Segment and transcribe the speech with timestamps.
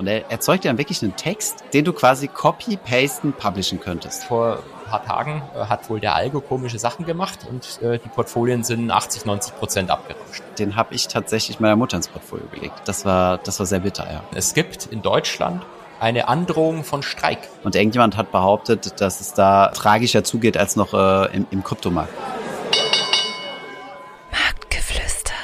[0.00, 4.24] Und er erzeugt ja wirklich einen Text, den du quasi copy-pasten, publishen könntest.
[4.24, 8.08] Vor ein paar Tagen äh, hat wohl der Algo komische Sachen gemacht und äh, die
[8.08, 10.42] Portfolien sind 80, 90 Prozent abgerauscht.
[10.58, 12.80] Den habe ich tatsächlich meiner Mutter ins Portfolio gelegt.
[12.86, 14.22] Das war, das war sehr bitter, ja.
[14.34, 15.66] Es gibt in Deutschland
[16.00, 17.40] eine Androhung von Streik.
[17.62, 22.14] Und irgendjemand hat behauptet, dass es da tragischer zugeht als noch äh, im, im Kryptomarkt.
[24.32, 25.34] Marktgeflüster.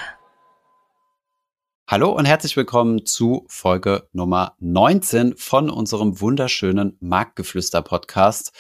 [1.89, 8.51] Hallo und herzlich willkommen zu Folge Nummer 19 von unserem wunderschönen Marktgeflüster Podcast.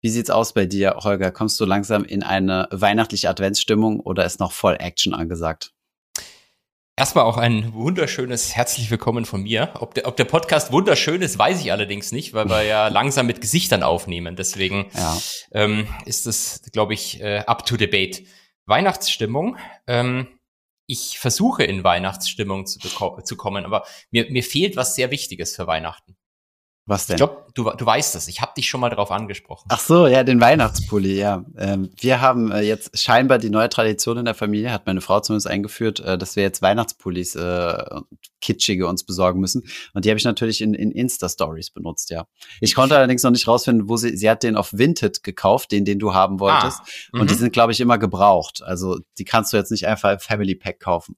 [0.00, 1.30] Wie sieht's aus bei dir, Holger?
[1.30, 5.74] Kommst du langsam in eine weihnachtliche Adventsstimmung oder ist noch voll Action angesagt?
[6.96, 9.72] Erstmal auch ein wunderschönes herzlich willkommen von mir.
[9.78, 13.28] Ob der, ob der Podcast wunderschön ist, weiß ich allerdings nicht, weil wir ja langsam
[13.28, 14.34] mit Gesichtern aufnehmen.
[14.34, 15.16] Deswegen ja.
[15.52, 18.24] ähm, ist das, glaube ich, äh, up to debate.
[18.66, 19.56] Weihnachtsstimmung.
[19.86, 20.26] Ähm,
[20.86, 25.66] ich versuche in Weihnachtsstimmung zu, zu kommen, aber mir, mir fehlt was sehr Wichtiges für
[25.66, 26.16] Weihnachten.
[26.86, 27.14] Was denn?
[27.14, 28.28] Ich glaube, du, du weißt das.
[28.28, 29.66] Ich habe dich schon mal darauf angesprochen.
[29.70, 31.42] Ach so, ja, den Weihnachtspulli, ja.
[31.56, 35.20] Ähm, wir haben äh, jetzt scheinbar die neue Tradition in der Familie, hat meine Frau
[35.20, 37.84] zumindest eingeführt, äh, dass wir jetzt Weihnachtspullis äh,
[38.42, 39.62] kitschige uns besorgen müssen.
[39.94, 42.26] Und die habe ich natürlich in, in Insta-Stories benutzt, ja.
[42.60, 45.86] Ich konnte allerdings noch nicht rausfinden, wo sie, sie hat den auf Vinted gekauft, den,
[45.86, 46.80] den du haben wolltest.
[47.12, 47.38] Ah, und die mhm.
[47.38, 48.62] sind, glaube ich, immer gebraucht.
[48.62, 51.16] Also die kannst du jetzt nicht einfach im Family Pack kaufen.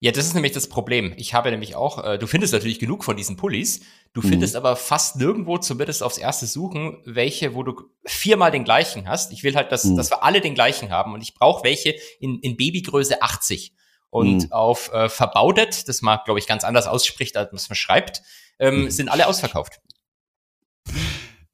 [0.00, 1.14] Ja, das ist nämlich das Problem.
[1.16, 3.80] Ich habe nämlich auch, äh, du findest natürlich genug von diesen Pullis,
[4.12, 4.28] du mhm.
[4.28, 9.32] findest aber fast nirgendwo, zumindest aufs erste Suchen, welche, wo du viermal den gleichen hast.
[9.32, 9.96] Ich will halt, dass, mhm.
[9.96, 13.72] dass wir alle den gleichen haben und ich brauche welche in, in Babygröße 80.
[14.10, 14.52] Und mhm.
[14.52, 18.22] auf äh, verbaudet, das man, glaube ich, ganz anders ausspricht, als man schreibt,
[18.58, 18.90] ähm, mhm.
[18.90, 19.80] sind alle ausverkauft.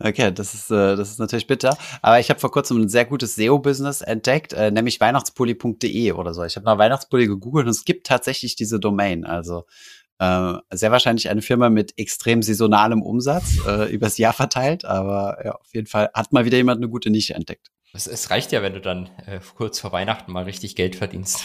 [0.02, 1.76] Okay, das ist, äh, das ist natürlich bitter.
[2.00, 6.44] Aber ich habe vor kurzem ein sehr gutes SEO-Business entdeckt, äh, nämlich weihnachtspulli.de oder so.
[6.44, 9.24] Ich habe nach Weihnachtspulli gegoogelt und es gibt tatsächlich diese Domain.
[9.24, 9.64] Also
[10.18, 14.84] äh, sehr wahrscheinlich eine Firma mit extrem saisonalem Umsatz, äh, übers Jahr verteilt.
[14.84, 17.68] Aber ja, auf jeden Fall hat mal wieder jemand eine gute Nische entdeckt.
[17.92, 21.44] Es, es reicht ja, wenn du dann äh, kurz vor Weihnachten mal richtig Geld verdienst.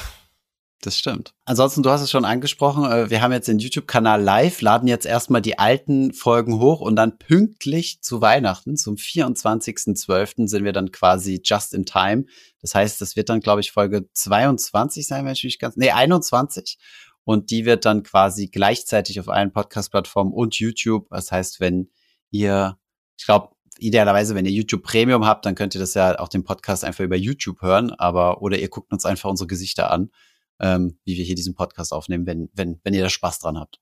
[0.82, 1.34] Das stimmt.
[1.46, 5.08] Ansonsten, du hast es schon angesprochen, äh, wir haben jetzt den YouTube-Kanal live, laden jetzt
[5.08, 10.48] erstmal die alten Folgen hoch und dann pünktlich zu Weihnachten, zum 24.12.
[10.48, 12.26] sind wir dann quasi just in time.
[12.62, 15.90] Das heißt, das wird dann, glaube ich, Folge 22 sein, wenn ich mich ganz, nee,
[15.90, 16.78] 21.
[17.24, 21.08] Und die wird dann quasi gleichzeitig auf allen Podcast-Plattformen und YouTube.
[21.10, 21.90] Das heißt, wenn
[22.30, 22.78] ihr,
[23.18, 23.50] ich glaube,
[23.80, 27.04] idealerweise, wenn ihr YouTube Premium habt, dann könnt ihr das ja auch den Podcast einfach
[27.04, 30.12] über YouTube hören, aber, oder ihr guckt uns einfach unsere Gesichter an
[30.60, 33.80] ähm, wie wir hier diesen Podcast aufnehmen, wenn, wenn, wenn ihr da Spaß dran habt.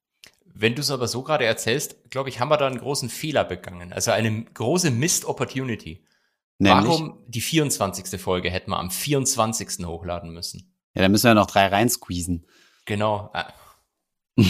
[0.57, 3.43] Wenn du es aber so gerade erzählst, glaube ich, haben wir da einen großen Fehler
[3.43, 3.91] begangen.
[3.91, 6.05] Also eine große Missed Opportunity.
[6.59, 6.87] Nämlich?
[6.87, 8.19] Warum die 24.
[8.21, 9.85] Folge hätten wir am 24.
[9.85, 10.73] hochladen müssen?
[10.93, 12.45] Ja, da müssen wir noch drei reinsqueezen.
[12.85, 13.31] Genau.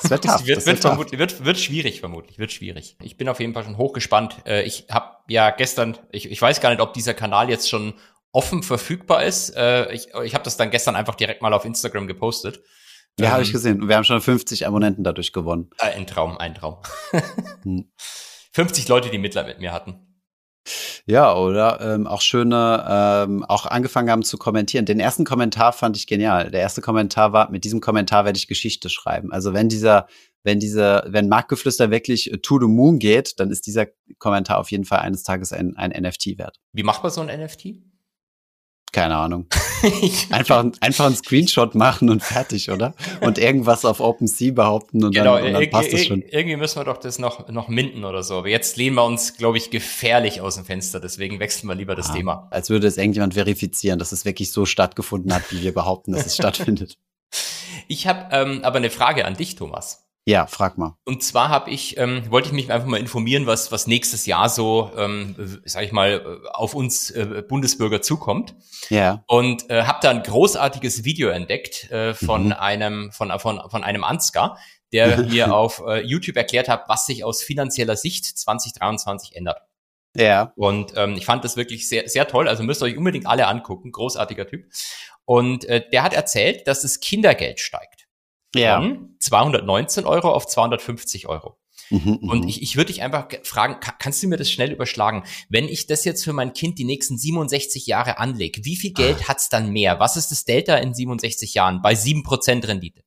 [0.00, 2.96] Das wird, tough, wird, wird, vermutlich, wird, wird schwierig vermutlich, wird schwierig.
[3.02, 4.46] Ich bin auf jeden Fall schon hochgespannt.
[4.46, 7.94] Äh, ich habe ja gestern, ich, ich weiß gar nicht, ob dieser Kanal jetzt schon
[8.32, 9.50] offen verfügbar ist.
[9.50, 12.60] Äh, ich ich habe das dann gestern einfach direkt mal auf Instagram gepostet.
[13.18, 13.88] Ja, ähm, habe ich gesehen.
[13.88, 15.70] Wir haben schon 50 Abonnenten dadurch gewonnen.
[15.78, 16.78] Äh, ein Traum, ein Traum.
[17.62, 17.90] hm.
[18.52, 20.04] 50 Leute, die Mitleid mit mir hatten.
[21.06, 24.84] Ja, oder ähm, auch schöne, ähm, auch angefangen haben zu kommentieren.
[24.84, 26.50] Den ersten Kommentar fand ich genial.
[26.50, 29.32] Der erste Kommentar war, mit diesem Kommentar werde ich Geschichte schreiben.
[29.32, 30.06] Also wenn dieser,
[30.42, 33.86] wenn dieser, wenn Marktgeflüster wirklich to the moon geht, dann ist dieser
[34.18, 36.58] Kommentar auf jeden Fall eines Tages ein, ein NFT wert.
[36.72, 37.87] Wie macht man so ein NFT?
[38.92, 39.46] Keine Ahnung.
[40.30, 42.94] einfach, einfach einen Screenshot machen und fertig, oder?
[43.20, 46.22] Und irgendwas auf OpenSea behaupten und genau, dann, und dann passt es schon.
[46.22, 48.38] Irgendwie müssen wir doch das noch, noch minden oder so.
[48.38, 51.00] Aber jetzt lehnen wir uns, glaube ich, gefährlich aus dem Fenster.
[51.00, 52.48] Deswegen wechseln wir lieber das ah, Thema.
[52.50, 56.26] Als würde es irgendjemand verifizieren, dass es wirklich so stattgefunden hat, wie wir behaupten, dass
[56.26, 56.96] es stattfindet.
[57.88, 60.07] Ich habe ähm, aber eine Frage an dich, Thomas.
[60.28, 60.94] Ja, frag mal.
[61.06, 64.50] Und zwar habe ich, ähm, wollte ich mich einfach mal informieren, was, was nächstes Jahr
[64.50, 65.34] so, ähm,
[65.64, 68.54] sag ich mal, auf uns äh, Bundesbürger zukommt.
[68.90, 69.24] Ja.
[69.26, 72.52] Und äh, habe da ein großartiges Video entdeckt äh, von mhm.
[72.52, 74.58] einem, von, von, von einem Ansgar,
[74.92, 79.62] der mir auf äh, YouTube erklärt hat, was sich aus finanzieller Sicht 2023 ändert.
[80.14, 80.52] Ja.
[80.56, 82.48] Und ähm, ich fand das wirklich sehr, sehr toll.
[82.48, 83.92] Also müsst ihr euch unbedingt alle angucken.
[83.92, 84.66] Großartiger Typ.
[85.24, 87.97] Und äh, der hat erzählt, dass das Kindergeld steigt
[88.54, 88.80] ja.
[88.80, 91.58] von 219 Euro auf 250 Euro.
[91.90, 92.48] Mhm, und mhm.
[92.48, 95.24] ich, ich würde dich einfach fragen, kannst du mir das schnell überschlagen?
[95.48, 99.18] Wenn ich das jetzt für mein Kind die nächsten 67 Jahre anlege, wie viel Geld
[99.22, 99.28] ah.
[99.28, 99.98] hat's dann mehr?
[99.98, 103.02] Was ist das Delta in 67 Jahren bei 7% Rendite?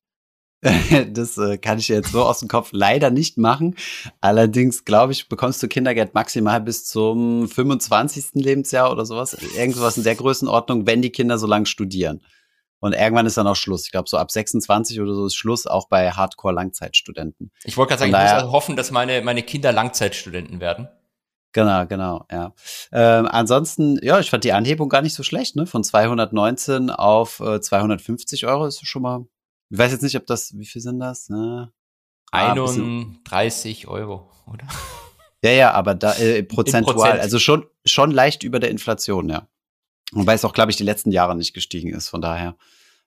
[1.12, 3.74] Das äh, kann ich jetzt so aus dem Kopf leider nicht machen.
[4.20, 8.34] Allerdings, glaube ich, bekommst du Kindergeld maximal bis zum 25.
[8.34, 9.36] Lebensjahr oder sowas.
[9.56, 12.22] Irgendwas in der Größenordnung, wenn die Kinder so lange studieren.
[12.82, 13.84] Und irgendwann ist dann auch Schluss.
[13.84, 17.52] Ich glaube, so ab 26 oder so ist Schluss, auch bei Hardcore-Langzeitstudenten.
[17.62, 20.88] Ich wollte gerade sagen, daher, ich muss also hoffen, dass meine, meine Kinder Langzeitstudenten werden.
[21.52, 22.52] Genau, genau, ja.
[22.90, 25.66] Ähm, ansonsten, ja, ich fand die Anhebung gar nicht so schlecht, ne?
[25.66, 29.26] Von 219 auf äh, 250 Euro ist schon mal.
[29.70, 31.28] Ich weiß jetzt nicht, ob das, wie viel sind das?
[31.28, 31.70] Ne?
[32.32, 34.66] Ah, 31 Euro, oder?
[35.44, 37.20] Ja, ja, aber da äh, prozentual, Prozent.
[37.20, 39.46] also schon, schon leicht über der Inflation, ja.
[40.12, 42.56] Wobei es auch, glaube ich, die letzten Jahre nicht gestiegen ist, von daher.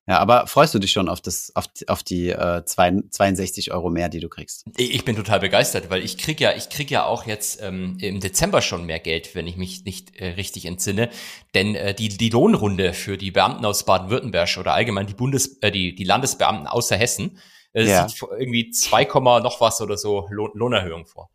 [0.07, 4.07] Ja, aber freust du dich schon auf das, auf, auf die äh, 62 Euro mehr,
[4.07, 4.65] die du kriegst?
[4.77, 8.19] Ich bin total begeistert, weil ich krieg ja, ich krieg ja auch jetzt ähm, im
[8.19, 11.09] Dezember schon mehr Geld, wenn ich mich nicht äh, richtig entsinne.
[11.55, 15.71] Denn äh, die, die Lohnrunde für die Beamten aus Baden-Württemberg oder allgemein die Bundes, äh,
[15.71, 17.39] die, die Landesbeamten außer Hessen
[17.73, 18.07] äh, ja.
[18.07, 19.05] sieht irgendwie 2,
[19.39, 21.31] noch was oder so Lohn, Lohnerhöhung vor.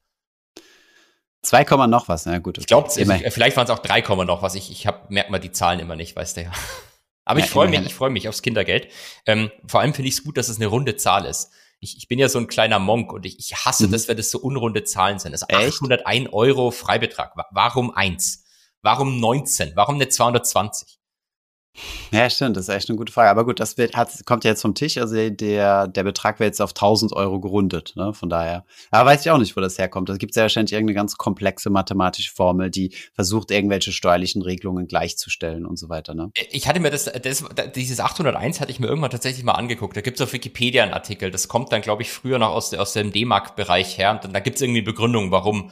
[1.42, 2.58] 2, noch was, na gut.
[2.58, 2.60] Okay.
[2.60, 2.90] Ich glaube,
[3.31, 4.54] vielleicht waren es auch 3, noch was.
[4.54, 6.52] Ich, ich hab, merk mal die Zahlen immer nicht, weißt du ja.
[7.25, 8.88] Aber ja, ich freue mich, ich freue mich aufs Kindergeld.
[9.26, 11.50] Ähm, vor allem finde ich es gut, dass es eine runde Zahl ist.
[11.78, 13.92] Ich, ich bin ja so ein kleiner Monk und ich, ich hasse mhm.
[13.92, 15.32] das, wenn das so unrunde Zahlen sind.
[15.32, 17.32] Also 801 Euro Freibetrag.
[17.52, 18.44] Warum eins?
[18.82, 19.72] Warum 19?
[19.76, 21.00] Warum nicht 220?
[22.12, 23.31] Ja, stimmt, das ist echt eine gute Frage.
[23.31, 24.99] Aber gut, das wird, hat, kommt ja jetzt vom Tisch.
[24.99, 28.12] Also der, der Betrag wird jetzt auf 1000 Euro gerundet, ne?
[28.12, 28.64] von daher.
[28.90, 30.08] Aber weiß ich auch nicht, wo das herkommt.
[30.08, 34.88] Da gibt es ja wahrscheinlich irgendeine ganz komplexe mathematische Formel, die versucht, irgendwelche steuerlichen Regelungen
[34.88, 36.14] gleichzustellen und so weiter.
[36.14, 36.31] Ne?
[36.34, 37.44] Äh, ich hatte mir das, das,
[37.75, 39.96] dieses 801 hatte ich mir irgendwann tatsächlich mal angeguckt.
[39.96, 41.31] Da gibt es auf Wikipedia einen Artikel.
[41.31, 44.11] Das kommt dann, glaube ich, früher noch aus, aus dem D-Mark-Bereich her.
[44.11, 45.70] Und dann, da gibt es irgendwie Begründungen, warum,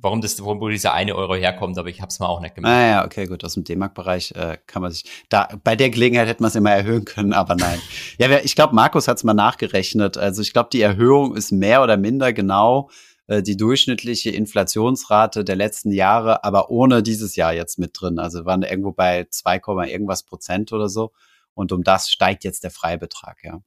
[0.00, 1.78] warum, das, warum dieser eine Euro herkommt.
[1.78, 2.72] Aber ich habe es mal auch nicht gemacht.
[2.72, 3.44] Ah ja, okay, gut.
[3.44, 6.70] Aus dem D-Mark-Bereich äh, kann man sich da bei der Gelegenheit hätte man es immer
[6.70, 7.80] erhöhen können, aber nein.
[8.18, 10.18] ja, ich glaube, Markus hat es mal nachgerechnet.
[10.18, 12.90] Also ich glaube, die Erhöhung ist mehr oder minder genau
[13.26, 18.18] äh, die durchschnittliche Inflationsrate der letzten Jahre, aber ohne dieses Jahr jetzt mit drin.
[18.18, 21.12] Also waren irgendwo bei 2, irgendwas Prozent oder so.
[21.54, 23.60] Und um das steigt jetzt der Freibetrag, ja.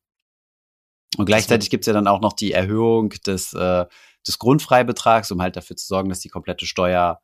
[1.17, 3.85] Und gleichzeitig gibt es ja dann auch noch die Erhöhung des, äh,
[4.27, 7.21] des Grundfreibetrags, um halt dafür zu sorgen, dass die komplette Steuer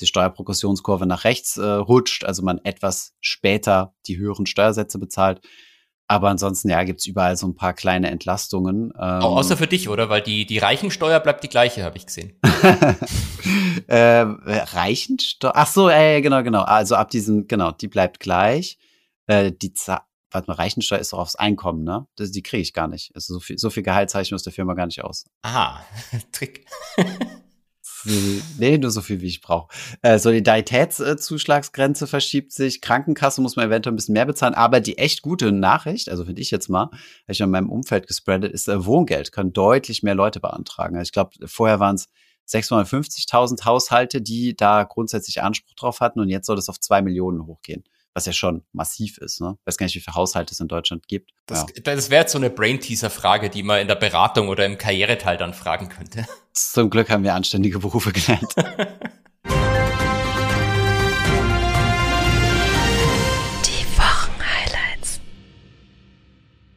[0.00, 5.40] die Steuerprogressionskurve nach rechts äh, rutscht, also man etwas später die höheren Steuersätze bezahlt.
[6.06, 8.92] Aber ansonsten, ja, gibt's überall so ein paar kleine Entlastungen.
[8.98, 10.10] Ähm, Auch außer für dich, oder?
[10.10, 12.38] Weil die, die Reichensteuer bleibt die gleiche, habe ich gesehen.
[13.86, 15.52] äh, Reichensteuer?
[15.54, 16.62] Ach so, äh, genau, genau.
[16.62, 18.78] Also ab diesem, genau, die bleibt gleich.
[19.26, 19.72] Äh, die
[20.34, 22.06] warte mal, Reichensteuer ist doch aufs Einkommen, ne?
[22.16, 23.12] Das, die kriege ich gar nicht.
[23.14, 25.24] Also so viel, so viel Gehalt zeichne ich aus der Firma gar nicht aus.
[25.42, 25.82] Aha,
[26.32, 26.66] Trick.
[28.58, 29.68] Nee, nur so viel, wie ich brauche.
[30.02, 32.80] Äh, Solidaritätszuschlagsgrenze verschiebt sich.
[32.80, 34.54] Krankenkasse muss man eventuell ein bisschen mehr bezahlen.
[34.54, 36.92] Aber die echt gute Nachricht, also finde ich jetzt mal, habe
[37.28, 40.96] ich in meinem Umfeld gespreadet, ist, äh, Wohngeld können deutlich mehr Leute beantragen.
[40.96, 42.08] Also ich glaube, vorher waren es
[42.48, 47.46] 650.000 Haushalte, die da grundsätzlich Anspruch drauf hatten und jetzt soll es auf zwei Millionen
[47.46, 47.84] hochgehen
[48.14, 49.40] was ja schon massiv ist.
[49.40, 49.56] Ne?
[49.60, 51.32] Ich weiß gar nicht, wie viele Haushalte es in Deutschland gibt.
[51.46, 51.82] Das, ja.
[51.82, 55.52] das wäre jetzt so eine Brain-Teaser-Frage, die man in der Beratung oder im Karriereteil dann
[55.52, 56.24] fragen könnte.
[56.52, 58.54] Zum Glück haben wir anständige Berufe gelernt.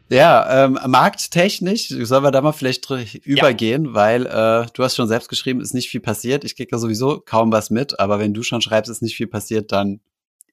[0.10, 2.90] Ja, ähm, markttechnisch sollen wir da mal vielleicht
[3.25, 3.94] übergehen, ja.
[3.94, 6.45] weil äh, du hast schon selbst geschrieben, ist nicht viel passiert.
[6.45, 9.28] Ich kriege da sowieso kaum was mit, aber wenn du schon schreibst, ist nicht viel
[9.28, 10.00] passiert, dann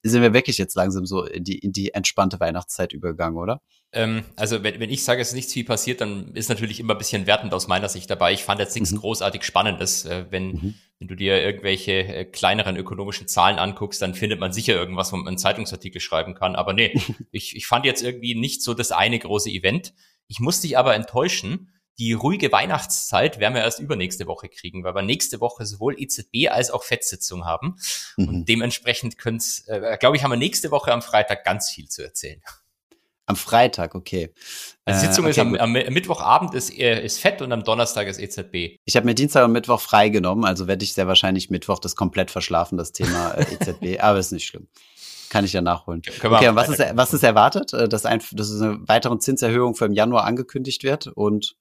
[0.09, 3.61] sind wir wirklich jetzt langsam so in die, in die entspannte Weihnachtszeit übergegangen, oder?
[3.91, 6.93] Ähm, also wenn, wenn ich sage, es ist nichts viel passiert, dann ist natürlich immer
[6.93, 8.33] ein bisschen wertend aus meiner Sicht dabei.
[8.33, 8.99] Ich fand jetzt nichts mhm.
[8.99, 10.05] großartig Spannendes.
[10.05, 10.75] Äh, wenn, mhm.
[10.99, 15.17] wenn du dir irgendwelche äh, kleineren ökonomischen Zahlen anguckst, dann findet man sicher irgendwas, wo
[15.17, 16.55] man einen Zeitungsartikel schreiben kann.
[16.55, 16.93] Aber nee,
[17.31, 19.93] ich, ich fand jetzt irgendwie nicht so das eine große Event.
[20.27, 24.95] Ich musste dich aber enttäuschen die ruhige Weihnachtszeit werden wir erst übernächste Woche kriegen, weil
[24.95, 27.77] wir nächste Woche sowohl EZB als auch FED-Sitzung haben.
[28.17, 28.27] Mhm.
[28.27, 32.03] Und dementsprechend können äh, glaube ich, haben wir nächste Woche am Freitag ganz viel zu
[32.03, 32.41] erzählen.
[33.27, 34.33] Am Freitag, okay.
[34.87, 35.31] Die Sitzung äh, okay.
[35.31, 38.79] ist am, am, Mittwochabend ist, äh, ist FED und am Donnerstag ist EZB.
[38.85, 42.29] Ich habe mir Dienstag und Mittwoch freigenommen, also werde ich sehr wahrscheinlich Mittwoch das komplett
[42.29, 44.67] verschlafen, das Thema äh, EZB, aber ist nicht schlimm.
[45.29, 46.03] Kann ich ja nachholen.
[46.07, 47.73] Okay, und was ist, was ist erwartet?
[47.73, 51.55] Dass, ein, dass eine weitere Zinserhöhung für im Januar angekündigt wird und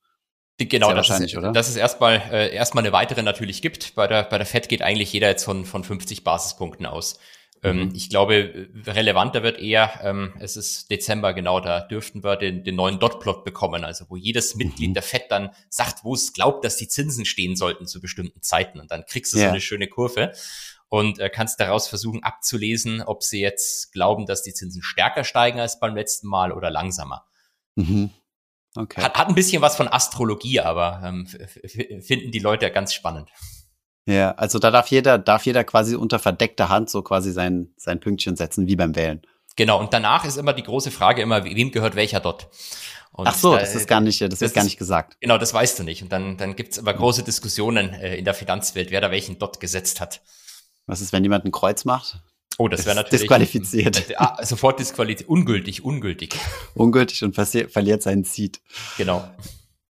[0.58, 1.52] Genau, das ist, oder?
[1.52, 3.94] dass es erstmal äh, erstmal eine weitere natürlich gibt.
[3.96, 7.18] Bei der bei der Fed geht eigentlich jeder jetzt von von 50 Basispunkten aus.
[7.64, 7.92] Ähm, mhm.
[7.94, 12.76] ich glaube, relevanter wird eher, ähm, es ist Dezember genau, da dürften wir den, den
[12.76, 14.94] neuen Dotplot bekommen, also wo jedes Mitglied mhm.
[14.94, 18.80] der Fed dann sagt, wo es glaubt, dass die Zinsen stehen sollten zu bestimmten Zeiten
[18.80, 19.46] und dann kriegst du yeah.
[19.46, 20.32] so eine schöne Kurve
[20.90, 25.58] und äh, kannst daraus versuchen abzulesen, ob sie jetzt glauben, dass die Zinsen stärker steigen
[25.58, 27.24] als beim letzten Mal oder langsamer.
[27.76, 28.10] Mhm.
[28.76, 29.00] Okay.
[29.00, 33.28] Hat, hat ein bisschen was von Astrologie, aber ähm, finden die Leute ganz spannend.
[34.06, 38.00] Ja, also da darf jeder, darf jeder quasi unter verdeckter Hand so quasi sein, sein
[38.00, 39.22] Pünktchen setzen, wie beim Wählen.
[39.56, 42.48] Genau, und danach ist immer die große Frage immer, wem gehört welcher Dot?
[43.12, 45.16] Und Ach so, da, das ist gar nicht, das, das wird gar nicht gesagt.
[45.20, 46.02] Genau, das weißt du nicht.
[46.02, 49.60] Und dann, dann gibt's immer große Diskussionen äh, in der Finanzwelt, wer da welchen Dot
[49.60, 50.20] gesetzt hat.
[50.86, 52.20] Was ist, wenn jemand ein Kreuz macht?
[52.58, 53.22] Oh, das wäre natürlich.
[53.22, 54.10] Disqualifiziert.
[54.10, 55.28] Äh, ah, sofort disqualifiziert.
[55.28, 56.34] Ungültig, ungültig.
[56.74, 58.60] Ungültig und verliert seinen Seed.
[58.96, 59.28] Genau.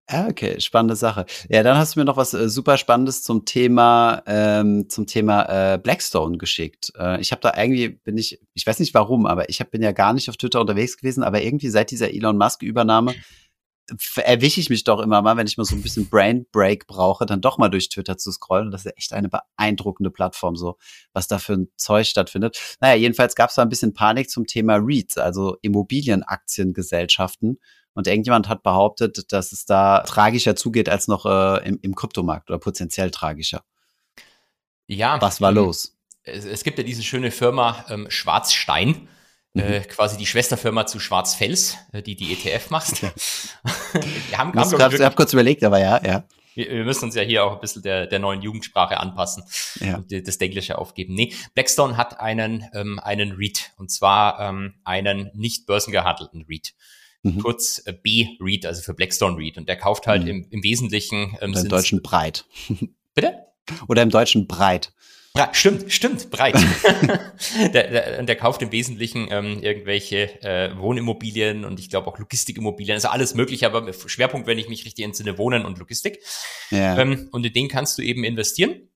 [0.09, 1.25] Ja, okay, spannende Sache.
[1.49, 5.73] Ja, dann hast du mir noch was äh, super Spannendes zum Thema ähm, zum Thema
[5.73, 6.91] äh, Blackstone geschickt.
[6.99, 9.81] Äh, ich habe da irgendwie bin ich, ich weiß nicht warum, aber ich hab, bin
[9.81, 13.15] ja gar nicht auf Twitter unterwegs gewesen, aber irgendwie seit dieser Elon Musk Übernahme
[14.17, 17.25] erwische ich mich doch immer mal, wenn ich mal so ein bisschen Brain Break brauche,
[17.25, 18.71] dann doch mal durch Twitter zu scrollen.
[18.71, 20.77] Das ist echt eine beeindruckende Plattform, so
[21.13, 22.77] was da für ein Zeug stattfindet.
[22.79, 27.59] Naja, jedenfalls gab es da ein bisschen Panik zum Thema REITs, also Immobilienaktiengesellschaften.
[27.93, 32.49] Und irgendjemand hat behauptet, dass es da tragischer zugeht als noch äh, im, im Kryptomarkt
[32.49, 33.63] oder potenziell tragischer.
[34.87, 35.21] Ja.
[35.21, 35.95] Was war ähm, los?
[36.23, 39.07] Es, es, gibt ja diese schöne Firma ähm, Schwarzstein.
[39.53, 39.61] Mhm.
[39.61, 43.01] Äh, quasi die Schwesterfirma zu Schwarzfels, äh, die die ETF macht.
[43.01, 43.11] Ja.
[44.29, 46.23] wir haben, haben grad, ich habe kurz überlegt, aber ja, ja.
[46.55, 49.43] Wir, wir, müssen uns ja hier auch ein bisschen der, der neuen Jugendsprache anpassen
[49.79, 49.97] ja.
[49.97, 51.15] und das Englische aufgeben.
[51.15, 56.73] Nee, Blackstone hat einen, ähm, einen REIT und zwar ähm, einen nicht börsengehandelten REIT
[57.23, 57.39] mhm.
[57.39, 59.57] kurz äh, B-Read, also für Blackstone Read.
[59.57, 60.29] Und der kauft halt mhm.
[60.29, 61.37] im, im Wesentlichen.
[61.41, 62.45] Ähm, Oder im Deutschen breit.
[63.15, 63.47] Bitte?
[63.87, 64.93] Oder im Deutschen breit.
[65.35, 66.53] Ja, stimmt, stimmt, breit.
[67.73, 72.93] der, der, der kauft im Wesentlichen ähm, irgendwelche äh, Wohnimmobilien und ich glaube auch Logistikimmobilien,
[72.93, 76.19] also alles mögliche, aber Schwerpunkt, wenn ich mich richtig entsinne, Wohnen und Logistik.
[76.69, 76.99] Ja.
[76.99, 78.89] Ähm, und in den kannst du eben investieren.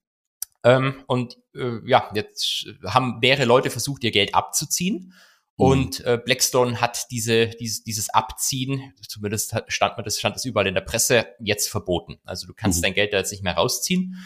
[0.64, 5.14] Ähm, und äh, ja, jetzt haben mehrere Leute versucht, ihr Geld abzuziehen.
[5.58, 5.66] Mhm.
[5.66, 10.76] Und äh, Blackstone hat diese, dieses, dieses Abziehen, zumindest stand, das, stand das überall in
[10.76, 12.20] der Presse, jetzt verboten.
[12.26, 12.84] Also du kannst mhm.
[12.84, 14.18] dein Geld da jetzt nicht mehr rausziehen,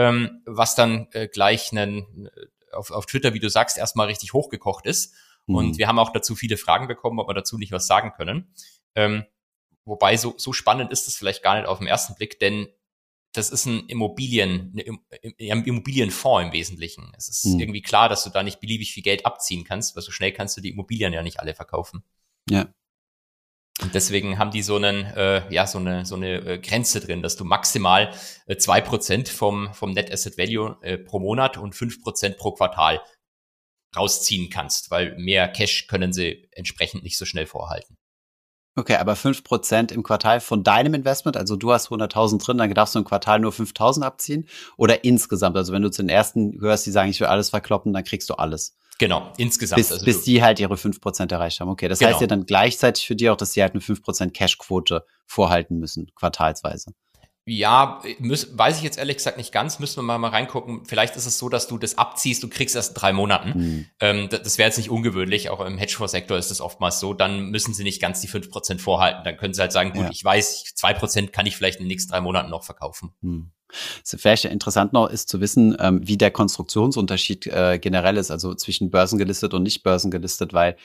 [0.00, 4.32] ähm, was dann äh, gleich einen, äh, auf, auf Twitter, wie du sagst, erstmal richtig
[4.32, 5.14] hochgekocht ist.
[5.46, 5.54] Mhm.
[5.54, 8.54] Und wir haben auch dazu viele Fragen bekommen, ob wir dazu nicht was sagen können.
[8.94, 9.24] Ähm,
[9.84, 12.68] wobei so, so spannend ist es vielleicht gar nicht auf den ersten Blick, denn
[13.32, 17.12] das ist ein Immobilien, ein Immobilienfonds im Wesentlichen.
[17.16, 17.60] Es ist mhm.
[17.60, 20.56] irgendwie klar, dass du da nicht beliebig viel Geld abziehen kannst, weil so schnell kannst
[20.56, 22.02] du die Immobilien ja nicht alle verkaufen.
[22.48, 22.72] Ja.
[23.82, 27.22] Und deswegen haben die so einen, äh, ja, so eine, so eine äh, Grenze drin,
[27.22, 28.12] dass du maximal
[28.46, 32.36] äh, zwei äh, Prozent vom, vom Net Asset Value äh, pro Monat und fünf Prozent
[32.36, 33.00] pro Quartal
[33.96, 37.96] rausziehen kannst, weil mehr Cash können sie entsprechend nicht so schnell vorhalten.
[38.76, 42.94] Okay, aber 5% im Quartal von deinem Investment, also du hast 100.000 drin, dann darfst
[42.94, 46.86] du im Quartal nur 5.000 abziehen oder insgesamt, also wenn du zu den ersten hörst,
[46.86, 48.76] die sagen, ich will alles verkloppen, dann kriegst du alles.
[49.00, 49.78] Genau, insgesamt.
[49.78, 51.70] Bis, also bis die halt ihre 5% erreicht haben.
[51.70, 52.10] Okay, das genau.
[52.10, 56.10] heißt ja dann gleichzeitig für die auch, dass sie halt eine 5% Cashquote vorhalten müssen,
[56.14, 56.92] quartalsweise.
[57.46, 59.78] Ja, muss, weiß ich jetzt ehrlich gesagt nicht ganz.
[59.78, 60.84] Müssen wir mal, mal reingucken.
[60.84, 63.58] Vielleicht ist es so, dass du das abziehst, du kriegst erst in drei Monaten.
[63.58, 63.86] Mhm.
[64.00, 65.48] Ähm, das, das wäre jetzt nicht ungewöhnlich.
[65.48, 67.14] Auch im Hedgefonds-Sektor ist es oftmals so.
[67.14, 69.24] Dann müssen sie nicht ganz die fünf Prozent vorhalten.
[69.24, 70.10] Dann können sie halt sagen, gut, ja.
[70.10, 73.14] ich weiß, zwei Prozent kann ich vielleicht in den nächsten drei Monaten noch verkaufen.
[73.22, 73.50] Mhm.
[74.04, 78.90] Vielleicht interessant noch ist zu wissen, ähm, wie der Konstruktionsunterschied äh, generell ist, also zwischen
[78.90, 80.76] börsengelistet und nicht börsengelistet, weil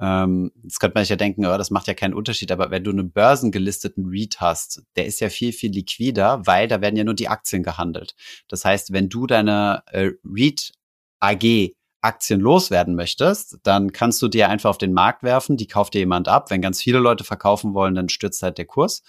[0.00, 2.84] ähm, jetzt könnte man sich ja denken, oh, das macht ja keinen Unterschied, aber wenn
[2.84, 7.04] du einen börsengelisteten REIT hast, der ist ja viel, viel liquider, weil da werden ja
[7.04, 8.14] nur die Aktien gehandelt.
[8.48, 10.72] Das heißt, wenn du deine äh, REIT
[11.20, 15.94] AG Aktien loswerden möchtest, dann kannst du dir einfach auf den Markt werfen, die kauft
[15.94, 16.50] dir jemand ab.
[16.50, 19.02] Wenn ganz viele Leute verkaufen wollen, dann stürzt halt der Kurs.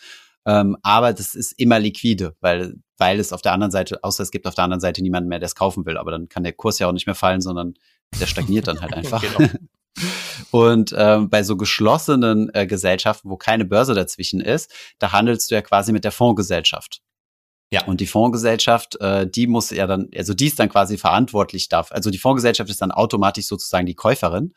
[0.46, 4.32] Ähm, aber das ist immer liquide, weil, weil es auf der anderen Seite, außer es
[4.32, 5.98] gibt auf der anderen Seite niemanden mehr, der es kaufen will.
[5.98, 7.74] Aber dann kann der Kurs ja auch nicht mehr fallen, sondern
[8.20, 9.22] der stagniert dann halt einfach.
[9.22, 9.50] genau.
[10.52, 15.56] Und ähm, bei so geschlossenen äh, Gesellschaften, wo keine Börse dazwischen ist, da handelst du
[15.56, 17.02] ja quasi mit der Fondsgesellschaft.
[17.72, 17.86] Ja.
[17.86, 21.96] Und die Fondsgesellschaft, äh, die muss ja dann, also die ist dann quasi verantwortlich dafür.
[21.96, 24.54] Also die Fondsgesellschaft ist dann automatisch sozusagen die Käuferin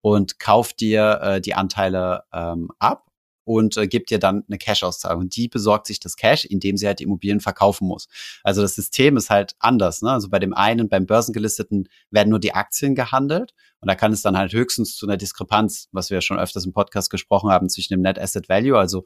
[0.00, 3.11] und kauft dir äh, die Anteile ähm, ab
[3.44, 5.28] und äh, gibt dir dann eine Cash-Auszahlung.
[5.28, 8.08] Die besorgt sich das Cash, indem sie halt die Immobilien verkaufen muss.
[8.42, 10.02] Also das System ist halt anders.
[10.02, 10.10] Ne?
[10.10, 14.22] Also bei dem einen, beim Börsengelisteten werden nur die Aktien gehandelt und da kann es
[14.22, 17.68] dann halt höchstens zu einer Diskrepanz, was wir ja schon öfters im Podcast gesprochen haben,
[17.68, 19.04] zwischen dem Net Asset Value, also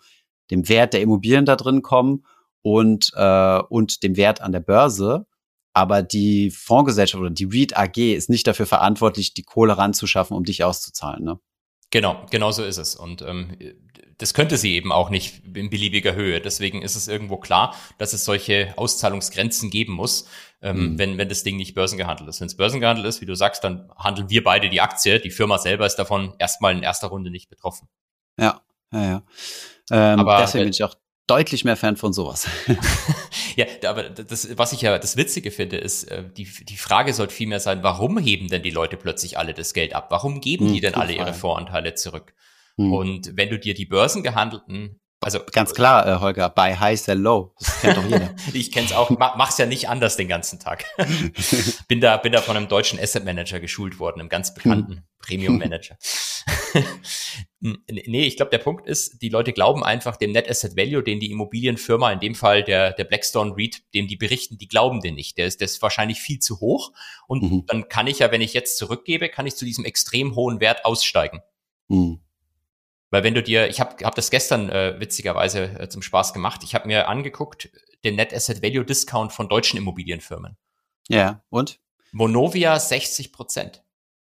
[0.50, 2.26] dem Wert der Immobilien da drin kommen
[2.62, 5.26] und, äh, und dem Wert an der Börse.
[5.72, 10.44] Aber die Fondsgesellschaft oder die REIT AG ist nicht dafür verantwortlich, die Kohle ranzuschaffen, um
[10.44, 11.24] dich auszuzahlen.
[11.24, 11.38] Ne?
[11.90, 12.96] Genau, genau so ist es.
[12.96, 13.56] Und ähm,
[14.18, 16.40] das könnte sie eben auch nicht in beliebiger Höhe.
[16.40, 20.26] Deswegen ist es irgendwo klar, dass es solche Auszahlungsgrenzen geben muss,
[20.62, 20.98] ähm, mhm.
[20.98, 22.40] wenn, wenn das Ding nicht börsengehandelt ist.
[22.40, 25.20] Wenn es börsengehandelt ist, wie du sagst, dann handeln wir beide die Aktie.
[25.20, 27.88] Die Firma selber ist davon erstmal in erster Runde nicht betroffen.
[28.38, 28.62] Ja,
[28.92, 29.22] ja, ja.
[29.90, 30.94] Ähm, Aber deswegen bin ich auch
[31.26, 32.48] deutlich mehr Fan von sowas.
[33.56, 37.34] ja, aber das, was ich ja das Witzige finde, ist, äh, die, die Frage sollte
[37.34, 40.06] vielmehr sein, warum heben denn die Leute plötzlich alle das Geld ab?
[40.10, 42.34] Warum geben hm, die denn alle ihre Voranteile zurück?
[42.76, 42.92] Hm.
[42.92, 47.52] Und wenn du dir die börsengehandelten also ganz klar, äh, Holger, buy high, sell low.
[47.58, 48.32] Das kennt doch jeder.
[48.52, 50.84] ich kenn's auch, mach's ja nicht anders den ganzen Tag.
[51.88, 55.02] bin da bin da von einem deutschen Asset Manager geschult worden, einem ganz bekannten hm.
[55.18, 55.98] Premium Manager.
[57.60, 61.18] nee, ich glaube, der Punkt ist, die Leute glauben einfach dem Net Asset Value, den
[61.18, 65.16] die Immobilienfirma, in dem Fall der der Blackstone REIT, dem die berichten, die glauben den
[65.16, 65.38] nicht.
[65.38, 66.92] Der ist der ist wahrscheinlich viel zu hoch
[67.26, 67.64] und mhm.
[67.66, 70.84] dann kann ich ja, wenn ich jetzt zurückgebe, kann ich zu diesem extrem hohen Wert
[70.84, 71.40] aussteigen.
[71.88, 72.20] Mhm.
[73.16, 76.60] Weil wenn du dir, ich habe hab das gestern äh, witzigerweise äh, zum Spaß gemacht,
[76.62, 77.70] ich habe mir angeguckt,
[78.04, 80.58] den Net Asset Value Discount von deutschen Immobilienfirmen.
[81.08, 81.80] Ja, und?
[82.12, 83.82] Monovia 60 Prozent.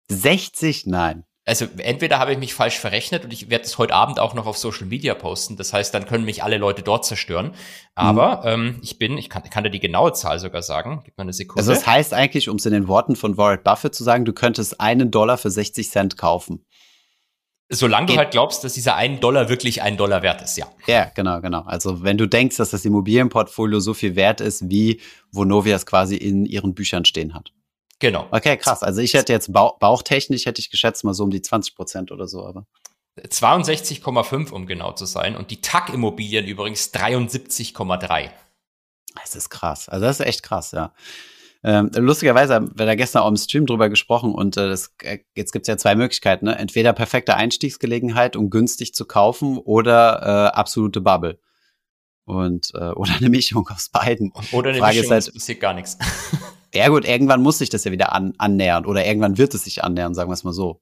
[0.08, 0.84] 60?
[0.84, 1.24] Nein.
[1.46, 4.44] Also entweder habe ich mich falsch verrechnet und ich werde es heute Abend auch noch
[4.44, 5.56] auf Social Media posten.
[5.56, 7.54] Das heißt, dann können mich alle Leute dort zerstören.
[7.94, 8.66] Aber mhm.
[8.74, 11.00] ähm, ich bin, ich kann, kann dir die genaue Zahl sogar sagen.
[11.02, 11.60] Gib mir eine Sekunde.
[11.60, 14.34] Also das heißt eigentlich, um es in den Worten von Warren Buffett zu sagen, du
[14.34, 16.66] könntest einen Dollar für 60 Cent kaufen.
[17.74, 20.66] Solange du halt glaubst, dass dieser einen Dollar wirklich einen Dollar wert ist, ja.
[20.86, 21.62] Ja, genau, genau.
[21.62, 25.00] Also wenn du denkst, dass das Immobilienportfolio so viel wert ist, wie
[25.30, 27.52] Vonovia es quasi in ihren Büchern stehen hat.
[27.98, 28.26] Genau.
[28.30, 28.82] Okay, krass.
[28.82, 32.12] Also ich hätte jetzt bauch bauchtechnisch, hätte ich geschätzt mal so um die 20 Prozent
[32.12, 32.66] oder so, aber.
[33.18, 35.34] 62,5, um genau zu sein.
[35.34, 38.30] Und die TAG-Immobilien übrigens 73,3.
[39.14, 39.88] Das ist krass.
[39.88, 40.92] Also das ist echt krass, ja.
[41.64, 45.18] Ähm, lustigerweise haben wir da gestern auch im Stream drüber gesprochen und äh, das, äh,
[45.36, 46.46] jetzt gibt's ja zwei Möglichkeiten.
[46.46, 46.58] Ne?
[46.58, 51.38] Entweder perfekte Einstiegsgelegenheit, um günstig zu kaufen oder äh, absolute Bubble.
[52.24, 54.32] Und, äh, oder eine Mischung aus beiden.
[54.50, 55.98] Oder eine Frage Mischung, ist halt, passiert gar nichts.
[56.74, 59.84] ja gut, irgendwann muss sich das ja wieder an, annähern oder irgendwann wird es sich
[59.84, 60.80] annähern, sagen wir es mal so.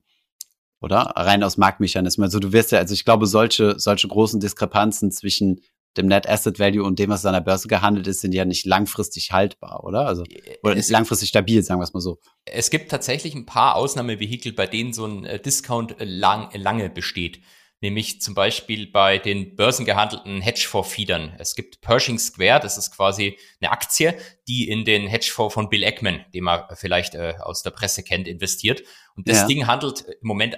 [0.80, 1.12] Oder?
[1.14, 2.24] Rein aus Marktmechanismen.
[2.24, 5.60] Also du wirst ja, also ich glaube, solche, solche großen Diskrepanzen zwischen
[5.96, 8.64] dem Net Asset Value und dem, was an der Börse gehandelt ist, sind ja nicht
[8.64, 10.06] langfristig haltbar, oder?
[10.06, 10.24] Also
[10.62, 12.18] oder es, langfristig stabil, sagen wir es mal so.
[12.44, 16.90] Es gibt tatsächlich ein paar Ausnahmevehikel, bei denen so ein äh, Discount äh, lang, lange
[16.90, 17.40] besteht.
[17.82, 21.36] Nämlich zum Beispiel bei den börsengehandelten Hedgefonds-Feedern.
[21.38, 24.14] Es gibt Pershing Square, das ist quasi eine Aktie,
[24.46, 28.28] die in den Hedgefonds von Bill Ackman, den man vielleicht äh, aus der Presse kennt,
[28.28, 28.82] investiert.
[29.16, 29.46] Und das ja.
[29.46, 30.56] Ding handelt im Moment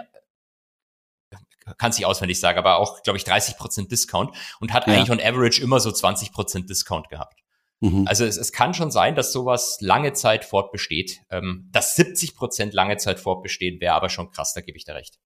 [1.79, 4.95] kann sich auswendig sagen, aber auch, glaube ich, 30 Prozent Discount und hat ja.
[4.95, 7.43] eigentlich on average immer so 20 Prozent Discount gehabt.
[7.81, 8.07] Mhm.
[8.07, 11.21] Also es, es kann schon sein, dass sowas lange Zeit fortbesteht.
[11.31, 14.95] Ähm, dass 70 Prozent lange Zeit fortbestehen, wäre aber schon krass, da gebe ich dir
[14.95, 15.19] recht.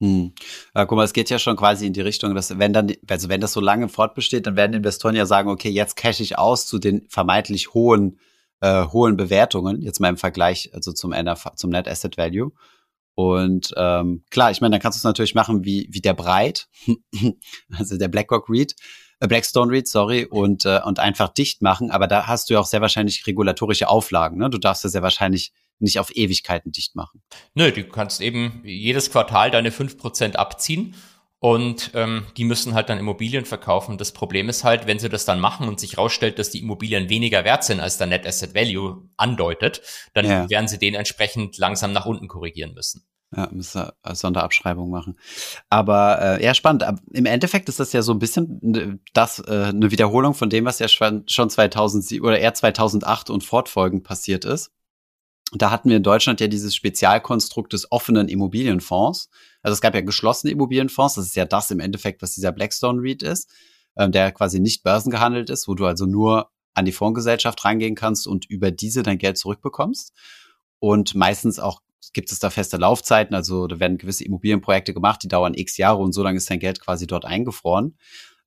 [0.00, 0.32] Hm.
[0.74, 3.28] Ja, guck mal, es geht ja schon quasi in die Richtung, dass wenn dann, also
[3.28, 6.66] wenn das so lange fortbesteht, dann werden Investoren ja sagen, okay, jetzt cash ich aus
[6.66, 8.18] zu den vermeintlich hohen,
[8.60, 12.52] äh, hohen Bewertungen, jetzt mal im Vergleich, also zum NF, zum Net Asset Value.
[13.14, 16.68] Und ähm, klar, ich meine, dann kannst du es natürlich machen wie, wie der Breit,
[17.78, 18.74] also der BlackRock Read,
[19.20, 21.90] äh, Blackstone Read, sorry, und, äh, und einfach dicht machen.
[21.90, 24.38] Aber da hast du ja auch sehr wahrscheinlich regulatorische Auflagen.
[24.38, 24.50] Ne?
[24.50, 27.22] Du darfst ja sehr wahrscheinlich nicht auf Ewigkeiten dicht machen.
[27.54, 30.94] Nö, du kannst eben jedes Quartal deine fünf Prozent abziehen
[31.44, 33.98] und ähm, die müssen halt dann Immobilien verkaufen.
[33.98, 37.10] Das Problem ist halt, wenn sie das dann machen und sich rausstellt, dass die Immobilien
[37.10, 39.82] weniger wert sind, als der Net Asset Value andeutet,
[40.14, 40.48] dann ja.
[40.48, 43.04] werden sie den entsprechend langsam nach unten korrigieren müssen.
[43.36, 45.18] Ja, müssen wir Sonderabschreibung machen.
[45.68, 46.82] Aber äh, ja, spannend.
[47.12, 50.78] Im Endeffekt ist das ja so ein bisschen das äh, eine Wiederholung von dem, was
[50.78, 54.70] ja schon 2007 oder eher 2008 und fortfolgend passiert ist.
[55.52, 59.28] Da hatten wir in Deutschland ja dieses Spezialkonstrukt des offenen Immobilienfonds.
[59.64, 61.14] Also es gab ja geschlossene Immobilienfonds.
[61.14, 63.50] Das ist ja das im Endeffekt, was dieser Blackstone REIT ist,
[63.96, 68.26] ähm, der quasi nicht börsengehandelt ist, wo du also nur an die Fondsgesellschaft reingehen kannst
[68.26, 70.12] und über diese dein Geld zurückbekommst.
[70.78, 71.80] Und meistens auch
[72.12, 73.34] gibt es da feste Laufzeiten.
[73.34, 76.60] Also da werden gewisse Immobilienprojekte gemacht, die dauern x Jahre und so lange ist dein
[76.60, 77.96] Geld quasi dort eingefroren.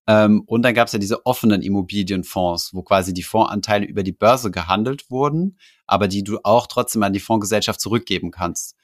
[0.06, 4.14] Ähm, und dann gab es ja diese offenen Immobilienfonds, wo quasi die Fondsanteile über die
[4.14, 8.76] Börse gehandelt wurden, aber die du auch trotzdem an die Fondsgesellschaft zurückgeben kannst.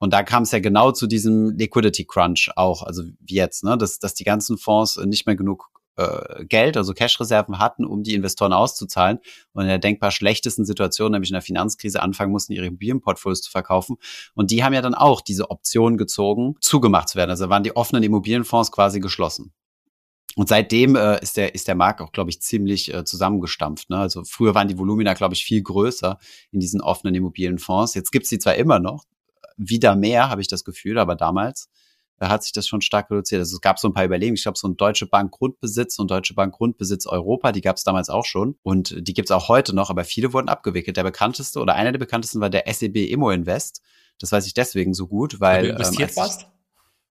[0.00, 3.76] Und da kam es ja genau zu diesem Liquidity Crunch auch, also wie jetzt, ne,
[3.76, 8.14] dass, dass die ganzen Fonds nicht mehr genug äh, Geld, also Cash-Reserven hatten, um die
[8.14, 9.18] Investoren auszuzahlen
[9.52, 13.50] und in der denkbar schlechtesten Situation, nämlich in der Finanzkrise, anfangen mussten, ihre Immobilienportfolios zu
[13.50, 13.96] verkaufen.
[14.34, 17.30] Und die haben ja dann auch diese Option gezogen, zugemacht zu werden.
[17.30, 19.52] Also waren die offenen Immobilienfonds quasi geschlossen.
[20.36, 23.90] Und seitdem äh, ist der ist der Markt auch, glaube ich, ziemlich äh, zusammengestampft.
[23.90, 23.98] Ne?
[23.98, 26.18] Also früher waren die Volumina, glaube ich, viel größer
[26.52, 27.94] in diesen offenen Immobilienfonds.
[27.94, 29.04] Jetzt gibt's die zwar immer noch,
[29.60, 31.68] wieder mehr, habe ich das Gefühl, aber damals
[32.18, 33.40] äh, hat sich das schon stark reduziert.
[33.40, 34.36] Also es gab so ein paar Überlegungen.
[34.36, 37.84] Ich glaube, so ein Deutsche Bank Grundbesitz und Deutsche Bank Grundbesitz Europa, die gab es
[37.84, 38.56] damals auch schon.
[38.62, 40.96] Und die gibt's auch heute noch, aber viele wurden abgewickelt.
[40.96, 43.82] Der bekannteste oder einer der bekanntesten war der SEB Immo Invest.
[44.18, 45.62] Das weiß ich deswegen so gut, weil.
[45.62, 46.46] Weil du investiert ähm, warst?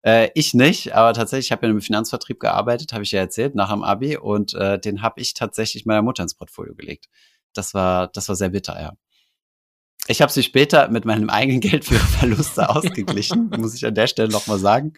[0.01, 3.55] Äh, ich nicht, aber tatsächlich, ich habe ja im Finanzvertrieb gearbeitet, habe ich ja erzählt,
[3.55, 7.09] nach dem Abi und äh, den habe ich tatsächlich meiner Mutter ins Portfolio gelegt.
[7.53, 8.93] Das war, das war sehr bitter, ja.
[10.11, 14.07] Ich habe sie später mit meinem eigenen Geld für Verluste ausgeglichen, muss ich an der
[14.07, 14.93] Stelle nochmal sagen,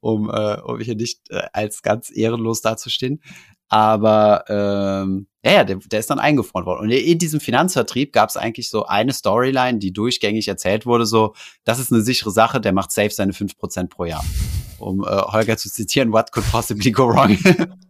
[0.00, 3.22] um, äh, um hier nicht äh, als ganz ehrenlos dazustehen.
[3.68, 6.80] Aber ähm, ja, der, der ist dann eingefroren worden.
[6.80, 11.34] Und in diesem Finanzvertrieb gab es eigentlich so eine Storyline, die durchgängig erzählt wurde, so,
[11.62, 14.24] das ist eine sichere Sache, der macht safe seine fünf Prozent pro Jahr.
[14.78, 17.38] Um äh, Holger zu zitieren, what could possibly go wrong?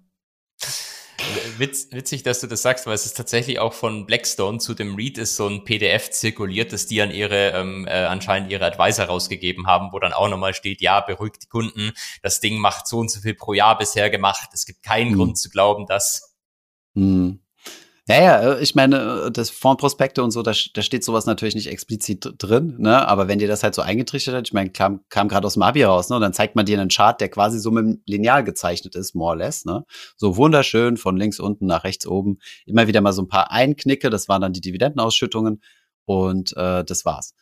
[1.59, 4.95] Witz, witzig, dass du das sagst, weil es ist tatsächlich auch von Blackstone zu dem
[4.95, 9.07] Read ist so ein PDF zirkuliert, das die an ihre ähm, äh, anscheinend ihre Advisor
[9.07, 12.99] rausgegeben haben, wo dann auch nochmal steht, ja, beruhigt die Kunden, das Ding macht so
[12.99, 14.49] und so viel pro Jahr bisher gemacht.
[14.53, 15.17] Es gibt keinen hm.
[15.17, 16.37] Grund zu glauben, dass.
[16.95, 17.41] Hm.
[18.09, 21.55] Ja, ja, äh, ich meine, äh, das Fondprospekte und so, da, da steht sowas natürlich
[21.55, 23.07] nicht explizit drin, ne?
[23.07, 25.63] Aber wenn dir das halt so eingetrichtert hat, ich meine, kam, kam gerade aus dem
[25.63, 26.17] Abi raus, ne?
[26.17, 29.15] Und dann zeigt man dir einen Chart, der quasi so mit dem Lineal gezeichnet ist,
[29.15, 29.85] more or less, ne?
[30.17, 32.39] So wunderschön von links unten nach rechts oben.
[32.65, 35.63] Immer wieder mal so ein paar Einknicke, das waren dann die Dividendenausschüttungen
[36.07, 37.35] und äh, das war's.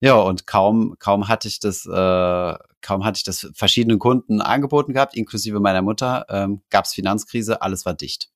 [0.00, 4.94] Ja, und kaum, kaum hatte ich das, äh, kaum hatte ich das verschiedenen Kunden angeboten
[4.94, 8.30] gehabt, inklusive meiner Mutter, ähm, gab's Finanzkrise, alles war dicht.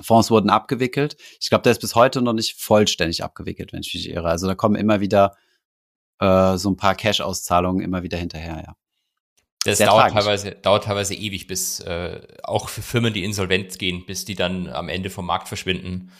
[0.00, 1.16] Fonds wurden abgewickelt.
[1.40, 4.28] Ich glaube, der ist bis heute noch nicht vollständig abgewickelt, wenn ich mich irre.
[4.28, 5.36] Also da kommen immer wieder
[6.20, 8.76] äh, so ein paar Cash-Auszahlungen immer wieder hinterher, ja.
[9.64, 14.24] Das dauert teilweise, dauert teilweise ewig, bis äh, auch für Firmen, die insolvent gehen, bis
[14.24, 16.12] die dann am Ende vom Markt verschwinden.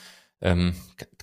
[0.43, 0.75] Ähm,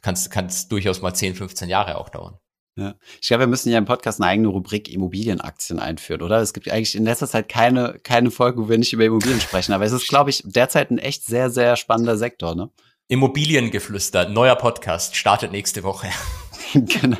[0.01, 2.39] kann es durchaus mal 10, 15 Jahre auch dauern.
[2.77, 2.93] Ja.
[3.19, 6.39] Ich glaube, wir müssen ja im Podcast eine eigene Rubrik Immobilienaktien einführen, oder?
[6.41, 9.73] Es gibt eigentlich in letzter Zeit keine, keine Folge, wo wir nicht über Immobilien sprechen.
[9.73, 12.69] Aber es ist, glaube ich, derzeit ein echt sehr, sehr spannender Sektor, ne?
[13.07, 16.09] Immobiliengeflüster, neuer Podcast, startet nächste Woche.
[16.73, 17.17] genau.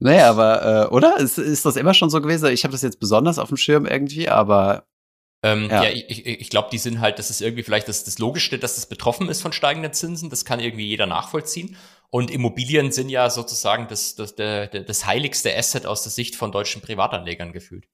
[0.00, 1.18] Naja, aber, äh, oder?
[1.18, 2.50] Ist, ist das immer schon so gewesen?
[2.50, 4.86] Ich habe das jetzt besonders auf dem Schirm irgendwie, aber
[5.42, 5.84] ähm, ja.
[5.84, 5.90] ja.
[5.90, 8.86] ich, ich glaube, die sind halt, das ist irgendwie vielleicht das, das Logischste, dass das
[8.86, 10.30] betroffen ist von steigenden Zinsen.
[10.30, 11.76] Das kann irgendwie jeder nachvollziehen.
[12.10, 16.52] Und Immobilien sind ja sozusagen das, das, das, das heiligste Asset aus der Sicht von
[16.52, 17.86] deutschen Privatanlegern gefühlt.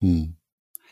[0.00, 0.36] Hm.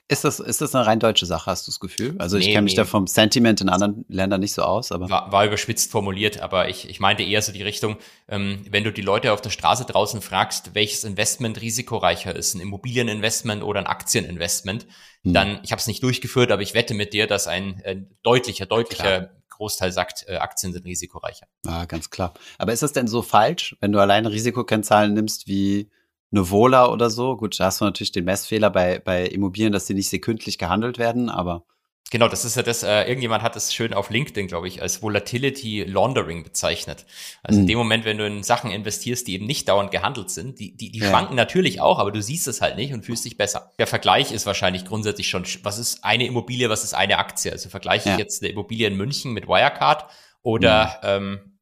[0.09, 2.15] Ist das, ist das eine rein deutsche Sache, hast du das Gefühl?
[2.19, 2.77] Also ich nee, kenne mich nee.
[2.77, 5.11] da vom Sentiment in anderen Ländern nicht so aus, aber.
[5.11, 7.97] War, war überspitzt formuliert, aber ich, ich meinte eher so die Richtung,
[8.29, 12.61] ähm, wenn du die Leute auf der Straße draußen fragst, welches Investment risikoreicher ist, ein
[12.61, 14.87] Immobilieninvestment oder ein Aktieninvestment,
[15.25, 15.33] hm.
[15.33, 18.67] dann, ich habe es nicht durchgeführt, aber ich wette mit dir, dass ein äh, deutlicher,
[18.67, 19.31] deutlicher Klar.
[19.49, 21.47] Großteil sagt, äh, Aktien sind risikoreicher.
[21.65, 22.35] Ja, ganz klar.
[22.59, 25.91] Aber ist das denn so falsch, wenn du alleine Risikokennzahlen nimmst wie
[26.33, 27.37] eine Vola oder so?
[27.37, 30.99] Gut, da hast du natürlich den Messfehler bei, bei Immobilien, dass die nicht sekündlich gehandelt
[30.99, 31.65] werden, aber
[32.13, 35.03] Genau, das ist ja das, äh, irgendjemand hat es schön auf LinkedIn, glaube ich, als
[35.03, 37.05] Volatility Laundering bezeichnet.
[37.43, 37.63] Also mhm.
[37.63, 40.77] in dem Moment, wenn du in Sachen investierst, die eben nicht dauernd gehandelt sind, die,
[40.77, 41.09] die, die ja.
[41.09, 43.73] schwanken natürlich auch, aber du siehst es halt nicht und fühlst dich besser.
[43.81, 47.51] Der Vergleich ist wahrscheinlich grundsätzlich schon, was ist eine Immobilie, was ist eine Aktie?
[47.51, 48.15] Also vergleiche ja.
[48.15, 50.09] ich jetzt eine Immobilie in München mit Wirecard
[50.43, 51.09] oder mhm.
[51.09, 51.59] ähm,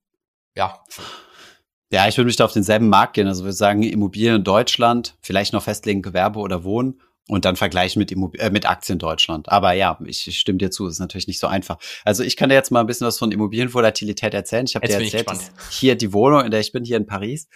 [0.57, 0.79] ja.
[1.91, 3.29] Ja, ich würde mich da auf denselben Markt gehen.
[3.29, 8.01] Also wir sagen Immobilien in Deutschland, vielleicht noch festlegen Gewerbe oder Wohnen und dann vergleichen
[8.01, 9.49] mit, Immob äh, mit Aktien Deutschland.
[9.51, 11.79] Aber ja, ich, ich stimme dir zu, ist natürlich nicht so einfach.
[12.05, 14.67] Also ich kann dir jetzt mal ein bisschen was von Immobilienvolatilität erzählen.
[14.67, 17.49] Ich habe dir erzählt, dass hier die Wohnung, in der ich bin, hier in Paris,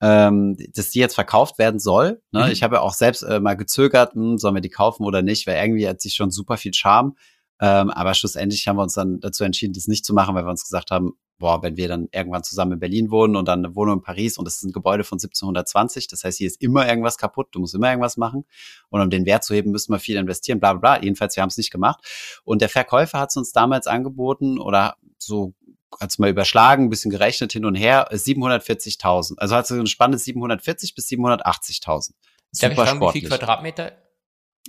[0.00, 2.22] ähm, dass die jetzt verkauft werden soll.
[2.32, 2.46] Ne?
[2.46, 2.52] Mhm.
[2.52, 5.46] Ich habe ja auch selbst äh, mal gezögert, hm, sollen wir die kaufen oder nicht,
[5.46, 7.14] weil irgendwie hat sich schon super viel Charme.
[7.60, 10.50] Ähm, aber schlussendlich haben wir uns dann dazu entschieden, das nicht zu machen, weil wir
[10.50, 13.74] uns gesagt haben, boah, wenn wir dann irgendwann zusammen in Berlin wohnen und dann eine
[13.74, 16.86] Wohnung in Paris und es ist ein Gebäude von 1720, das heißt, hier ist immer
[16.88, 18.44] irgendwas kaputt, du musst immer irgendwas machen
[18.90, 21.02] und um den Wert zu heben, müssen wir viel investieren, bla bla bla.
[21.02, 22.04] Jedenfalls, wir haben es nicht gemacht.
[22.44, 25.54] Und der Verkäufer hat es uns damals angeboten oder so
[25.98, 29.38] hat es mal überschlagen, ein bisschen gerechnet hin und her, 740.000.
[29.38, 32.12] Also hat es eine Spanne 740 bis 780.000.
[32.52, 33.92] Super Darf ich fragen, wie viel Quadratmeter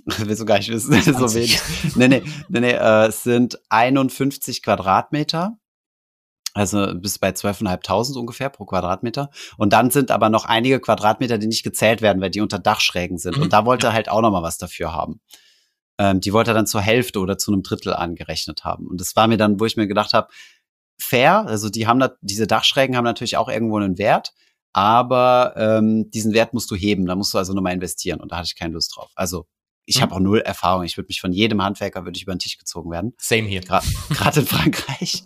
[0.18, 1.60] willst du gar nicht wissen, so wenig.
[1.94, 5.58] Nee, nee, nee, nee, äh, es sind 51 Quadratmeter
[6.54, 9.30] also bis bei 12.500 ungefähr pro Quadratmeter.
[9.56, 13.18] Und dann sind aber noch einige Quadratmeter, die nicht gezählt werden, weil die unter Dachschrägen
[13.18, 13.36] sind.
[13.36, 13.44] Mhm.
[13.44, 15.20] Und da wollte er halt auch noch mal was dafür haben.
[15.98, 18.86] Ähm, die wollte er dann zur Hälfte oder zu einem Drittel angerechnet haben.
[18.86, 20.28] Und das war mir dann, wo ich mir gedacht habe,
[20.98, 24.32] fair, also die haben da, diese Dachschrägen haben natürlich auch irgendwo einen Wert,
[24.72, 28.36] aber ähm, diesen Wert musst du heben, da musst du also nochmal investieren und da
[28.36, 29.10] hatte ich keine Lust drauf.
[29.14, 29.46] Also
[29.84, 30.02] ich mhm.
[30.02, 30.84] habe auch null Erfahrung.
[30.84, 33.14] Ich würde mich von jedem Handwerker würde ich über den Tisch gezogen werden.
[33.18, 33.60] Same hier.
[33.60, 35.24] Gerade in Frankreich.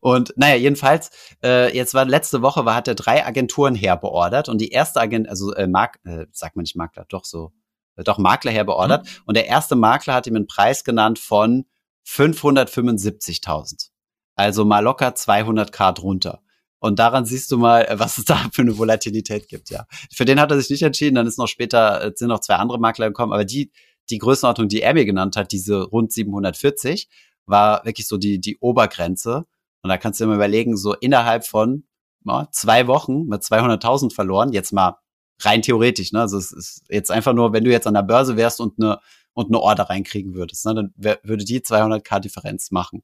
[0.00, 1.10] Und naja, jedenfalls,
[1.42, 5.28] äh, jetzt war letzte Woche, war, hat er drei Agenturen herbeordert und die erste Agent,
[5.28, 7.52] also äh, Mark, äh, sagt man nicht Makler, doch so,
[7.96, 9.04] äh, doch Makler herbeordert.
[9.04, 9.10] Mhm.
[9.26, 11.66] Und der erste Makler hat ihm einen Preis genannt von
[12.06, 13.90] 575.000.
[14.36, 16.43] Also mal locker 200k drunter.
[16.84, 19.86] Und daran siehst du mal, äh, was es da für eine Volatilität gibt, ja.
[20.12, 22.56] Für den hat er sich nicht entschieden, dann ist noch später, äh, sind noch zwei
[22.56, 23.72] andere Makler gekommen, aber die,
[24.10, 27.08] die Größenordnung, die er mir genannt hat, diese rund 740,
[27.46, 29.46] war wirklich so die, die Obergrenze.
[29.80, 31.84] Und da kannst du dir mal überlegen, so innerhalb von
[32.26, 34.98] ja, zwei Wochen mit 200.000 verloren, jetzt mal
[35.40, 36.20] rein theoretisch, ne?
[36.20, 38.98] Also es ist jetzt einfach nur, wenn du jetzt an der Börse wärst und eine
[39.32, 40.74] und eine Order reinkriegen würdest, ne?
[40.74, 43.02] dann würde die 200k Differenz machen.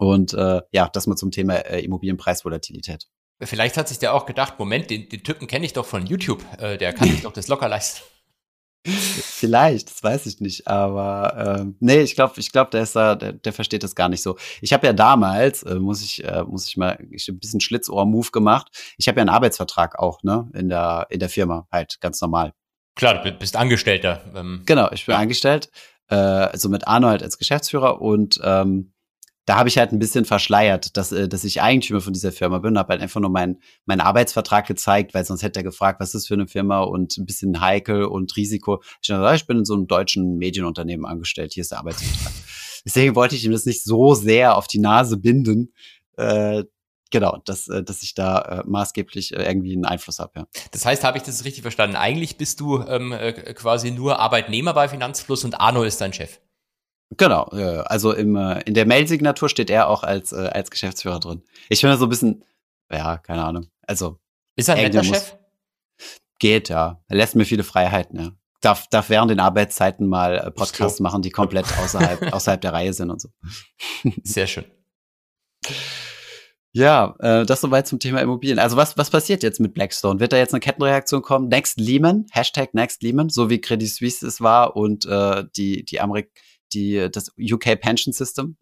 [0.00, 3.06] Und äh, ja, das mal zum Thema äh, Immobilienpreisvolatilität.
[3.42, 6.42] Vielleicht hat sich der auch gedacht, Moment, den, den Typen kenne ich doch von YouTube,
[6.58, 8.02] äh, der kann sich doch das locker leisten.
[8.86, 13.14] Vielleicht, das weiß ich nicht, aber ähm, nee, ich glaube, ich glaube, der ist da,
[13.14, 14.38] der, der versteht das gar nicht so.
[14.62, 18.30] Ich habe ja damals, äh, muss ich, äh, muss ich mal, ich ein bisschen Schlitzohr-Move
[18.30, 18.68] gemacht.
[18.96, 22.54] Ich habe ja einen Arbeitsvertrag auch, ne, in der in der Firma halt ganz normal.
[22.96, 24.22] Klar, du bist Angestellter.
[24.34, 25.18] Ähm, genau, ich bin ja.
[25.18, 25.70] angestellt,
[26.08, 28.94] äh, also mit Arnold als Geschäftsführer und ähm,
[29.50, 32.58] da habe ich halt ein bisschen verschleiert, dass, äh, dass ich Eigentümer von dieser Firma
[32.58, 36.14] bin, habe halt einfach nur meinen mein Arbeitsvertrag gezeigt, weil sonst hätte er gefragt, was
[36.14, 38.80] ist für eine Firma und ein bisschen heikel und Risiko.
[39.02, 42.32] Ich dachte, ich bin in so einem deutschen Medienunternehmen angestellt, hier ist der Arbeitsvertrag.
[42.84, 45.72] Deswegen wollte ich ihm das nicht so sehr auf die Nase binden,
[46.16, 46.62] äh,
[47.10, 50.30] genau, dass, äh, dass ich da äh, maßgeblich äh, irgendwie einen Einfluss habe.
[50.36, 50.46] Ja.
[50.70, 51.96] Das heißt, habe ich das richtig verstanden?
[51.96, 56.38] Eigentlich bist du ähm, äh, quasi nur Arbeitnehmer bei Finanzfluss und Arno ist dein Chef.
[57.16, 61.42] Genau, also im, äh, in der Mail-Signatur steht er auch als, äh, als Geschäftsführer drin.
[61.68, 62.44] Ich finde so ein bisschen,
[62.90, 63.66] ja, keine Ahnung.
[63.86, 64.20] Also.
[64.56, 65.36] Ist er ein netter Chef?
[66.38, 67.02] Geht, ja.
[67.08, 68.30] Er lässt mir viele Freiheiten, ja.
[68.60, 71.02] Darf, darf während den Arbeitszeiten mal äh, Podcasts so.
[71.02, 73.30] machen, die komplett außerhalb, außerhalb der Reihe sind und so.
[74.22, 74.66] Sehr schön.
[76.72, 78.60] Ja, äh, das soweit zum Thema Immobilien.
[78.60, 80.20] Also was, was passiert jetzt mit Blackstone?
[80.20, 81.48] Wird da jetzt eine Kettenreaktion kommen?
[81.48, 86.00] Next Lehman, Hashtag Next Lehman, so wie Credit Suisse es war und äh, die, die
[86.00, 86.30] Amerik
[86.74, 88.56] die, das UK Pension System?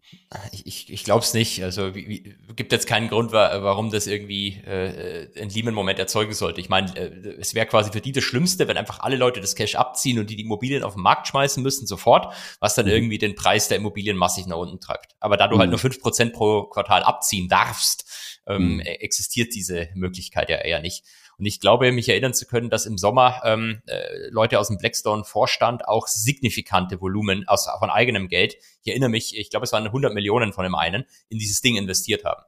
[0.51, 1.63] Ich, ich, ich glaube es nicht.
[1.63, 6.61] Also wie, wie, gibt jetzt keinen Grund, warum das irgendwie äh, ein Lehman-Moment erzeugen sollte.
[6.61, 9.55] Ich meine, äh, es wäre quasi für die das Schlimmste, wenn einfach alle Leute das
[9.55, 12.91] Cash abziehen und die die Immobilien auf den Markt schmeißen müssen sofort, was dann mhm.
[12.91, 15.15] irgendwie den Preis der Immobilien massig nach unten treibt.
[15.19, 15.59] Aber da du halt mhm.
[15.61, 18.05] halt nur fünf Prozent pro Quartal abziehen darfst,
[18.47, 18.79] ähm, mhm.
[18.81, 21.03] existiert diese Möglichkeit ja eher nicht.
[21.39, 24.77] Und ich glaube, mich erinnern zu können, dass im Sommer ähm, äh, Leute aus dem
[24.77, 29.85] Blackstone-Vorstand auch signifikante Volumen aus, von eigenem Geld, ich erinnere mich, ich glaube, es waren
[29.85, 32.43] 100 Millionen von dem einen, in dieses Ding investiert haben.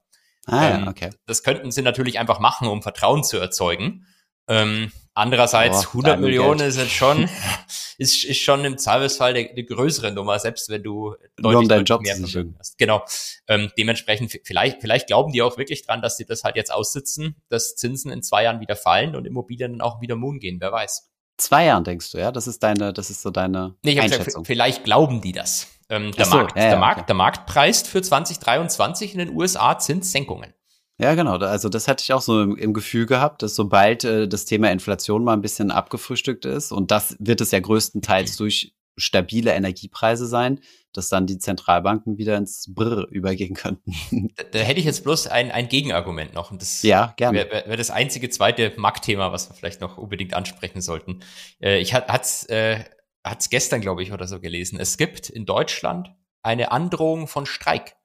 [0.46, 1.12] Ah, ähm, okay.
[1.26, 4.06] Das könnten sie natürlich einfach machen, um Vertrauen zu erzeugen.
[4.48, 6.70] Ähm, andererseits, oh, 100 Millionen Geld.
[6.70, 7.30] ist jetzt schon,
[7.98, 12.02] ist, ist schon im Zweifelsfall eine, eine größere Nummer, selbst wenn du deutlich, deutlich Job
[12.02, 12.78] mehr Vermögen hast.
[12.78, 13.04] Genau.
[13.48, 17.36] Ähm, dementsprechend, vielleicht, vielleicht glauben die auch wirklich dran, dass sie das halt jetzt aussitzen,
[17.50, 20.72] dass Zinsen in zwei Jahren wieder fallen und Immobilien dann auch wieder Moon gehen, wer
[20.72, 21.10] weiß.
[21.38, 22.32] Zwei Jahren denkst du, ja?
[22.32, 24.26] Das ist deine, das ist so deine nee, ich Einschätzung.
[24.26, 25.68] Gesagt, vielleicht glauben die das.
[25.90, 27.06] Ähm, der, so, Markt, ja, ja, der, Markt, okay.
[27.08, 30.54] der Markt preist für 2023 in den USA Zinssenkungen.
[31.02, 31.38] Ja, genau.
[31.38, 34.72] Also das hatte ich auch so im, im Gefühl gehabt, dass sobald äh, das Thema
[34.72, 40.28] Inflation mal ein bisschen abgefrühstückt ist, und das wird es ja größtenteils durch stabile Energiepreise
[40.28, 40.60] sein,
[40.94, 43.94] dass dann die Zentralbanken wieder ins Brr übergehen könnten.
[44.36, 46.52] Da, da hätte ich jetzt bloß ein, ein Gegenargument noch.
[46.52, 47.38] Und das ja, gerne.
[47.38, 51.22] wäre wär das einzige zweite Marktthema, was wir vielleicht noch unbedingt ansprechen sollten.
[51.60, 52.84] Äh, ich hat, hat's, äh,
[53.24, 54.80] hat's gestern, glaube ich, oder so gelesen.
[54.80, 57.96] Es gibt in Deutschland eine Androhung von Streik.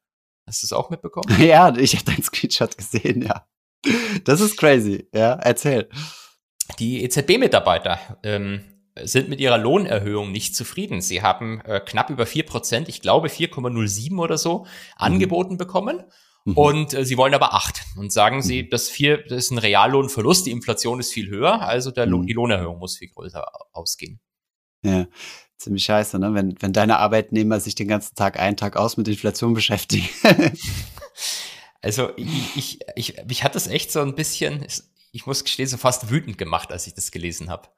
[0.47, 1.27] Hast du es auch mitbekommen?
[1.41, 3.47] Ja, ich habe deinen Screenshot gesehen, ja.
[4.25, 5.35] Das ist crazy, ja.
[5.35, 5.89] Erzähl.
[6.79, 8.65] Die EZB-Mitarbeiter ähm,
[9.03, 11.01] sind mit ihrer Lohnerhöhung nicht zufrieden.
[11.01, 14.67] Sie haben äh, knapp über vier Prozent, ich glaube 4,07 oder so, mhm.
[14.97, 16.05] angeboten bekommen.
[16.45, 16.57] Mhm.
[16.57, 18.71] Und äh, sie wollen aber acht und sagen sie, mhm.
[18.71, 22.27] das vier, das ist ein Reallohnverlust, die Inflation ist viel höher, also der Lohn, mhm.
[22.27, 24.21] die Lohnerhöhung muss viel größer ausgehen.
[24.83, 25.07] Ja,
[25.59, 26.35] ziemlich scheiße, ne?
[26.35, 30.09] Wenn, wenn deine Arbeitnehmer sich den ganzen Tag einen Tag aus mit Inflation beschäftigen.
[31.83, 34.67] also ich, ich, ich, mich hat das echt so ein bisschen,
[35.13, 37.69] ich muss gestehen, so fast wütend gemacht, als ich das gelesen habe.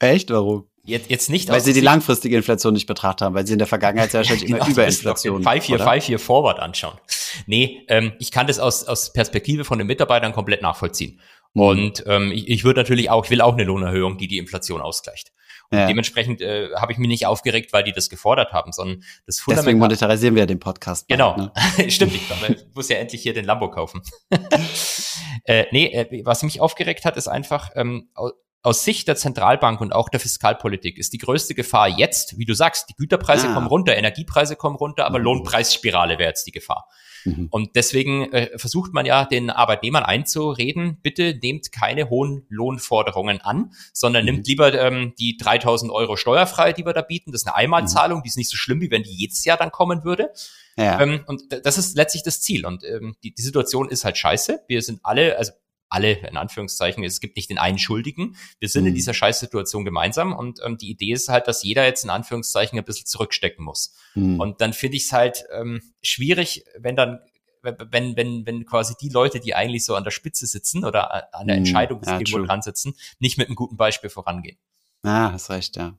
[0.00, 0.30] Echt?
[0.30, 0.68] Warum?
[0.84, 3.66] Jetzt, jetzt nicht Weil sie die langfristige Inflation nicht betrachtet haben, weil sie in der
[3.66, 5.42] Vergangenheit sehr wahrscheinlich genau, immer Überinflation.
[5.42, 6.98] Five Year, Five Year Forward anschauen.
[7.46, 11.20] Nee, ähm, ich kann das aus, aus Perspektive von den Mitarbeitern komplett nachvollziehen.
[11.52, 11.62] Mhm.
[11.62, 14.80] Und ähm, ich, ich würde natürlich auch, ich will auch eine Lohnerhöhung, die die Inflation
[14.80, 15.32] ausgleicht.
[15.70, 15.86] Und ja.
[15.86, 19.66] dementsprechend äh, habe ich mich nicht aufgeregt, weil die das gefordert haben, sondern das Fundament.
[19.66, 21.08] Deswegen monetarisieren wir den Podcast.
[21.08, 21.36] Genau.
[21.36, 21.52] Ne?
[21.90, 22.22] Stimmt ich
[22.74, 24.00] muss ja endlich hier den Lambo kaufen.
[25.44, 28.08] äh, nee, äh, was mich aufgeregt hat, ist einfach, ähm,
[28.62, 32.54] aus Sicht der Zentralbank und auch der Fiskalpolitik ist die größte Gefahr jetzt, wie du
[32.54, 33.54] sagst, die Güterpreise ah.
[33.54, 35.24] kommen runter, Energiepreise kommen runter, aber mhm.
[35.24, 36.88] Lohnpreisspirale wäre jetzt die Gefahr.
[37.24, 37.48] Mhm.
[37.50, 43.72] Und deswegen äh, versucht man ja den Arbeitnehmern einzureden, bitte nehmt keine hohen Lohnforderungen an,
[43.92, 44.32] sondern mhm.
[44.32, 47.32] nimmt lieber ähm, die 3000 Euro steuerfrei, die wir da bieten.
[47.32, 48.22] Das ist eine Einmalzahlung, mhm.
[48.22, 50.30] die ist nicht so schlimm, wie wenn die jedes Jahr dann kommen würde.
[50.76, 51.00] Ja.
[51.00, 52.64] Ähm, und das ist letztlich das Ziel.
[52.64, 54.60] Und ähm, die, die Situation ist halt scheiße.
[54.68, 55.52] Wir sind alle, also
[55.88, 58.36] alle in Anführungszeichen, es gibt nicht den einen Schuldigen.
[58.58, 58.88] Wir sind mhm.
[58.88, 62.78] in dieser Scheißsituation gemeinsam und ähm, die Idee ist halt, dass jeder jetzt in Anführungszeichen
[62.78, 63.94] ein bisschen zurückstecken muss.
[64.14, 64.40] Mhm.
[64.40, 67.20] Und dann finde ich es halt ähm, schwierig, wenn dann
[67.62, 71.48] wenn, wenn, wenn quasi die Leute, die eigentlich so an der Spitze sitzen oder an
[71.48, 71.64] der mhm.
[71.64, 74.58] Entscheidung ja, irgendwo dran sitzen, nicht mit einem guten Beispiel vorangehen.
[75.02, 75.98] Ah, hast recht, ja.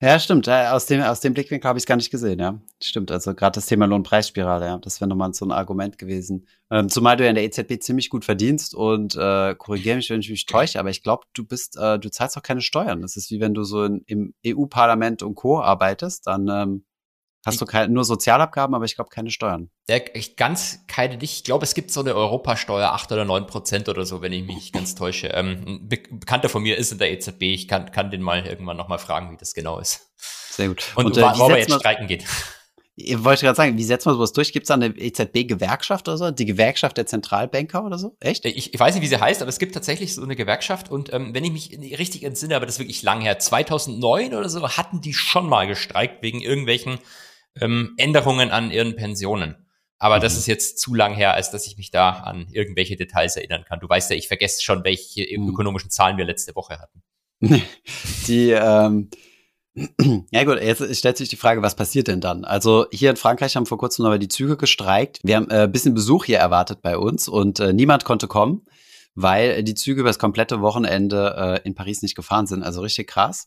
[0.00, 0.48] Ja, stimmt.
[0.48, 2.60] Aus dem, aus dem Blickwinkel habe ich es gar nicht gesehen, ja.
[2.80, 3.10] Stimmt.
[3.10, 6.46] Also gerade das Thema Lohnpreisspirale, ja, das wäre nochmal so ein Argument gewesen.
[6.70, 10.20] Ähm, zumal du ja in der EZB ziemlich gut verdienst und äh, korrigiere mich, wenn
[10.20, 13.02] ich mich täusche, aber ich glaube, du bist, äh, du zahlst auch keine Steuern.
[13.02, 15.60] Das ist wie wenn du so in, im EU-Parlament und Co.
[15.60, 16.84] arbeitest, dann ähm,
[17.46, 19.70] Hast du keine, nur Sozialabgaben, aber ich glaube keine Steuern.
[19.88, 21.34] Ja, ich ganz keine nicht.
[21.34, 24.44] Ich glaube, es gibt so eine Europasteuer, acht oder neun Prozent oder so, wenn ich
[24.44, 25.28] mich ganz täusche.
[25.28, 27.42] Ähm, ein Bekannter von mir ist in der EZB.
[27.42, 30.10] Ich kann, kann den mal irgendwann nochmal fragen, wie das genau ist.
[30.16, 30.84] Sehr gut.
[30.96, 32.24] Und, Und äh, wo wir jetzt streiken geht.
[33.00, 34.52] Ich wollte gerade sagen, wie setzt man sowas durch?
[34.52, 36.30] Gibt es da eine EZB-Gewerkschaft oder so?
[36.32, 38.16] Die Gewerkschaft der Zentralbanker oder so?
[38.18, 38.44] Echt?
[38.44, 40.90] Ich, ich, weiß nicht, wie sie heißt, aber es gibt tatsächlich so eine Gewerkschaft.
[40.90, 44.48] Und ähm, wenn ich mich richtig entsinne, aber das ist wirklich lang her, 2009 oder
[44.48, 46.98] so, hatten die schon mal gestreikt wegen irgendwelchen
[47.60, 49.66] ähm, Änderungen an ihren Pensionen.
[49.98, 50.22] Aber mhm.
[50.22, 53.64] das ist jetzt zu lang her, als dass ich mich da an irgendwelche Details erinnern
[53.64, 53.80] kann.
[53.80, 55.48] Du weißt ja, ich vergesse schon, welche mhm.
[55.48, 57.02] ökonomischen Zahlen wir letzte Woche hatten.
[58.26, 59.10] Die, ähm,
[60.30, 62.44] ja gut, jetzt stellt sich die Frage, was passiert denn dann?
[62.44, 65.20] Also hier in Frankreich haben vor kurzem aber die Züge gestreikt.
[65.22, 68.66] Wir haben äh, ein bisschen Besuch hier erwartet bei uns und äh, niemand konnte kommen,
[69.14, 72.62] weil die Züge über das komplette Wochenende äh, in Paris nicht gefahren sind.
[72.62, 73.46] Also richtig krass.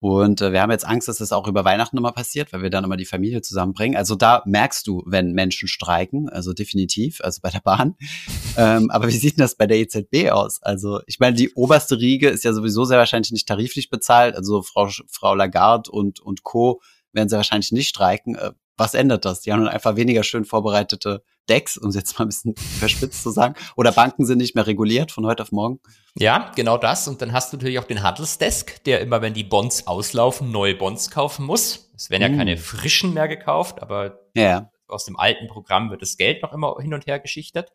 [0.00, 2.70] Und äh, wir haben jetzt Angst, dass das auch über Weihnachten nochmal passiert, weil wir
[2.70, 3.96] dann immer die Familie zusammenbringen.
[3.96, 7.96] Also da merkst du, wenn Menschen streiken, also definitiv, also bei der Bahn.
[8.56, 10.62] ähm, aber wie sieht denn das bei der EZB aus?
[10.62, 14.36] Also ich meine, die oberste Riege ist ja sowieso sehr wahrscheinlich nicht tariflich bezahlt.
[14.36, 16.80] Also Frau, Frau Lagarde und, und Co.
[17.12, 18.36] werden sie wahrscheinlich nicht streiken.
[18.36, 19.40] Äh, was ändert das?
[19.40, 23.22] Die haben dann einfach weniger schön vorbereitete Decks, um es jetzt mal ein bisschen verspitzt
[23.22, 23.54] zu sagen.
[23.76, 25.80] Oder Banken sind nicht mehr reguliert von heute auf morgen.
[26.14, 27.08] Ja, genau das.
[27.08, 30.74] Und dann hast du natürlich auch den Handelsdesk, der immer, wenn die Bonds auslaufen, neue
[30.74, 31.90] Bonds kaufen muss.
[31.96, 32.36] Es werden ja mm.
[32.36, 34.70] keine frischen mehr gekauft, aber ja.
[34.86, 37.72] aus dem alten Programm wird das Geld noch immer hin und her geschichtet.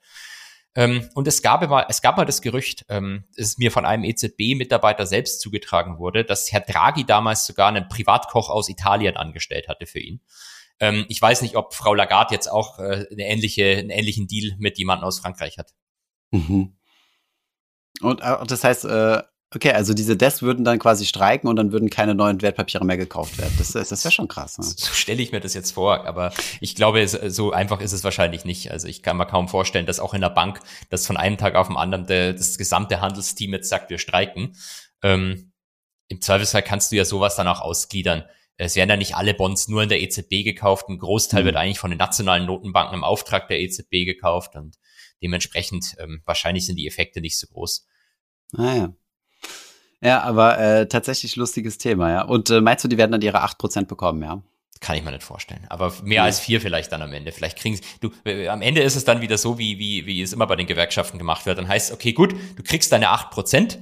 [0.76, 4.04] Ähm, und es gab mal, es gab mal das Gerücht, ähm, es mir von einem
[4.04, 9.86] EZB-Mitarbeiter selbst zugetragen wurde, dass Herr Draghi damals sogar einen Privatkoch aus Italien angestellt hatte
[9.86, 10.22] für ihn.
[10.84, 14.54] Ähm, ich weiß nicht, ob Frau Lagarde jetzt auch äh, eine ähnliche, einen ähnlichen Deal
[14.58, 15.74] mit jemandem aus Frankreich hat.
[16.32, 16.76] Mhm.
[18.02, 19.24] Und äh, das heißt, äh,
[19.56, 22.98] okay, also diese Desks würden dann quasi streiken und dann würden keine neuen Wertpapiere mehr
[22.98, 23.54] gekauft werden.
[23.58, 24.58] Das, das ist ja schon krass.
[24.58, 24.66] Ne?
[24.66, 28.44] So stelle ich mir das jetzt vor, aber ich glaube, so einfach ist es wahrscheinlich
[28.44, 28.70] nicht.
[28.70, 31.56] Also ich kann mir kaum vorstellen, dass auch in der Bank, dass von einem Tag
[31.56, 34.58] auf den anderen der, das gesamte Handelsteam jetzt sagt, wir streiken.
[35.02, 35.54] Ähm,
[36.10, 38.26] Im Zweifelsfall kannst du ja sowas dann auch ausgliedern
[38.58, 40.88] es werden ja nicht alle Bonds nur in der EZB gekauft.
[40.88, 41.46] Ein Großteil mhm.
[41.46, 44.78] wird eigentlich von den nationalen Notenbanken im Auftrag der EZB gekauft und
[45.22, 47.88] dementsprechend ähm, wahrscheinlich sind die Effekte nicht so groß.
[48.58, 48.94] Ah ja.
[50.02, 52.22] Ja, aber äh, tatsächlich lustiges Thema, ja.
[52.24, 54.44] Und äh, meinst du, die werden dann ihre 8% bekommen, ja?
[54.82, 55.66] Kann ich mir nicht vorstellen.
[55.70, 56.24] Aber mehr ja.
[56.24, 57.32] als vier vielleicht dann am Ende.
[57.32, 60.22] Vielleicht kriegen sie, du, äh, am Ende ist es dann wieder so, wie, wie, wie
[60.22, 61.58] es immer bei den Gewerkschaften gemacht wird.
[61.58, 63.78] Dann heißt, okay, gut, du kriegst deine 8%,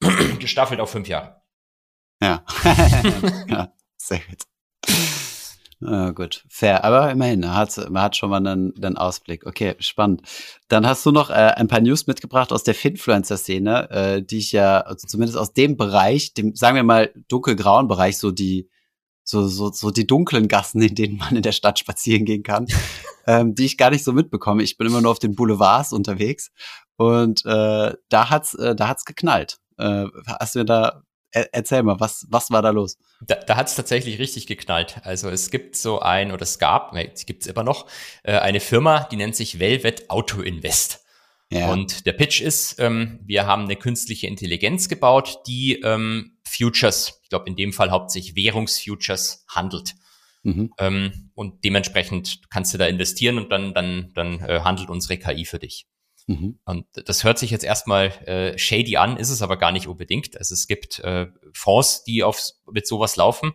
[0.38, 1.42] gestaffelt auf fünf Jahre.
[2.22, 2.42] Ja.
[3.48, 3.74] ja.
[4.04, 4.42] Sehr gut.
[5.80, 6.84] Oh, gut, fair.
[6.84, 9.46] Aber immerhin, man hat, man hat schon mal einen, einen Ausblick.
[9.46, 10.22] Okay, spannend.
[10.68, 14.52] Dann hast du noch äh, ein paar News mitgebracht aus der Finfluencer-Szene, äh, die ich
[14.52, 18.68] ja, also zumindest aus dem Bereich, dem, sagen wir mal, dunkelgrauen Bereich, so die,
[19.22, 22.66] so, so, so die dunklen Gassen, in denen man in der Stadt spazieren gehen kann,
[23.26, 24.62] ähm, die ich gar nicht so mitbekomme.
[24.62, 26.50] Ich bin immer nur auf den Boulevards unterwegs
[26.96, 29.58] und äh, da hat's, äh, da hat's geknallt.
[29.78, 31.02] Äh, hast du da
[31.52, 32.96] erzähl mal, was, was war da los?
[33.20, 35.00] Da, da hat es tatsächlich richtig geknallt.
[35.02, 37.86] Also es gibt so ein, oder es gab, es gibt es immer noch,
[38.22, 41.04] äh, eine Firma, die nennt sich Velvet Auto Invest.
[41.50, 41.70] Ja.
[41.70, 47.28] Und der Pitch ist, ähm, wir haben eine künstliche Intelligenz gebaut, die ähm, Futures, ich
[47.28, 49.94] glaube in dem Fall hauptsächlich Währungsfutures handelt.
[50.42, 50.72] Mhm.
[50.78, 55.44] Ähm, und dementsprechend kannst du da investieren und dann, dann, dann äh, handelt unsere KI
[55.44, 55.86] für dich.
[56.26, 56.58] Mhm.
[56.64, 60.36] Und das hört sich jetzt erstmal äh, shady an, ist es aber gar nicht unbedingt.
[60.38, 63.52] Also es gibt äh, Fonds, die auf, mit sowas laufen.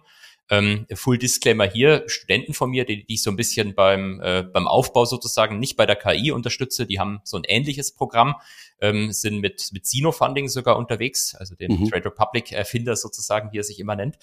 [0.49, 4.43] Ähm, Full Disclaimer hier, Studenten von mir, die, die ich so ein bisschen beim, äh,
[4.43, 8.35] beim Aufbau sozusagen nicht bei der KI unterstütze, die haben so ein ähnliches Programm,
[8.81, 11.89] ähm, sind mit, mit Sino-Funding sogar unterwegs, also den mhm.
[11.89, 14.17] Trade Republic Erfinder sozusagen, wie er sich immer nennt.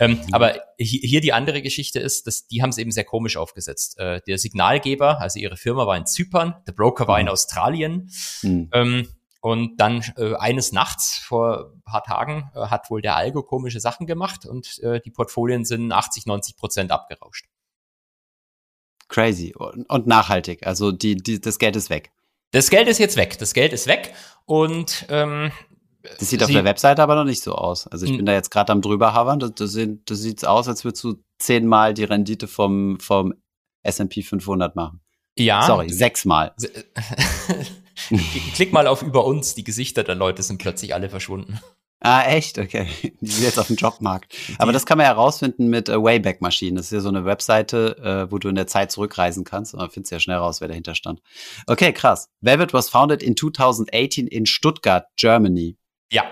[0.00, 0.32] Ähm, mhm.
[0.32, 3.98] Aber hier, hier die andere Geschichte ist, dass die haben es eben sehr komisch aufgesetzt.
[3.98, 7.22] Äh, der Signalgeber, also ihre Firma war in Zypern, der Broker war mhm.
[7.22, 8.10] in Australien.
[8.42, 8.68] Mhm.
[8.72, 9.08] Ähm,
[9.46, 13.78] und dann äh, eines Nachts vor ein paar Tagen äh, hat wohl der Algo komische
[13.78, 17.46] Sachen gemacht und äh, die Portfolien sind 80, 90 Prozent abgerauscht.
[19.06, 20.66] Crazy und, und nachhaltig.
[20.66, 22.10] Also die, die, das Geld ist weg.
[22.50, 23.38] Das Geld ist jetzt weg.
[23.38, 24.14] Das Geld ist weg
[24.46, 25.52] und ähm,
[26.18, 27.86] das sieht auf der Webseite aber noch nicht so aus.
[27.86, 28.16] Also ich hm.
[28.16, 29.38] bin da jetzt gerade am drüber havern.
[29.38, 33.32] Das, das, das sieht aus, als würdest du zehnmal die Rendite vom, vom
[33.84, 35.02] S&P 500 machen.
[35.38, 35.62] Ja.
[35.62, 36.52] Sorry, sechsmal.
[38.54, 41.60] Klick mal auf über uns, die Gesichter der Leute sind plötzlich alle verschwunden.
[42.00, 42.58] Ah, echt?
[42.58, 42.86] Okay.
[43.20, 44.34] Die sind jetzt auf dem Jobmarkt.
[44.58, 46.76] Aber das kann man herausfinden mit äh, Wayback-Maschinen.
[46.76, 49.72] Das ist ja so eine Webseite, äh, wo du in der Zeit zurückreisen kannst.
[49.72, 51.20] Und dann findest du ja schnell raus, wer dahinter stand.
[51.66, 52.28] Okay, krass.
[52.40, 55.78] Velvet was founded in 2018 in Stuttgart, Germany.
[56.12, 56.24] Ja.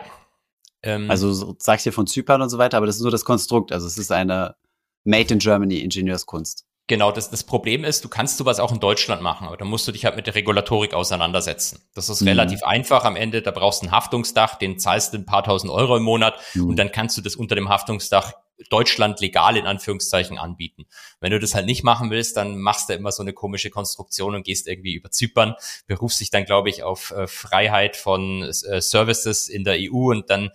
[0.83, 3.25] Ähm, also so, sagst du von Zypern und so weiter, aber das ist nur das
[3.25, 3.73] Konstrukt.
[3.73, 4.57] Also es ist eine
[5.05, 6.67] Made in Germany Ingenieurskunst.
[6.87, 9.89] Genau, das, das Problem ist, du kannst sowas auch in Deutschland machen, aber da musst
[9.89, 11.81] du dich halt mit der Regulatorik auseinandersetzen.
[11.95, 12.29] Das ist mhm.
[12.29, 15.73] relativ einfach am Ende, da brauchst du ein Haftungsdach, den zahlst du ein paar tausend
[15.73, 16.69] Euro im Monat mhm.
[16.69, 18.35] und dann kannst du das unter dem Haftungsdach
[18.69, 20.85] Deutschland legal in Anführungszeichen anbieten.
[21.21, 24.35] Wenn du das halt nicht machen willst, dann machst du immer so eine komische Konstruktion
[24.35, 25.55] und gehst irgendwie über Zypern,
[25.87, 30.31] berufst dich dann, glaube ich, auf äh, Freiheit von äh, Services in der EU und
[30.31, 30.51] dann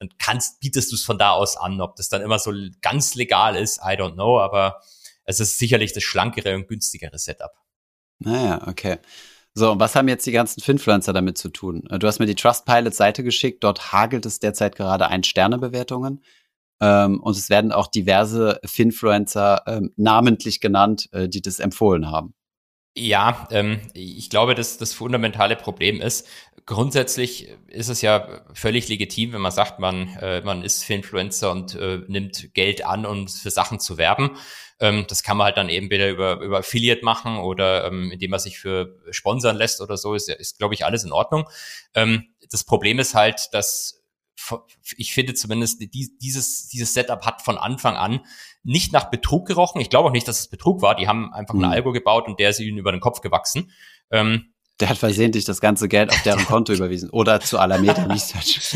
[0.00, 1.80] dann kannst, bietest du es von da aus an.
[1.80, 4.80] Ob das dann immer so ganz legal ist, I don't know, aber
[5.24, 7.52] es ist sicherlich das schlankere und günstigere Setup.
[8.18, 8.98] Naja, okay.
[9.54, 11.84] So, und was haben jetzt die ganzen Finfluencer damit zu tun?
[11.98, 16.24] Du hast mir die Trustpilot-Seite geschickt, dort hagelt es derzeit gerade Ein-Sterne-Bewertungen.
[16.80, 22.34] Ähm, und es werden auch diverse Finfluencer ähm, namentlich genannt, äh, die das empfohlen haben.
[22.96, 26.28] Ja, ähm, ich glaube, dass das fundamentale Problem ist,
[26.64, 31.74] grundsätzlich ist es ja völlig legitim, wenn man sagt, man, äh, man ist Finfluencer und
[31.74, 34.36] äh, nimmt Geld an, um für Sachen zu werben.
[34.78, 38.30] Ähm, das kann man halt dann eben wieder über, über Affiliate machen oder ähm, indem
[38.30, 41.48] man sich für sponsern lässt oder so, ist, ist glaube ich, alles in Ordnung.
[41.94, 44.03] Ähm, das Problem ist halt, dass
[44.96, 48.20] ich finde zumindest, dieses, dieses Setup hat von Anfang an
[48.62, 49.80] nicht nach Betrug gerochen.
[49.80, 50.96] Ich glaube auch nicht, dass es Betrug war.
[50.96, 51.64] Die haben einfach mhm.
[51.64, 53.70] einen Algo gebaut und der ist ihnen über den Kopf gewachsen.
[54.10, 58.74] Ähm, der hat versehentlich das ganze Geld auf deren Konto überwiesen oder zu Alameda Research.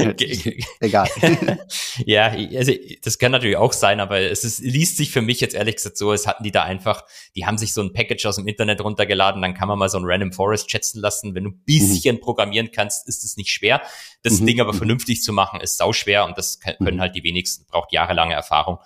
[0.80, 1.08] Egal.
[2.06, 2.72] ja, also
[3.02, 5.96] das kann natürlich auch sein, aber es ist, liest sich für mich jetzt ehrlich gesagt
[5.96, 8.80] so, es hatten die da einfach, die haben sich so ein Package aus dem Internet
[8.80, 11.34] runtergeladen, dann kann man mal so ein Random Forest schätzen lassen.
[11.34, 12.20] Wenn du ein bisschen mhm.
[12.20, 13.82] programmieren kannst, ist es nicht schwer.
[14.22, 14.46] Das mhm.
[14.46, 14.78] Ding aber mhm.
[14.78, 17.00] vernünftig zu machen, ist sau schwer und das können mhm.
[17.00, 18.78] halt die wenigsten, braucht jahrelange Erfahrung.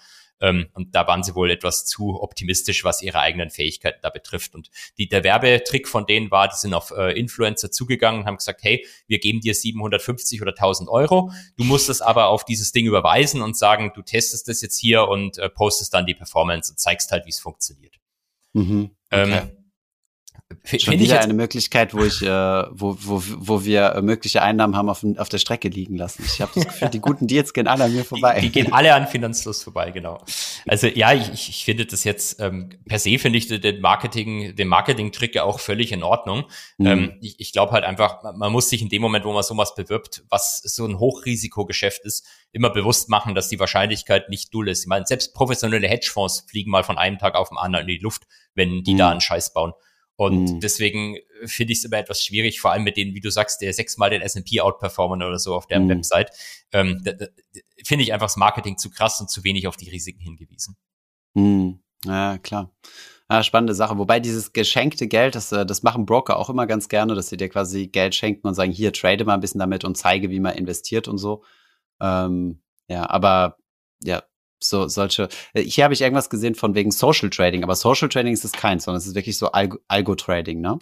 [0.42, 4.54] Ähm, und da waren sie wohl etwas zu optimistisch, was ihre eigenen Fähigkeiten da betrifft.
[4.54, 8.36] Und die, der Werbetrick von denen war, die sind auf äh, Influencer zugegangen und haben
[8.36, 11.32] gesagt, hey, wir geben dir 750 oder 1000 Euro.
[11.56, 15.08] Du musst es aber auf dieses Ding überweisen und sagen, du testest das jetzt hier
[15.08, 18.00] und äh, postest dann die Performance und zeigst halt, wie es funktioniert.
[18.52, 19.38] Mhm, okay.
[19.38, 19.61] ähm,
[20.64, 24.88] Schon wieder eine Möglichkeit, wo ich, äh, wo, wo, wo wir äh, mögliche Einnahmen haben
[24.88, 26.24] auf, auf der Strecke liegen lassen.
[26.24, 28.40] Ich habe das Gefühl, die guten Deals gehen alle an mir vorbei.
[28.40, 30.18] Die, die gehen alle an Finanzfluss vorbei, genau.
[30.66, 34.68] Also ja, ich, ich finde das jetzt ähm, per se finde ich den Marketing, den
[34.68, 36.44] Marketing-Trick ja auch völlig in Ordnung.
[36.78, 36.86] Mhm.
[36.86, 39.74] Ähm, ich ich glaube halt einfach, man muss sich in dem Moment, wo man sowas
[39.74, 44.82] bewirbt, was so ein Hochrisikogeschäft ist, immer bewusst machen, dass die Wahrscheinlichkeit nicht null ist.
[44.82, 48.02] Ich meine, selbst professionelle Hedgefonds fliegen mal von einem Tag auf den anderen in die
[48.02, 48.22] Luft,
[48.54, 48.98] wenn die mhm.
[48.98, 49.72] da einen Scheiß bauen.
[50.22, 50.60] Und mhm.
[50.60, 51.16] deswegen
[51.46, 54.08] finde ich es immer etwas schwierig, vor allem mit denen, wie du sagst, der sechsmal
[54.08, 55.88] den S&P outperformen oder so auf deren mhm.
[55.88, 56.30] Website.
[56.70, 57.02] Ähm,
[57.84, 60.76] finde ich einfach das Marketing zu krass und zu wenig auf die Risiken hingewiesen.
[61.34, 61.80] Mhm.
[62.04, 62.70] Ja, klar.
[63.28, 63.98] Ja, spannende Sache.
[63.98, 67.36] Wobei dieses geschenkte Geld, das, äh, das machen Broker auch immer ganz gerne, dass sie
[67.36, 70.38] dir quasi Geld schenken und sagen, hier, trade mal ein bisschen damit und zeige, wie
[70.38, 71.42] man investiert und so.
[72.00, 73.56] Ähm, ja, aber
[74.04, 74.22] ja,
[74.64, 75.28] so solche.
[75.54, 78.52] Äh, hier habe ich irgendwas gesehen von wegen Social Trading, aber Social Trading ist es
[78.52, 80.78] keins, sondern es ist wirklich so Algo-Trading, ne?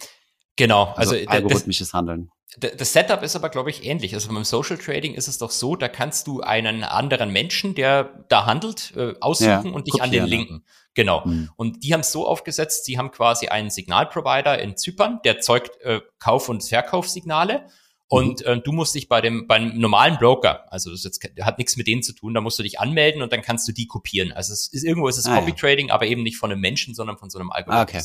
[0.55, 2.29] Genau, also, also algorithmisches das, Handeln.
[2.57, 4.13] Das Setup ist aber, glaube ich, ähnlich.
[4.13, 8.25] Also beim Social Trading ist es doch so, da kannst du einen anderen Menschen, der
[8.27, 10.65] da handelt, äh, aussuchen ja, und dich an den linken.
[10.93, 11.25] Genau.
[11.25, 11.49] Mhm.
[11.55, 15.79] Und die haben es so aufgesetzt, sie haben quasi einen Signalprovider in Zypern, der zeugt
[15.81, 17.67] äh, Kauf- und Verkaufssignale
[18.11, 18.51] und mhm.
[18.51, 21.87] äh, du musst dich bei dem beim normalen Broker, also das jetzt, hat nichts mit
[21.87, 24.33] denen zu tun, da musst du dich anmelden und dann kannst du die kopieren.
[24.33, 25.93] Also es ist irgendwo ist es ah, Copy Trading, ja.
[25.93, 27.95] aber eben nicht von einem Menschen, sondern von so einem Algorithmus.
[27.95, 28.03] Ah, okay.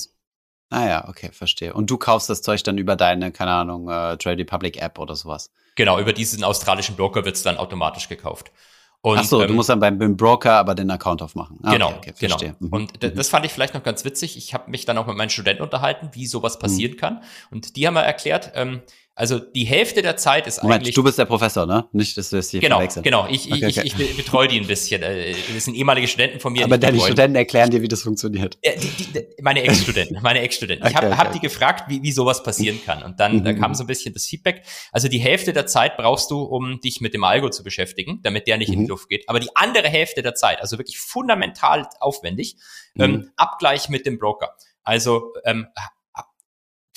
[0.70, 1.74] Ah ja, okay, verstehe.
[1.74, 5.16] Und du kaufst das Zeug dann über deine, keine Ahnung, äh, Trade Republic App oder
[5.16, 5.50] sowas.
[5.74, 8.52] Genau, über diesen australischen Broker wird's dann automatisch gekauft.
[9.00, 11.58] Und, Ach so, ähm, du musst dann beim, beim, Broker aber den Account aufmachen.
[11.64, 12.38] Ah, genau, okay, okay, genau.
[12.60, 12.68] Mhm.
[12.68, 13.14] Und mhm.
[13.16, 14.36] das fand ich vielleicht noch ganz witzig.
[14.36, 17.00] Ich habe mich dann auch mit meinen Studenten unterhalten, wie sowas passieren mhm.
[17.00, 17.22] kann.
[17.50, 18.82] Und die haben mal erklärt, ähm,
[19.18, 20.94] also die Hälfte der Zeit ist Moment, eigentlich.
[20.94, 21.88] Du bist der Professor, ne?
[21.92, 23.02] Nicht, dass du es hier Genau, verwechseln.
[23.02, 23.26] genau.
[23.30, 23.86] Ich, okay, ich, okay.
[23.86, 25.02] ich, ich betreue die ein bisschen.
[25.02, 26.64] Äh, das sind ehemalige Studenten von mir.
[26.64, 28.58] Aber deine Studenten erklären dir, wie das funktioniert.
[28.62, 30.86] Ja, die, die, meine Ex-Studenten, meine Ex-Studenten.
[30.86, 33.02] Ich habe okay, hab die gefragt, wie, wie sowas passieren kann.
[33.02, 34.64] Und dann da kam so ein bisschen das Feedback.
[34.92, 38.46] Also die Hälfte der Zeit brauchst du, um dich mit dem Algo zu beschäftigen, damit
[38.46, 38.74] der nicht mhm.
[38.74, 38.90] in die mhm.
[38.90, 39.26] Luft geht.
[39.30, 42.56] Aber die andere Hälfte der Zeit, also wirklich fundamental aufwendig,
[42.98, 43.14] ähm, mhm.
[43.14, 44.54] ähm, Abgleich mit dem Broker.
[44.82, 45.68] Also ähm,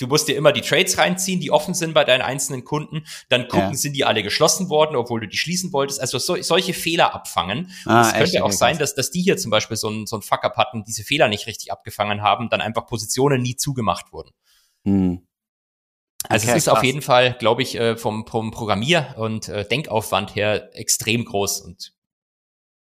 [0.00, 3.04] Du musst dir immer die Trades reinziehen, die offen sind bei deinen einzelnen Kunden.
[3.28, 3.74] Dann gucken, ja.
[3.74, 6.00] sind die alle geschlossen worden, obwohl du die schließen wolltest.
[6.00, 7.70] Also so, solche Fehler abfangen.
[7.84, 10.22] Ah, es könnte auch sein, dass, dass die hier zum Beispiel so ein, so ein
[10.22, 14.30] Fuck-up hatten, diese Fehler nicht richtig abgefangen haben, dann einfach Positionen nie zugemacht wurden.
[14.84, 15.26] Hm.
[16.28, 16.78] Also okay, es ist krass.
[16.78, 21.60] auf jeden Fall, glaube ich, äh, vom, vom Programmier- und äh, Denkaufwand her extrem groß
[21.60, 21.92] und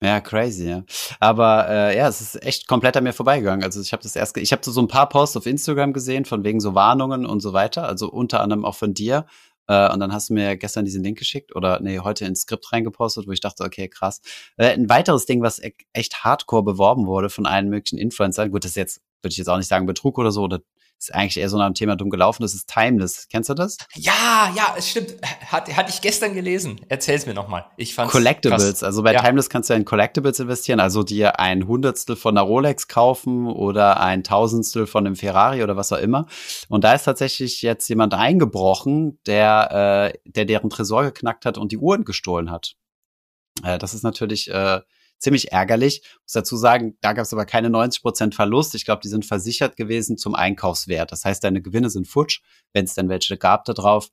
[0.04, 0.84] ja, crazy, ja.
[1.22, 3.64] Aber äh, ja, es ist echt komplett an mir vorbeigegangen.
[3.64, 6.44] Also ich habe das erst, ich habe so ein paar Posts auf Instagram gesehen von
[6.44, 7.88] wegen so Warnungen und so weiter.
[7.88, 9.26] Also unter anderem auch von dir.
[9.68, 12.74] Äh, und dann hast du mir gestern diesen Link geschickt oder nee, heute ins Skript
[12.74, 14.22] reingepostet, wo ich dachte, okay, krass.
[14.58, 18.52] Äh, ein weiteres Ding, was e echt hardcore beworben wurde von allen möglichen Influencern.
[18.52, 20.60] Gut, das ist jetzt, würde ich jetzt auch nicht sagen Betrug oder so oder
[21.04, 22.44] ist eigentlich eher so nach dem Thema dumm gelaufen.
[22.44, 23.28] Das ist Timeless.
[23.30, 23.78] Kennst du das?
[23.96, 25.16] Ja, ja, es stimmt.
[25.46, 26.80] Hat, hatte ich gestern gelesen.
[26.88, 27.66] Erzähl's mir nochmal.
[27.78, 28.64] Ich fand's Collectibles.
[28.64, 28.84] Krass.
[28.84, 29.22] Also bei ja.
[29.22, 30.80] Timeless kannst du in Collectibles investieren.
[30.80, 35.76] Also dir ein Hundertstel von einer Rolex kaufen oder ein Tausendstel von einem Ferrari oder
[35.76, 36.26] was auch immer.
[36.70, 41.72] Und da ist tatsächlich jetzt jemand eingebrochen, der, äh, der deren Tresor geknackt hat und
[41.72, 42.76] die Uhren gestohlen hat.
[43.64, 44.82] Äh, das ist natürlich äh,
[45.18, 46.02] ziemlich ärgerlich.
[46.04, 48.76] Ich muss dazu sagen, da gab es aber keine 90% Verlust.
[48.76, 51.12] Ich glaube, die sind versichert gewesen zum Einkaufswert.
[51.12, 52.42] Das heißt, deine Gewinne sind futsch,
[52.74, 54.10] wenn es denn welche gab da drauf.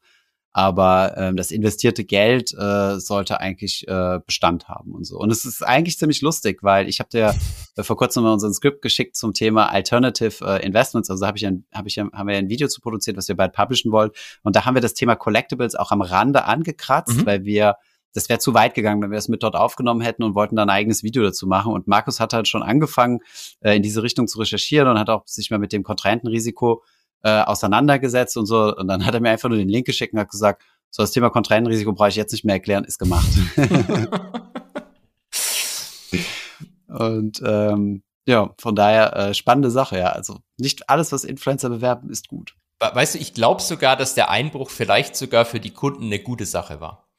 [0.52, 5.16] Aber ähm, das investierte Geld äh, sollte eigentlich äh, Bestand haben und so.
[5.16, 7.34] Und es ist eigentlich ziemlich lustig, weil ich habe dir
[7.76, 11.08] äh, vor kurzem mal unseren Skript geschickt zum Thema Alternative äh, Investments.
[11.08, 13.52] Also habe ich, ein, hab ich haben wir ein Video zu produziert, was wir bald
[13.52, 14.10] publishen wollen.
[14.42, 17.26] Und da haben wir das Thema Collectibles auch am Rande angekratzt, mhm.
[17.26, 17.76] weil wir
[18.14, 20.68] das wäre zu weit gegangen, wenn wir es mit dort aufgenommen hätten und wollten dann
[20.68, 21.72] ein eigenes Video dazu machen.
[21.72, 23.20] Und Markus hat halt schon angefangen,
[23.60, 26.82] äh, in diese Richtung zu recherchieren und hat auch sich mal mit dem Kontrahentenrisiko
[27.22, 28.76] äh, auseinandergesetzt und so.
[28.76, 31.12] Und dann hat er mir einfach nur den Link geschickt und hat gesagt, so das
[31.12, 33.28] Thema Kontrahentenrisiko brauche ich jetzt nicht mehr erklären, ist gemacht.
[36.88, 40.08] und ähm, ja, von daher äh, spannende Sache, ja.
[40.08, 42.54] Also nicht alles, was Influencer bewerben, ist gut.
[42.80, 46.46] Weißt du, ich glaube sogar, dass der Einbruch vielleicht sogar für die Kunden eine gute
[46.46, 47.09] Sache war.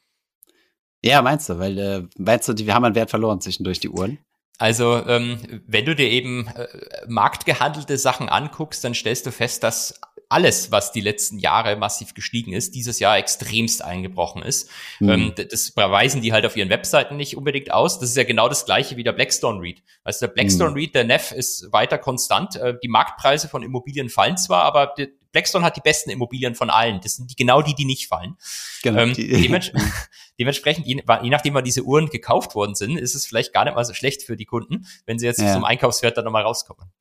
[1.03, 3.89] Ja, meinst du, weil äh, meinst du, die, wir haben an Wert verloren zwischendurch die
[3.89, 4.19] Uhren?
[4.59, 6.67] Also, ähm, wenn du dir eben äh,
[7.07, 9.99] marktgehandelte Sachen anguckst, dann stellst du fest, dass
[10.31, 14.69] alles, was die letzten Jahre massiv gestiegen ist, dieses Jahr extremst eingebrochen ist.
[14.99, 15.33] Mhm.
[15.35, 17.99] Das beweisen die halt auf ihren Webseiten nicht unbedingt aus.
[17.99, 19.83] Das ist ja genau das gleiche wie der Blackstone REIT.
[20.03, 20.77] Also der Blackstone mhm.
[20.77, 22.55] REIT, der NEF, ist weiter konstant.
[22.55, 26.69] Äh, die Marktpreise von Immobilien fallen zwar, aber die, Blackstone hat die besten Immobilien von
[26.69, 26.99] allen.
[27.01, 28.35] Das sind die, genau die, die nicht fallen.
[28.83, 29.71] Genau, ähm, dements
[30.39, 33.75] dementsprechend, je, je, nachdem, wann diese Uhren gekauft worden sind, ist es vielleicht gar nicht
[33.75, 35.53] mal so schlecht für die Kunden, wenn sie jetzt ja.
[35.53, 36.91] zum Einkaufswert dann nochmal rauskommen.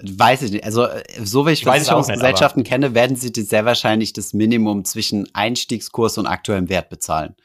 [0.00, 0.64] Weiß ich nicht.
[0.64, 5.28] Also, äh, so wie ich, ich Versicherungsgesellschaften kenne, werden sie sehr wahrscheinlich das Minimum zwischen
[5.34, 7.36] Einstiegskurs und aktuellem Wert bezahlen.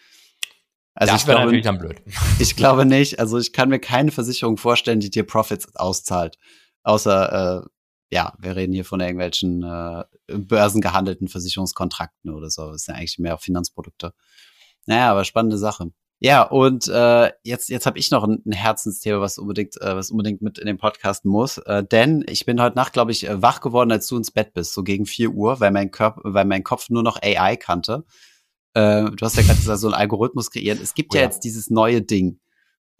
[0.94, 2.02] Also das wäre natürlich dann blöd.
[2.39, 3.20] Ich glaube nicht.
[3.20, 6.38] Also ich kann mir keine Versicherung vorstellen, die dir Profits auszahlt.
[6.84, 7.68] Außer, äh,
[8.12, 12.72] ja, wir reden hier von irgendwelchen äh, börsengehandelten Versicherungskontrakten oder so.
[12.72, 14.14] Das sind eigentlich mehr Finanzprodukte.
[14.86, 15.91] Naja, aber spannende Sache.
[16.20, 20.12] Ja, und äh, jetzt, jetzt habe ich noch ein, ein Herzensthema, was unbedingt, äh, was
[20.12, 21.57] unbedingt mit in den Podcast muss.
[21.57, 24.53] Äh, denn ich bin heute Nacht, glaube ich, äh, wach geworden, als du ins Bett
[24.53, 28.03] bist, so gegen vier Uhr, weil mein Körper, weil mein Kopf nur noch AI kannte.
[28.74, 30.82] Äh, du hast ja gerade gesagt, so ein Algorithmus kreiert.
[30.82, 31.22] Es gibt oh, ja.
[31.22, 32.41] ja jetzt dieses neue Ding,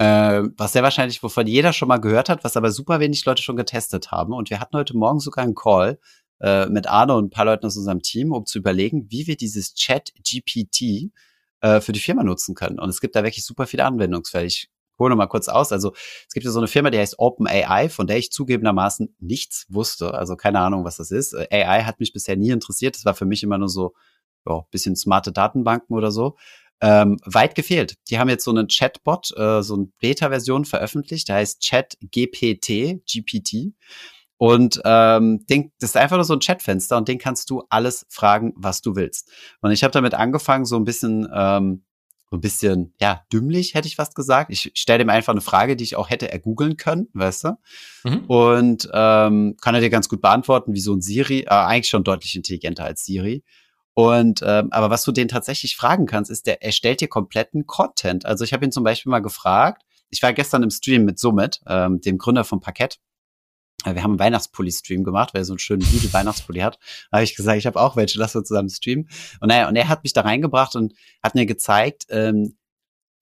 [0.02, 3.44] äh, was sehr wahrscheinlich, wovon jeder schon mal gehört hat, was aber super wenig Leute
[3.44, 4.34] schon getestet haben.
[4.34, 6.00] Und wir hatten heute Morgen sogar einen Call
[6.40, 9.38] äh, mit Arno und ein paar Leuten aus unserem Team, um zu überlegen, wie wir
[9.38, 11.12] dieses Chat-GPT
[11.62, 12.80] äh, für die Firma nutzen können.
[12.80, 14.48] Und es gibt da wirklich super viele Anwendungsfälle.
[14.48, 15.72] Ich hole mal kurz aus.
[15.72, 15.94] Also
[16.28, 20.16] es gibt ja so eine Firma, die heißt OpenAI, von der ich zugegebenermaßen nichts wusste.
[20.16, 21.34] Also keine Ahnung, was das ist.
[21.34, 22.96] Äh, AI hat mich bisher nie interessiert.
[22.96, 23.94] Das war für mich immer nur so
[24.48, 26.38] ja, bisschen smarte Datenbanken oder so.
[26.82, 27.96] Ähm, weit gefehlt.
[28.10, 33.74] Die haben jetzt so einen Chatbot, äh, so eine Beta-Version veröffentlicht, der heißt ChatGPT, GPT.
[34.38, 38.08] Und ähm, den, das ist einfach nur so ein Chatfenster und den kannst du alles
[38.10, 39.30] fragen, was du willst.
[39.62, 41.84] Und ich habe damit angefangen, so ein bisschen, ähm,
[42.32, 44.50] so ein bisschen, ja, dümmlich, hätte ich fast gesagt.
[44.50, 47.58] Ich stelle ihm einfach eine Frage, die ich auch hätte ergoogeln können, weißt du?
[48.04, 48.26] Mhm.
[48.26, 52.04] Und ähm, kann er dir ganz gut beantworten, wie so ein Siri, äh, eigentlich schon
[52.04, 53.44] deutlich intelligenter als Siri.
[53.94, 58.26] Und ähm, aber was du den tatsächlich fragen kannst, ist, der erstellt dir kompletten Content.
[58.26, 61.62] Also ich habe ihn zum Beispiel mal gefragt, ich war gestern im Stream mit Summit,
[61.68, 63.00] ähm, dem Gründer von Parkett.
[63.86, 66.80] Äh, wir haben einen Weihnachtspulli-Stream gemacht, weil er so einen schönen Lidl Weihnachtspulli hat.
[67.10, 69.10] Da habe ich gesagt, ich habe auch welche, lass uns zusammen streamen.
[69.40, 72.58] Und naja, und er hat mich da reingebracht und hat mir gezeigt, ähm,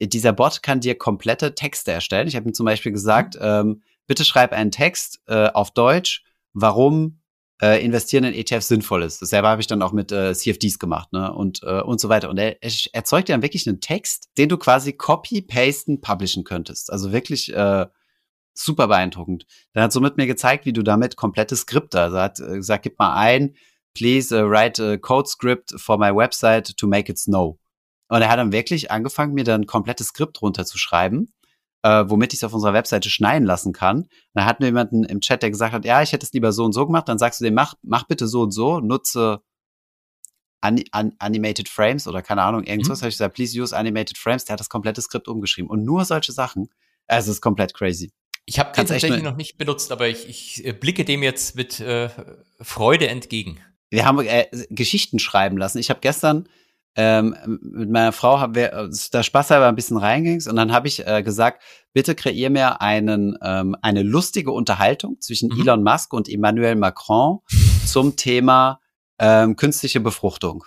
[0.01, 2.27] dieser Bot kann dir komplette Texte erstellen.
[2.27, 3.41] Ich habe ihm zum Beispiel gesagt, mhm.
[3.43, 7.18] ähm, bitte schreib einen Text äh, auf Deutsch, warum
[7.61, 9.21] äh, investieren in ETFs sinnvoll ist.
[9.21, 11.33] Dasselbe habe ich dann auch mit äh, CFDs gemacht, ne?
[11.33, 12.29] Und, äh, und so weiter.
[12.29, 16.91] Und er, er erzeugt dann wirklich einen Text, den du quasi copy-pasten, publishen könntest.
[16.91, 17.85] Also wirklich äh,
[18.53, 19.45] super beeindruckend.
[19.73, 22.99] Dann hat somit mir gezeigt, wie du damit komplette Skripte, also hat äh, gesagt, gib
[22.99, 23.55] mal ein,
[23.93, 27.57] please uh, write a code script for my website to make it snow.
[28.07, 31.33] Und er hat dann wirklich angefangen, mir dann ein komplettes Skript runterzuschreiben,
[31.83, 33.99] äh, womit ich es auf unserer Webseite schneiden lassen kann.
[34.01, 36.51] Und da hatten wir jemanden im Chat, der gesagt hat, ja, ich hätte es lieber
[36.51, 37.07] so und so gemacht.
[37.07, 39.41] Dann sagst du dem, mach, mach bitte so und so, nutze
[40.61, 42.99] an, an, Animated Frames oder keine Ahnung, irgendwas.
[42.99, 43.03] Mhm.
[43.03, 44.45] habe ich gesagt, please use Animated Frames.
[44.45, 45.69] Der hat das komplette Skript umgeschrieben.
[45.69, 46.69] Und nur solche Sachen.
[47.07, 48.11] Also es ist komplett crazy.
[48.45, 51.79] Ich habe den tatsächlich noch nicht benutzt, aber ich, ich äh, blicke dem jetzt mit
[51.79, 52.09] äh,
[52.59, 53.59] Freude entgegen.
[53.89, 55.77] Wir haben äh, Geschichten schreiben lassen.
[55.77, 56.49] Ich habe gestern
[56.95, 61.05] ähm, mit meiner Frau haben wir da Spaß ein bisschen reinging und dann habe ich
[61.05, 61.61] äh, gesagt,
[61.93, 65.61] bitte kreier mir einen ähm, eine lustige Unterhaltung zwischen mhm.
[65.61, 67.39] Elon Musk und Emmanuel Macron
[67.85, 68.79] zum Thema
[69.19, 70.63] ähm, künstliche Befruchtung.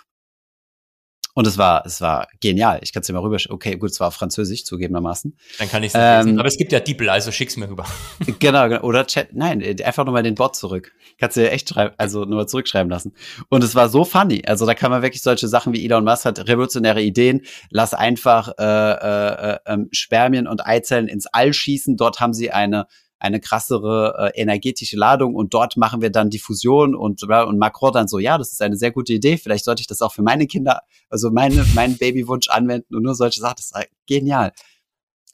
[1.35, 2.79] Und es war, es war genial.
[2.83, 3.37] Ich kann es dir mal rüber.
[3.49, 5.35] Okay, gut, es war Französisch zugegebenermaßen.
[5.57, 6.39] Dann kann ich es ähm, lesen.
[6.39, 7.85] Aber es gibt ja DeepL, also schick's mir rüber.
[8.39, 8.81] Genau, genau.
[8.81, 9.33] Oder Chat.
[9.33, 10.93] Nein, einfach nur mal den Bot zurück.
[11.19, 13.13] Kannst du dir echt schreiben, also nur mal zurückschreiben lassen.
[13.49, 14.43] Und es war so funny.
[14.45, 17.41] Also da kann man wirklich solche Sachen wie Elon Musk hat revolutionäre Ideen.
[17.69, 21.97] Lass einfach äh, äh, äh, Spermien und Eizellen ins All schießen.
[21.97, 22.87] Dort haben sie eine
[23.23, 28.09] eine krassere äh, energetische Ladung und dort machen wir dann Diffusion und, und Macron dann
[28.09, 30.45] so, ja, das ist eine sehr gute Idee, vielleicht sollte ich das auch für meine
[30.45, 34.51] Kinder, also meine, meinen Babywunsch anwenden und nur solche Sachen, das ist halt genial.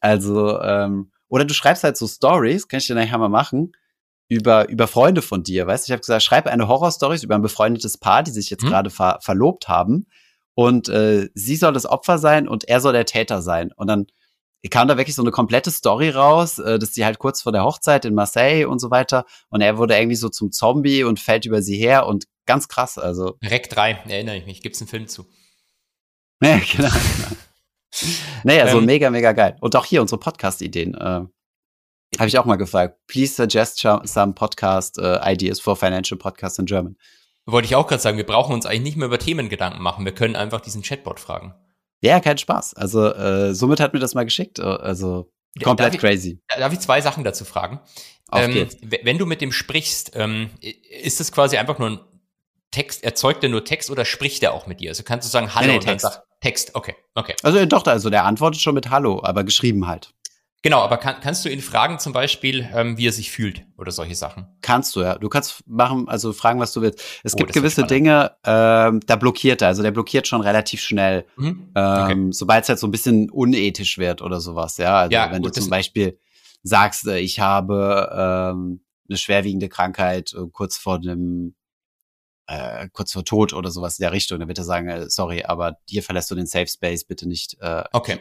[0.01, 3.71] Also, ähm, oder du schreibst halt so Stories, kann ich dir nachher mal machen,
[4.27, 5.89] über, über Freunde von dir, weißt du?
[5.89, 8.69] Ich habe gesagt, schreib eine Horror-Stories über ein befreundetes Paar, die sich jetzt hm.
[8.69, 10.05] gerade ver verlobt haben
[10.53, 14.05] und äh, sie soll das Opfer sein und er soll der Täter sein und dann
[14.67, 17.63] kam da wirklich so eine komplette Story raus, äh, dass die halt kurz vor der
[17.63, 21.45] Hochzeit in Marseille und so weiter und er wurde irgendwie so zum Zombie und fällt
[21.45, 23.37] über sie her und ganz krass, also.
[23.43, 25.25] Rec 3, erinnere ich mich, gibt's einen Film zu.
[26.41, 26.89] Ja, genau.
[26.89, 27.35] genau.
[28.45, 29.57] naja, so ähm, mega, mega geil.
[29.59, 30.93] Und auch hier unsere Podcast-Ideen.
[30.93, 30.97] Äh,
[32.17, 32.97] Habe ich auch mal gefragt.
[33.07, 36.95] Please suggest some podcast uh, ideas for financial podcasts in German.
[37.45, 40.05] Wollte ich auch gerade sagen, wir brauchen uns eigentlich nicht mehr über Themen Gedanken machen.
[40.05, 41.53] Wir können einfach diesen Chatbot fragen.
[42.01, 42.75] Ja, kein Spaß.
[42.75, 44.59] Also äh, somit hat mir das mal geschickt.
[44.59, 45.31] Äh, also
[45.63, 46.39] komplett darf crazy.
[46.49, 47.79] Ich, darf ich zwei Sachen dazu fragen?
[48.29, 48.77] Auf ähm, geht's.
[48.81, 51.99] Wenn du mit dem sprichst, ähm, ist das quasi einfach nur ein
[52.71, 54.91] Text, erzeugt er nur Text oder spricht er auch mit dir?
[54.91, 56.21] Also kannst du sagen Hallo nee, nee, Text.
[56.41, 57.35] Text, okay, okay.
[57.43, 60.13] Also doch, also der antwortet schon mit Hallo, aber geschrieben halt.
[60.61, 63.91] Genau, aber kann, kannst du ihn fragen zum Beispiel, ähm, wie er sich fühlt oder
[63.91, 64.45] solche Sachen?
[64.61, 65.17] Kannst du, ja.
[65.17, 67.01] Du kannst machen, also fragen, was du willst.
[67.23, 69.69] Es oh, gibt gewisse Dinge, ähm, da blockiert er.
[69.69, 71.69] Also der blockiert schon relativ schnell, mhm.
[71.73, 72.11] okay.
[72.11, 74.75] ähm, sobald es halt so ein bisschen unethisch wird oder sowas.
[74.77, 76.19] Ja, also ja, wenn gut, du zum Beispiel
[76.61, 81.55] sagst, äh, ich habe ähm, eine schwerwiegende Krankheit äh, kurz vor dem
[82.47, 85.43] äh, kurz vor Tod oder sowas in der Richtung, dann wird er sagen, äh, sorry,
[85.43, 87.55] aber hier verlässt du den Safe Space, bitte nicht.
[87.61, 88.19] Äh, okay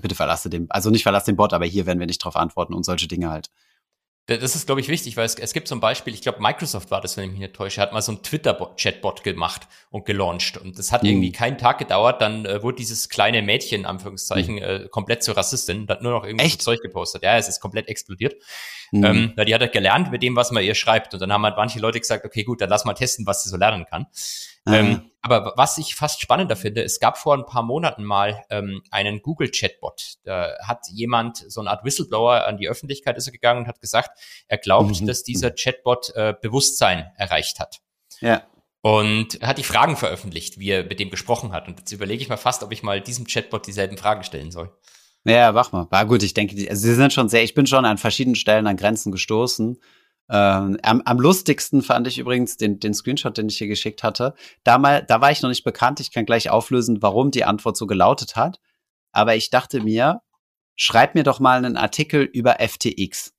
[0.00, 2.74] bitte verlasse den, also nicht verlasse den Bot, aber hier werden wir nicht drauf antworten
[2.74, 3.50] und solche Dinge halt.
[4.26, 7.02] Das ist, glaube ich, wichtig, weil es, es gibt zum Beispiel, ich glaube, Microsoft war
[7.02, 10.56] das, wenn ich mich nicht täusche, hat mal so ein Twitter-Chatbot gemacht und gelauncht.
[10.56, 11.10] Und das hat mhm.
[11.10, 14.62] irgendwie keinen Tag gedauert, dann äh, wurde dieses kleine Mädchen, Anführungszeichen, mhm.
[14.62, 17.22] äh, komplett zur Rassistin, hat nur noch irgendwie so Zeug gepostet.
[17.22, 18.36] Ja, es ist komplett explodiert.
[18.92, 19.04] Mhm.
[19.04, 21.12] Ähm, weil die hat halt gelernt mit dem, was man ihr schreibt.
[21.12, 23.50] Und dann haben halt manche Leute gesagt, okay, gut, dann lass mal testen, was sie
[23.50, 24.06] so lernen kann.
[24.66, 25.10] Ähm, mhm.
[25.20, 29.20] aber was ich fast spannender finde, es gab vor ein paar Monaten mal ähm, einen
[29.20, 30.14] Google-Chatbot.
[30.24, 33.80] Da hat jemand, so eine Art Whistleblower an die Öffentlichkeit ist er gegangen und hat
[33.80, 35.06] gesagt, er glaubt, mhm.
[35.06, 37.80] dass dieser Chatbot äh, Bewusstsein erreicht hat.
[38.20, 38.42] Ja.
[38.80, 41.68] Und er hat die Fragen veröffentlicht, wie er mit dem gesprochen hat.
[41.68, 44.70] Und jetzt überlege ich mal fast, ob ich mal diesem Chatbot dieselben Fragen stellen soll.
[45.24, 45.86] Ja, mach mal.
[45.90, 48.66] War gut, ich denke, also sie sind schon sehr, ich bin schon an verschiedenen Stellen
[48.66, 49.78] an Grenzen gestoßen.
[50.30, 54.34] Ähm, am, am lustigsten fand ich übrigens den, den Screenshot, den ich hier geschickt hatte.
[54.62, 56.00] Da, mal, da war ich noch nicht bekannt.
[56.00, 58.60] Ich kann gleich auflösen, warum die Antwort so gelautet hat.
[59.12, 60.22] Aber ich dachte mir,
[60.76, 63.32] schreib mir doch mal einen Artikel über FTX.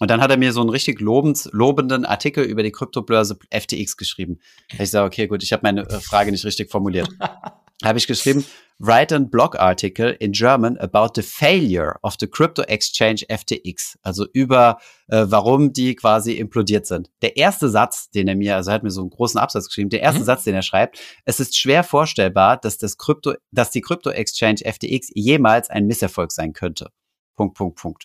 [0.00, 3.96] Und dann hat er mir so einen richtig lobens, lobenden Artikel über die Kryptobörse FTX
[3.96, 4.40] geschrieben.
[4.78, 7.08] Ich sage, okay, gut, ich habe meine äh, Frage nicht richtig formuliert.
[7.84, 8.44] habe ich geschrieben,
[8.78, 13.98] write a blog article in German about the failure of the crypto exchange FTX.
[14.02, 14.78] Also über,
[15.08, 17.10] äh, warum die quasi implodiert sind.
[17.22, 19.90] Der erste Satz, den er mir, also er hat mir so einen großen Absatz geschrieben,
[19.90, 20.26] der erste mhm.
[20.26, 24.60] Satz, den er schreibt, es ist schwer vorstellbar, dass das Krypto, dass die Krypto Exchange
[24.64, 26.90] FTX jemals ein Misserfolg sein könnte.
[27.36, 28.04] Punkt, Punkt, Punkt.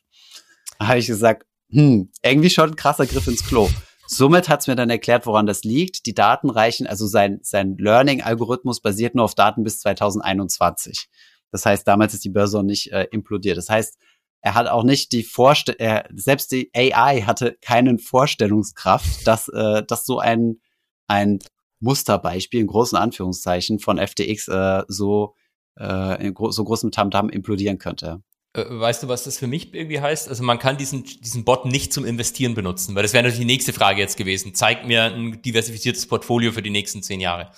[0.80, 3.70] Da habe ich gesagt, hm, irgendwie schon ein krasser Griff ins Klo.
[4.08, 6.06] Somit hat es mir dann erklärt, woran das liegt.
[6.06, 11.10] Die Daten reichen, also sein, sein Learning-Algorithmus basiert nur auf Daten bis 2021.
[11.52, 13.58] Das heißt, damals ist die Börse noch nicht äh, implodiert.
[13.58, 13.98] Das heißt,
[14.42, 20.06] er hat auch nicht die Vorstellung, selbst die AI hatte keinen Vorstellungskraft, dass, äh, dass
[20.06, 20.62] so ein,
[21.08, 21.40] ein
[21.80, 25.36] Musterbeispiel in großen Anführungszeichen von FTX äh, so,
[25.78, 28.22] äh, in gro so großem Tamtam -Tam implodieren könnte.
[28.58, 30.28] Äh, weißt du, was das für mich irgendwie heißt?
[30.30, 33.54] Also man kann diesen, diesen Bot nicht zum Investieren benutzen, weil das wäre natürlich die
[33.54, 34.54] nächste Frage jetzt gewesen.
[34.56, 37.52] Zeig mir ein diversifiziertes Portfolio für die nächsten zehn Jahre.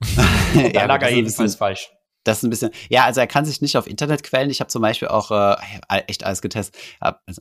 [0.72, 1.90] da lag er jedenfalls falsch.
[2.24, 4.50] Das ist ein bisschen, ja, also er kann sich nicht auf Internetquellen.
[4.50, 5.56] Ich habe zum Beispiel auch äh,
[6.06, 6.80] echt alles getestet.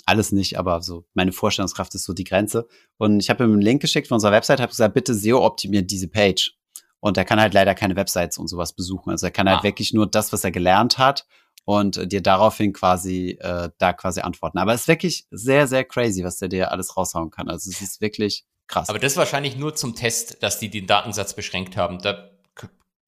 [0.06, 2.68] Alles nicht, aber so meine Vorstellungskraft ist so die Grenze.
[2.98, 5.90] Und ich habe ihm einen Link geschickt von unserer Website, habe gesagt, bitte SEO optimiert
[5.90, 6.58] diese Page.
[7.00, 9.10] Und er kann halt leider keine Websites und sowas besuchen.
[9.10, 9.64] Also er kann halt ah.
[9.64, 11.26] wirklich nur das, was er gelernt hat
[11.66, 14.58] und äh, dir daraufhin quasi äh, da quasi antworten.
[14.58, 17.50] Aber es ist wirklich sehr, sehr crazy, was der dir alles raushauen kann.
[17.50, 18.90] Also es ist wirklich krass.
[18.90, 22.00] Aber das ist wahrscheinlich nur zum Test, dass die den Datensatz beschränkt haben.
[22.00, 22.30] Da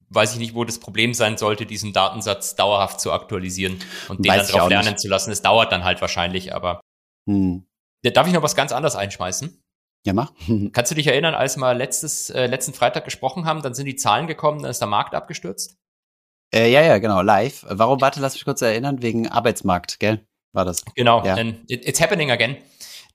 [0.08, 3.78] weiß ich nicht, wo das Problem sein sollte, diesen Datensatz dauerhaft zu aktualisieren
[4.08, 5.00] und den weiß dann drauf lernen nicht.
[5.00, 5.30] zu lassen.
[5.30, 6.80] Es dauert dann halt wahrscheinlich, aber.
[7.28, 7.66] Hm.
[8.02, 9.60] Darf ich noch was ganz anderes einschmeißen?
[10.06, 10.32] Ja, mach.
[10.72, 13.96] Kannst du dich erinnern, als wir letztes, äh, letzten Freitag gesprochen haben, dann sind die
[13.96, 15.76] Zahlen gekommen, dann ist der Markt abgestürzt?
[16.54, 17.66] Äh, ja, ja, genau, live.
[17.68, 20.26] Warum, warte, lass mich kurz erinnern, wegen Arbeitsmarkt, gell?
[20.52, 20.84] War das?
[20.94, 21.36] Genau, ja.
[21.68, 22.56] it's happening again.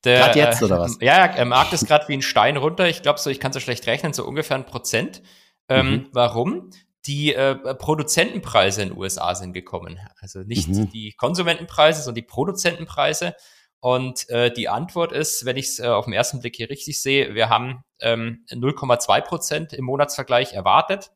[0.03, 0.97] Gerade jetzt, oder was?
[0.97, 2.87] Äh, ja, der Markt ist gerade wie ein Stein runter.
[2.87, 5.21] Ich glaube so, ich kann so schlecht rechnen, so ungefähr ein Prozent.
[5.69, 6.07] Ähm, mhm.
[6.11, 6.69] Warum?
[7.05, 9.99] Die äh, Produzentenpreise in den USA sind gekommen.
[10.19, 10.91] Also nicht mhm.
[10.91, 13.35] die Konsumentenpreise, sondern die Produzentenpreise.
[13.79, 17.01] Und äh, die Antwort ist, wenn ich es äh, auf den ersten Blick hier richtig
[17.01, 21.11] sehe, wir haben ähm, 0,2 Prozent im Monatsvergleich erwartet.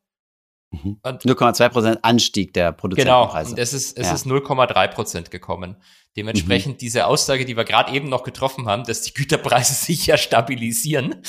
[0.70, 0.98] Mhm.
[1.02, 3.50] 0,2 Prozent Anstieg der Produzentenpreise.
[3.50, 4.14] Genau, und es ist, es ja.
[4.14, 5.76] ist 0,3 Prozent gekommen.
[6.16, 6.78] Dementsprechend mhm.
[6.78, 11.22] diese Aussage, die wir gerade eben noch getroffen haben, dass die Güterpreise sich ja stabilisieren,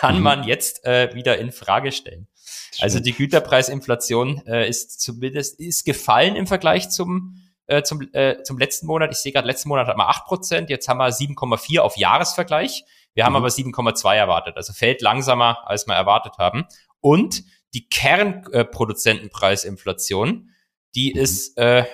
[0.00, 0.22] kann mhm.
[0.22, 2.28] man jetzt äh, wieder in Frage stellen.
[2.74, 2.82] Schön.
[2.82, 7.34] Also die Güterpreisinflation äh, ist zumindest ist gefallen im Vergleich zum
[7.66, 9.12] äh, zum, äh, zum letzten Monat.
[9.12, 12.84] Ich sehe gerade, letzten Monat hatten wir 8 Prozent, jetzt haben wir 7,4 auf Jahresvergleich.
[13.12, 13.38] Wir haben mhm.
[13.38, 16.64] aber 7,2 erwartet, also fällt langsamer, als wir erwartet haben.
[17.00, 17.42] Und
[17.74, 20.50] die Kernproduzentenpreisinflation,
[20.94, 21.20] die mhm.
[21.20, 21.84] ist äh,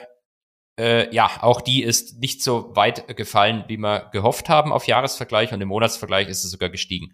[0.79, 5.53] äh, ja, auch die ist nicht so weit gefallen, wie wir gehofft haben auf Jahresvergleich
[5.53, 7.13] und im Monatsvergleich ist es sogar gestiegen.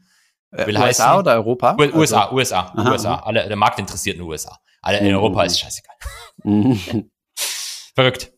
[0.50, 1.76] Äh, Will USA heißen, oder Europa?
[1.78, 3.14] USA, also, USA, aha, USA.
[3.16, 4.58] Alle, der Markt interessiert in USA.
[4.82, 5.94] Alle in Europa ist scheißegal.
[7.94, 8.32] Verrückt.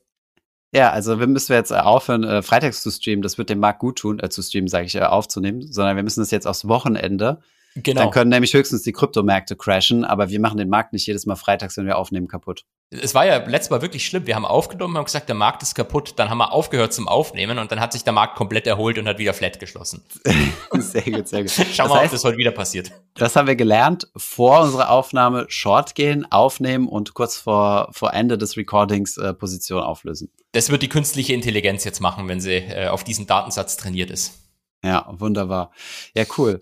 [0.75, 3.23] Ja, also wir müssen jetzt aufhören, äh, freitags zu streamen.
[3.23, 6.03] Das wird dem Markt gut tun, äh, zu streamen, sage ich, äh, aufzunehmen, sondern wir
[6.03, 7.43] müssen das jetzt aufs Wochenende
[7.75, 8.03] Genau.
[8.03, 11.37] Dann können nämlich höchstens die Kryptomärkte crashen, aber wir machen den Markt nicht jedes Mal
[11.37, 12.65] freitags, wenn wir aufnehmen, kaputt.
[12.91, 14.27] Es war ja letztes Mal wirklich schlimm.
[14.27, 16.15] Wir haben aufgenommen, haben gesagt, der Markt ist kaputt.
[16.17, 19.09] Dann haben wir aufgehört zum Aufnehmen und dann hat sich der Markt komplett erholt und
[19.09, 20.03] hat wieder flat geschlossen.
[20.73, 21.53] sehr gut, sehr gut.
[21.73, 22.93] Schau mal, heißt, ob das heute wieder passiert.
[23.15, 24.09] Das haben wir gelernt.
[24.15, 29.83] Vor unserer Aufnahme Short gehen, aufnehmen und kurz vor, vor Ende des Recordings äh, Position
[29.83, 30.31] auflösen.
[30.53, 34.42] Das wird die künstliche Intelligenz jetzt machen, wenn sie äh, auf diesen Datensatz trainiert ist.
[34.83, 35.73] Ja, wunderbar.
[36.15, 36.61] Ja, cool.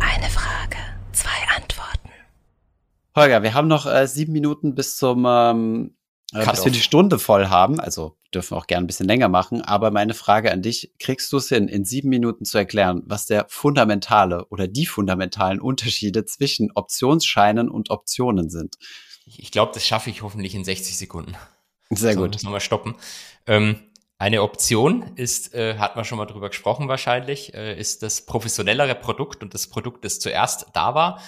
[0.00, 0.76] Eine Frage,
[1.12, 2.10] zwei Antworten.
[3.16, 5.96] Holger, wir haben noch äh, sieben Minuten bis zum ähm,
[6.32, 7.80] äh, bis wir die Stunde voll haben.
[7.80, 9.62] Also dürfen wir auch gerne ein bisschen länger machen.
[9.62, 13.26] Aber meine Frage an dich, kriegst du es hin, in sieben Minuten zu erklären, was
[13.26, 18.76] der fundamentale oder die fundamentalen Unterschiede zwischen Optionsscheinen und Optionen sind?
[19.26, 21.34] Ich glaube, das schaffe ich hoffentlich in 60 Sekunden.
[21.90, 22.32] Sehr so, gut.
[22.34, 22.94] Müssen wir mal stoppen.
[23.46, 23.89] Ähm,
[24.20, 28.94] eine Option ist, äh, hat man schon mal drüber gesprochen wahrscheinlich, äh, ist das professionellere
[28.94, 31.22] Produkt und das Produkt, das zuerst da war.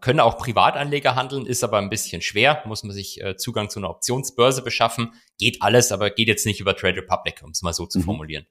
[0.00, 3.78] Können auch Privatanleger handeln, ist aber ein bisschen schwer, muss man sich äh, Zugang zu
[3.78, 5.14] einer Optionsbörse beschaffen.
[5.38, 8.04] Geht alles, aber geht jetzt nicht über Trade Republic, um es mal so zu mhm.
[8.04, 8.46] formulieren.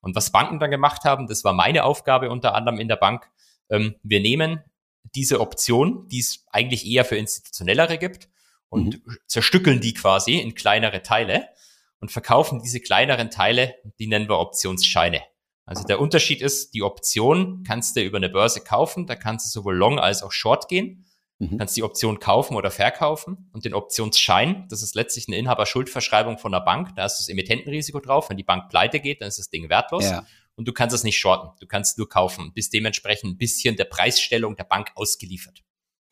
[0.00, 3.30] Und was Banken dann gemacht haben, das war meine Aufgabe unter anderem in der Bank.
[3.70, 4.64] Ähm, wir nehmen
[5.14, 8.28] diese Option, die es eigentlich eher für institutionellere gibt,
[8.68, 9.16] und mhm.
[9.26, 11.48] zerstückeln die quasi in kleinere Teile
[12.00, 15.22] und verkaufen diese kleineren Teile, die nennen wir Optionsscheine.
[15.64, 19.60] Also der Unterschied ist, die Option kannst du über eine Börse kaufen, da kannst du
[19.60, 21.04] sowohl long als auch short gehen.
[21.38, 21.58] Mhm.
[21.58, 23.50] Kannst die Option kaufen oder verkaufen.
[23.52, 28.00] Und den Optionsschein, das ist letztlich eine Inhaberschuldverschreibung von der Bank, da ist das Emittentenrisiko
[28.00, 28.30] drauf.
[28.30, 30.04] Wenn die Bank pleite geht, dann ist das Ding wertlos.
[30.04, 30.26] Ja.
[30.56, 33.84] Und du kannst es nicht shorten, du kannst nur kaufen, bist dementsprechend ein bisschen der
[33.84, 35.62] Preisstellung der Bank ausgeliefert.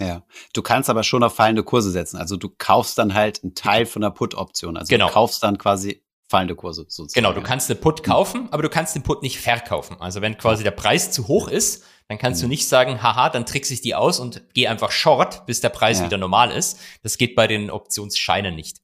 [0.01, 0.23] Ja,
[0.53, 2.19] du kannst aber schon auf fallende Kurse setzen.
[2.19, 4.77] Also du kaufst dann halt einen Teil von der Put-Option.
[4.77, 5.07] Also genau.
[5.07, 7.15] du kaufst dann quasi fallende Kurse sozusagen.
[7.15, 9.97] Genau, du kannst eine Put kaufen, aber du kannst den Put nicht verkaufen.
[10.01, 12.47] Also wenn quasi der Preis zu hoch ist, dann kannst mhm.
[12.47, 15.71] du nicht sagen, haha, dann trickse ich die aus und geh einfach short, bis der
[15.71, 16.07] Preis ja.
[16.07, 16.79] wieder normal ist.
[17.03, 18.79] Das geht bei den Optionsscheinen nicht.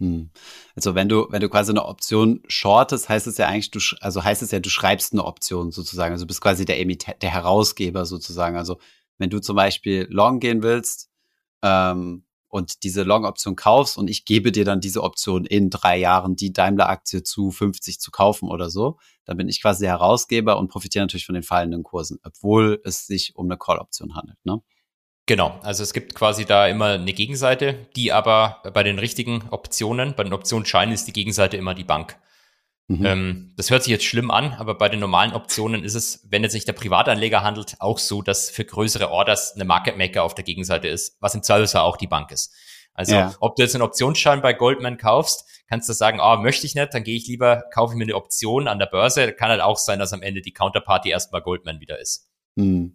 [0.00, 0.30] Hm.
[0.76, 4.22] Also wenn du, wenn du quasi eine Option shortest, heißt es ja eigentlich, du, also
[4.22, 6.12] heißt es ja, du schreibst eine Option sozusagen.
[6.12, 8.56] Also du bist quasi der Emittent, der Herausgeber sozusagen.
[8.56, 8.78] Also
[9.18, 11.10] wenn du zum Beispiel long gehen willst,
[11.62, 16.34] ähm, und diese Long-Option kaufst und ich gebe dir dann diese Option in drei Jahren,
[16.34, 20.68] die Daimler-Aktie zu 50 zu kaufen oder so, dann bin ich quasi der Herausgeber und
[20.68, 24.38] profitiere natürlich von den fallenden Kursen, obwohl es sich um eine Call-Option handelt.
[24.44, 24.62] Ne?
[25.26, 30.14] Genau, also es gibt quasi da immer eine Gegenseite, die aber bei den richtigen Optionen,
[30.16, 32.18] bei den Optionsscheinen ist die Gegenseite immer die Bank.
[32.88, 33.06] Mhm.
[33.06, 36.42] Ähm, das hört sich jetzt schlimm an, aber bei den normalen Optionen ist es, wenn
[36.42, 40.34] jetzt nicht der Privatanleger handelt, auch so, dass für größere Orders eine Market Maker auf
[40.34, 42.54] der Gegenseite ist, was im Zweifelsfall auch die Bank ist.
[42.94, 43.34] Also ja.
[43.40, 46.74] ob du jetzt einen Optionsschein bei Goldman kaufst, kannst du sagen, ah, oh, möchte ich
[46.74, 49.32] nicht, dann gehe ich lieber, kaufe ich mir eine Option an der Börse.
[49.32, 52.27] Kann halt auch sein, dass am Ende die Counterparty erstmal Goldman wieder ist.
[52.58, 52.92] Hm.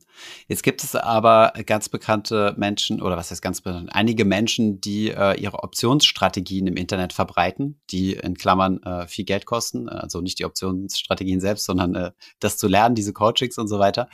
[0.49, 5.09] Jetzt gibt es aber ganz bekannte Menschen, oder was heißt ganz bekannt, einige Menschen, die
[5.09, 9.87] äh, ihre Optionsstrategien im Internet verbreiten, die in Klammern äh, viel Geld kosten.
[9.87, 14.09] Also nicht die Optionsstrategien selbst, sondern äh, das zu lernen, diese Coachings und so weiter.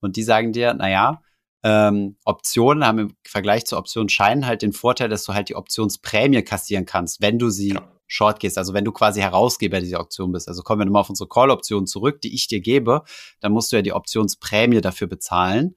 [0.00, 1.20] Und die sagen dir, naja,
[1.62, 6.42] ähm, Optionen haben im Vergleich zu Optionsscheinen halt den Vorteil, dass du halt die Optionsprämie
[6.42, 7.82] kassieren kannst, wenn du sie genau.
[8.06, 10.48] Short gehst, also wenn du quasi Herausgeber dieser Option bist.
[10.48, 13.02] Also kommen wir nochmal auf unsere Call-Option zurück, die ich dir gebe,
[13.40, 15.76] dann musst du ja die Optionsprämie dafür bezahlen.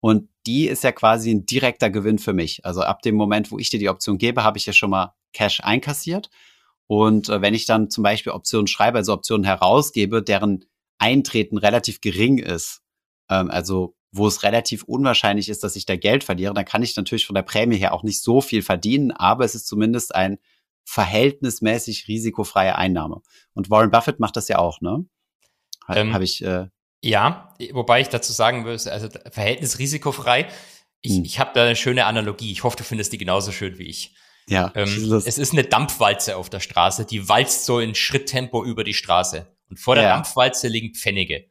[0.00, 2.64] Und die ist ja quasi ein direkter Gewinn für mich.
[2.64, 5.14] Also ab dem Moment, wo ich dir die Option gebe, habe ich ja schon mal
[5.32, 6.30] Cash einkassiert.
[6.86, 10.64] Und äh, wenn ich dann zum Beispiel Optionen schreibe, also Optionen herausgebe, deren
[10.98, 12.82] Eintreten relativ gering ist,
[13.28, 16.96] ähm, also wo es relativ unwahrscheinlich ist, dass ich da Geld verliere, dann kann ich
[16.96, 20.38] natürlich von der Prämie her auch nicht so viel verdienen, aber es ist zumindest ein
[20.86, 23.20] verhältnismäßig risikofreie Einnahme.
[23.52, 25.04] Und Warren Buffett macht das ja auch, ne?
[25.88, 26.42] Ähm, Habe ich.
[26.42, 26.68] Äh,
[27.02, 30.48] ja, wobei ich dazu sagen würde, also Verhältnis risikofrei.
[31.02, 31.24] Ich, hm.
[31.24, 32.50] ich habe da eine schöne Analogie.
[32.50, 34.14] Ich hoffe, du findest die genauso schön wie ich.
[34.48, 34.72] Ja.
[34.74, 38.94] Ähm, es ist eine Dampfwalze auf der Straße, die walzt so in Schritttempo über die
[38.94, 39.46] Straße.
[39.68, 40.14] Und vor der ja.
[40.14, 41.46] Dampfwalze liegen Pfennige.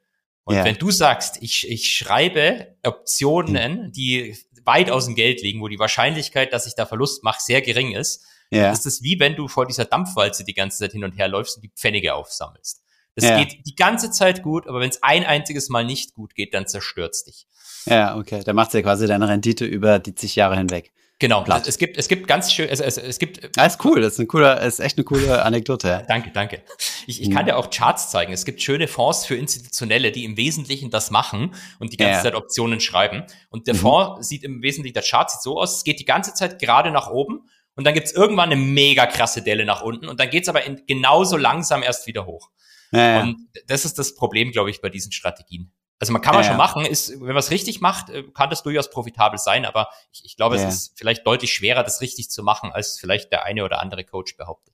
[0.46, 0.64] Und ja.
[0.64, 3.92] wenn du sagst, ich, ich schreibe Optionen, hm.
[3.92, 7.62] die weit aus dem Geld liegen, wo die Wahrscheinlichkeit, dass ich da Verlust mache, sehr
[7.62, 8.72] gering ist, ja.
[8.72, 11.58] ist es wie wenn du vor dieser Dampfwalze die ganze Zeit hin und her läufst
[11.58, 12.82] und die Pfennige aufsammelst.
[13.16, 13.42] Das ja.
[13.42, 16.68] geht die ganze Zeit gut, aber wenn es ein einziges Mal nicht gut geht, dann
[16.68, 17.48] zerstört's dich.
[17.86, 18.42] Ja, okay.
[18.44, 20.92] Da macht ja quasi deine Rendite über die zig Jahre hinweg.
[21.18, 21.66] Genau, Platt.
[21.66, 23.58] es gibt, es gibt ganz schön, es, es, es gibt.
[23.58, 25.88] Ah, ist cool, das ist ein cooler, ist echt eine coole Anekdote.
[25.88, 26.02] Ja.
[26.08, 26.62] danke, danke.
[27.08, 27.34] Ich, ich mhm.
[27.34, 28.34] kann dir auch Charts zeigen.
[28.34, 32.24] Es gibt schöne Fonds für Institutionelle, die im Wesentlichen das machen und die ganze ja.
[32.24, 33.24] Zeit Optionen schreiben.
[33.50, 33.80] Und der mhm.
[33.80, 36.92] Fonds sieht im Wesentlichen, der Chart sieht so aus, es geht die ganze Zeit gerade
[36.92, 40.50] nach oben und dann gibt's irgendwann eine mega krasse Delle nach unten und dann geht's
[40.50, 42.50] aber in, genauso langsam erst wieder hoch.
[42.92, 43.22] Ja, ja.
[43.22, 45.72] Und das ist das Problem, glaube ich, bei diesen Strategien.
[46.00, 48.50] Also man kann ja, man schon machen, ist, wenn man es richtig macht, äh, kann
[48.50, 52.30] das durchaus profitabel sein, aber ich, ich glaube, es ist vielleicht deutlich schwerer, das richtig
[52.30, 54.74] zu machen, als vielleicht der eine oder andere Coach behauptet.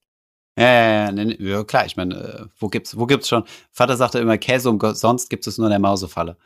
[0.57, 3.43] Ja, ja, ja, ja klar, ich meine, äh, wo gibt's, wo gibt's schon?
[3.71, 6.37] Vater sagte immer, Käse umsonst gibt es nur in der Mausefalle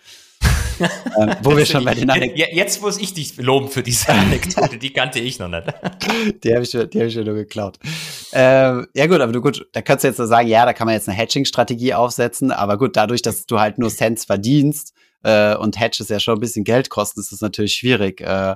[1.20, 2.56] ähm, wo wir schon bei den Anekdoten.
[2.56, 5.64] Jetzt muss ich dich loben für diese Anekdote, die kannte ich noch nicht.
[6.44, 7.80] die habe ich, die hab ich mir nur geklaut.
[8.34, 10.96] Ähm, ja gut, aber du gut, da kannst du jetzt sagen, ja, da kann man
[10.96, 14.94] jetzt eine Hedging-Strategie aufsetzen, aber gut, dadurch, dass du halt nur Cents verdienst
[15.24, 18.22] äh, und Hedges ja schon ein bisschen Geld kosten, ist es natürlich schwierig.
[18.22, 18.56] Äh,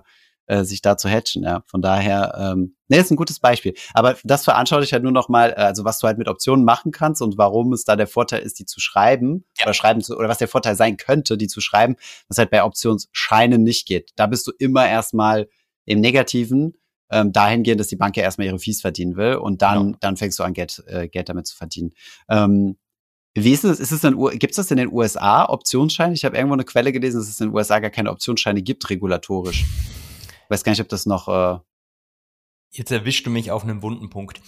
[0.50, 1.44] äh, sich da zu hatchen.
[1.44, 3.76] Ja, von daher, ähm, nee, ist ein gutes Beispiel.
[3.94, 6.92] Aber das veranschaulicht halt nur noch mal, äh, also was du halt mit Optionen machen
[6.92, 9.66] kannst und warum es da der Vorteil ist, die zu schreiben ja.
[9.66, 11.98] oder schreiben zu, oder was der Vorteil sein könnte, die zu schreiben,
[12.28, 14.12] was halt bei Optionsscheinen nicht geht.
[14.16, 15.48] Da bist du immer erstmal
[15.86, 16.74] im Negativen,
[17.12, 19.98] ähm, dahingehend, dass die Bank ja erstmal ihre Fees verdienen will und dann, ja.
[20.00, 21.92] dann fängst du an, Geld, äh, Geld damit zu verdienen.
[22.28, 22.78] Ähm,
[23.36, 23.80] wie ist es?
[23.80, 26.16] Ist es gibt es das in den USA, Optionsscheine?
[26.16, 28.90] Ich habe irgendwo eine Quelle gelesen, dass es in den USA gar keine Optionsscheine gibt,
[28.90, 29.66] regulatorisch
[30.50, 31.28] weiß gar nicht, ob das noch.
[31.28, 31.60] Äh
[32.72, 34.42] Jetzt erwischst du mich auf einem wunden Punkt.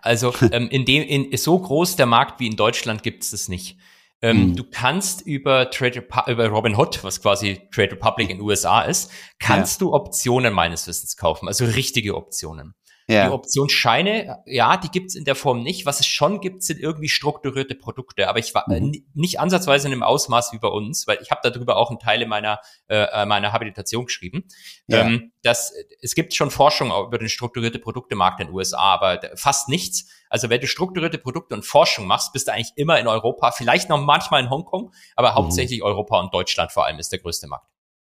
[0.00, 3.48] Also ähm, in dem in, so groß der Markt wie in Deutschland gibt es das
[3.48, 3.76] nicht.
[4.22, 4.56] Ähm, mhm.
[4.56, 9.80] Du kannst über Trade über Robinhood, was quasi Trade Republic in den USA ist, kannst
[9.80, 9.86] ja.
[9.86, 12.74] du Optionen meines Wissens kaufen, also richtige Optionen.
[13.08, 13.26] Ja.
[13.28, 15.86] Die Option Scheine, ja, die gibt's in der Form nicht.
[15.86, 19.06] Was es schon gibt, sind irgendwie strukturierte Produkte, aber ich war äh, mhm.
[19.14, 22.26] nicht ansatzweise in dem Ausmaß wie bei uns, weil ich habe darüber auch einen Teil
[22.26, 24.48] meiner äh, äh, meiner Habilitation geschrieben.
[24.88, 25.02] Ja.
[25.02, 29.68] Ähm, dass es gibt schon Forschung über den strukturierte Produktemarkt in den USA, aber fast
[29.68, 30.08] nichts.
[30.28, 33.88] Also wenn du strukturierte Produkte und Forschung machst, bist du eigentlich immer in Europa, vielleicht
[33.88, 35.34] noch manchmal in Hongkong, aber mhm.
[35.36, 37.68] hauptsächlich Europa und Deutschland vor allem ist der größte Markt.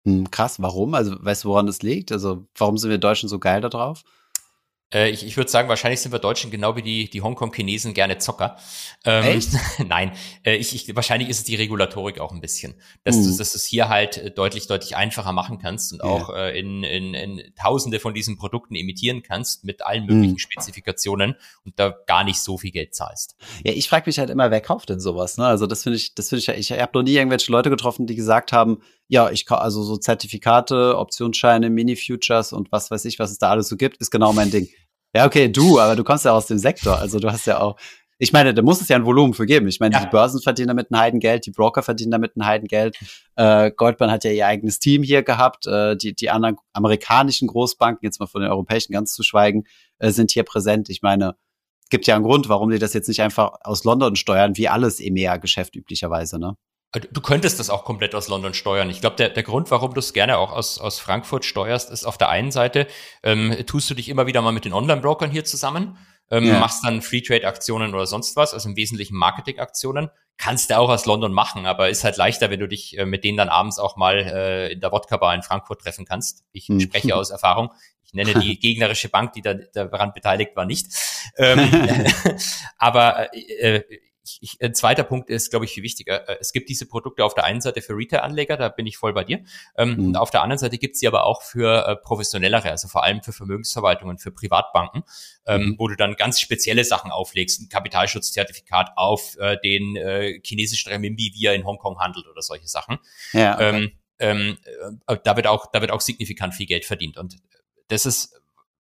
[0.06, 0.96] Hm, krass, warum?
[0.96, 2.12] Also weißt du, woran das liegt?
[2.12, 4.04] Also warum sind wir Deutschen so geil da drauf?
[4.94, 8.18] Äh, ich ich würde sagen, wahrscheinlich sind wir Deutschen genau wie die, die Hongkong-Chinesen gerne
[8.18, 8.58] Zocker.
[9.06, 9.50] Ähm, Echt?
[9.88, 10.14] nein,
[10.44, 12.76] äh, ich, ich, wahrscheinlich ist es die Regulatorik auch ein bisschen.
[13.04, 13.24] Dass, mhm.
[13.32, 16.06] du, dass du es hier halt äh, deutlich, deutlich einfacher machen kannst und ja.
[16.06, 20.40] auch äh, in, in, in tausende von diesen Produkten imitieren kannst mit allen möglichen mhm.
[20.40, 21.36] Spezifikationen
[21.66, 23.36] und da gar nicht so viel Geld zahlst.
[23.64, 25.38] Ja, ich frage mich halt immer, wer kauft denn sowas?
[25.38, 25.46] Ne?
[25.46, 28.16] Also das finde ich, das finde ich, ich habe noch nie irgendwelche Leute getroffen, die
[28.16, 33.32] gesagt haben, ja, ich kann also so Zertifikate, Optionsscheine, Mini-Futures und was weiß ich, was
[33.32, 34.70] es da alles so gibt, ist genau mein Ding.
[35.16, 36.99] Ja, okay, du, aber du kommst ja aus dem Sektor.
[36.99, 37.76] Also du hast ja auch,
[38.20, 39.68] ich meine, da muss es ja ein Volumen für geben.
[39.68, 40.01] Ich meine, ja.
[40.01, 42.97] die Börsen verdienen damit ein Heidengeld, die Broker verdienen damit ein Heidengeld.
[43.36, 45.66] Äh, Goldman hat ja ihr eigenes Team hier gehabt.
[45.66, 49.64] Äh, die, die anderen amerikanischen Großbanken, jetzt mal von den europäischen ganz zu schweigen,
[49.97, 50.89] äh, sind hier präsent.
[50.89, 51.36] Ich meine,
[51.89, 54.99] gibt ja einen Grund, warum die das jetzt nicht einfach aus London steuern, wie alles
[54.99, 56.55] EMEA-Geschäft üblicherweise, ne?
[56.92, 58.90] Du könntest das auch komplett aus London steuern.
[58.90, 62.04] Ich glaube, der, der Grund, warum du es gerne auch aus, aus Frankfurt steuerst, ist
[62.04, 62.88] auf der einen Seite,
[63.22, 66.00] ähm, tust du dich immer wieder mal mit den Online-Brokern hier zusammen,
[66.32, 66.60] ähm, ja.
[66.60, 70.10] machst dann Free-Trade-Aktionen oder sonst was, also im Wesentlichen Marketing-Aktionen.
[70.38, 73.24] Kannst du auch aus London machen, aber ist halt leichter, wenn du dich äh, mit
[73.24, 76.44] denen dann abends auch mal äh, in der Wodka-Bar in Frankfurt treffen kannst.
[76.54, 76.80] Ich hm.
[76.80, 77.70] spreche aus Erfahrung.
[78.04, 80.88] Ich nenne die gegnerische Bank, die da, daran beteiligt war, nicht.
[81.38, 81.70] Ähm,
[82.80, 83.84] aber äh,
[84.24, 86.28] ich, ein zweiter Punkt ist, glaube ich, viel wichtiger.
[86.28, 89.14] Äh, es gibt diese Produkte auf der einen Seite für Retail-Anleger, da bin ich voll
[89.14, 89.44] bei dir.
[89.78, 90.16] Ähm, mhm.
[90.16, 93.22] Auf der anderen Seite gibt es sie aber auch für äh, professionellere, also vor allem
[93.24, 95.04] für Vermögensverwaltungen, für Privatbanken,
[95.46, 95.76] ähm, mhm.
[95.78, 101.32] wo du dann ganz spezielle Sachen auflegst, ein Kapitalschutzzertifikat auf äh, den äh, chinesischen Renminbi,
[101.36, 103.00] wie er in Hongkong handelt oder solche Sachen.
[103.34, 103.70] Ja, okay.
[103.70, 104.58] ähm, ähm,
[105.08, 107.18] äh, da wird auch, da wird auch signifikant viel Geld verdient.
[107.18, 107.38] Und
[107.88, 108.40] das ist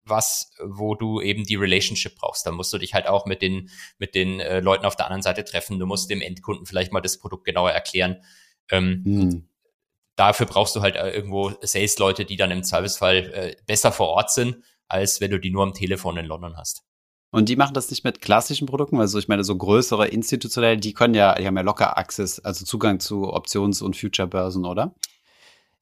[0.05, 2.46] was, wo du eben die Relationship brauchst.
[2.46, 5.22] Da musst du dich halt auch mit den, mit den äh, Leuten auf der anderen
[5.22, 5.78] Seite treffen.
[5.78, 8.22] Du musst dem Endkunden vielleicht mal das Produkt genauer erklären.
[8.70, 9.48] Ähm, hm.
[10.16, 14.30] Dafür brauchst du halt äh, irgendwo Sales-Leute, die dann im Zweifelsfall äh, besser vor Ort
[14.30, 16.84] sind, als wenn du die nur am Telefon in London hast.
[17.30, 20.92] Und die machen das nicht mit klassischen Produkten, also ich meine, so größere institutionelle, die
[20.92, 24.94] können ja, die haben ja locker Access, also Zugang zu Options- und Future-Börsen, oder?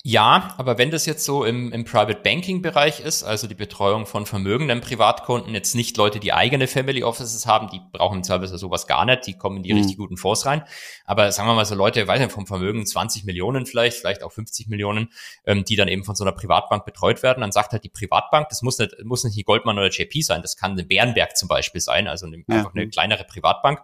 [0.04, 4.04] Ja, aber wenn das jetzt so im, im Private Banking Bereich ist, also die Betreuung
[4.04, 8.58] von vermögenden Privatkunden, jetzt nicht Leute, die eigene Family Offices haben, die brauchen im Zweifelsfall
[8.58, 9.78] sowas gar nicht, die kommen in die mhm.
[9.78, 10.64] richtig guten Fonds rein.
[11.04, 14.32] Aber sagen wir mal so Leute, weiß nicht, vom Vermögen 20 Millionen vielleicht, vielleicht auch
[14.32, 15.08] 50 Millionen,
[15.46, 18.48] ähm, die dann eben von so einer Privatbank betreut werden, dann sagt halt die Privatbank,
[18.48, 21.80] das muss nicht, muss nicht Goldman oder JP sein, das kann eine Bärenberg zum Beispiel
[21.80, 22.56] sein, also eine, ja.
[22.56, 23.80] einfach eine kleinere Privatbank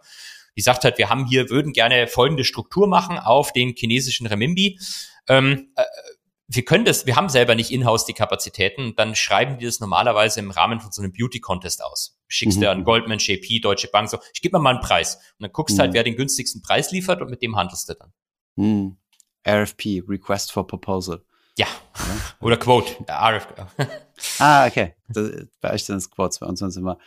[0.59, 4.81] die sagt halt, wir haben hier, würden gerne folgende Struktur machen auf den chinesischen Renminbi.
[5.29, 5.85] Ähm, äh,
[6.49, 10.41] wir können das, wir haben selber nicht in-house die Kapazitäten, dann schreiben die das normalerweise
[10.41, 12.19] im Rahmen von so einem Beauty-Contest aus.
[12.27, 12.63] Schickst mhm.
[12.63, 15.15] dir an Goldman, JP, Deutsche Bank, so, ich gebe mir mal einen Preis.
[15.15, 15.83] Und dann guckst mhm.
[15.83, 18.13] halt, wer den günstigsten Preis liefert und mit dem handelst du dann.
[18.57, 18.97] Mhm.
[19.47, 21.23] RFP, Request for Proposal.
[21.57, 21.69] Ja.
[21.95, 22.03] ja.
[22.41, 22.97] Oder Quote.
[23.09, 23.63] RFP.
[24.41, 24.97] ah, okay.
[25.09, 25.31] Das,
[25.61, 26.99] bei euch sind es Quotes, bei uns sind es immer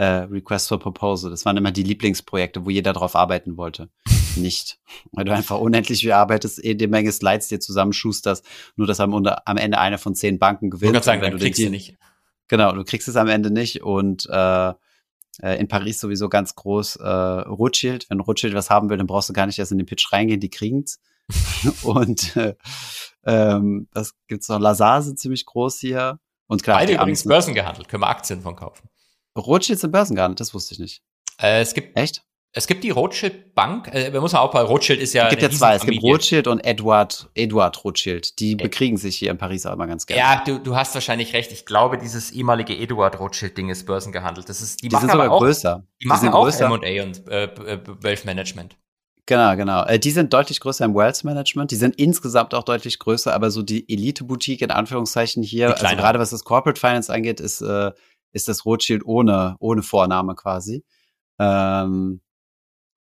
[0.00, 1.30] äh, Request for Proposal.
[1.30, 3.90] Das waren immer die Lieblingsprojekte, wo jeder drauf arbeiten wollte.
[4.36, 4.78] Nicht.
[5.12, 8.42] Weil du einfach unendlich viel arbeitest, eh die Menge Slides dir zusammenschusterst,
[8.76, 10.96] nur dass am, am Ende eine von zehn Banken gewinnt.
[10.96, 11.98] Ich sagen, wenn du kriegst du nicht.
[12.48, 16.96] Genau, du kriegst es am Ende nicht und äh, äh, in Paris sowieso ganz groß
[16.96, 18.08] äh, Rothschild.
[18.08, 20.40] Wenn Rothschild was haben will, dann brauchst du gar nicht erst in den Pitch reingehen,
[20.40, 20.98] die kriegen's.
[21.82, 22.54] und äh,
[23.26, 24.60] ähm, was gibt's noch?
[24.60, 26.18] Lazar sind ziemlich groß hier.
[26.46, 28.88] Und klar, Beide übrigens Börsen gehandelt, können wir Aktien von kaufen.
[29.46, 31.02] Rothschilds im Börsengarten, das wusste ich nicht.
[31.40, 32.22] Äh, es gibt echt.
[32.52, 35.24] Es gibt die Rothschild Bank, äh, man muss auch bei Rothschild ist ja.
[35.26, 38.40] Es gibt ja zwei, es gibt Rothschild und Edward, Edward Rothschild.
[38.40, 40.20] Die bekriegen sich hier in Paris auch immer ganz gerne.
[40.20, 41.52] Ja, du, du hast wahrscheinlich recht.
[41.52, 44.48] Ich glaube, dieses ehemalige Edward Rothschild Ding ist börsengehandelt.
[44.48, 45.84] Das ist, die, die sind sogar auch, größer.
[46.00, 48.76] Die, die machen auch M&A und äh, äh, Wealth Management.
[49.26, 49.84] Genau, genau.
[49.84, 51.70] Äh, die sind deutlich größer im Wealth Management.
[51.70, 56.18] Die sind insgesamt auch deutlich größer, aber so die Elite-Boutique in Anführungszeichen hier, also gerade
[56.18, 57.92] was das Corporate Finance angeht, ist äh,
[58.32, 60.84] ist das Rothschild ohne, ohne Vorname quasi.
[61.38, 62.20] Ähm,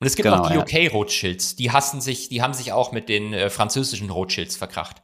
[0.01, 2.93] und es gibt genau, noch die UK Rothschilds, die hassen sich, die haben sich auch
[2.93, 5.03] mit den äh, französischen Rothschilds verkracht.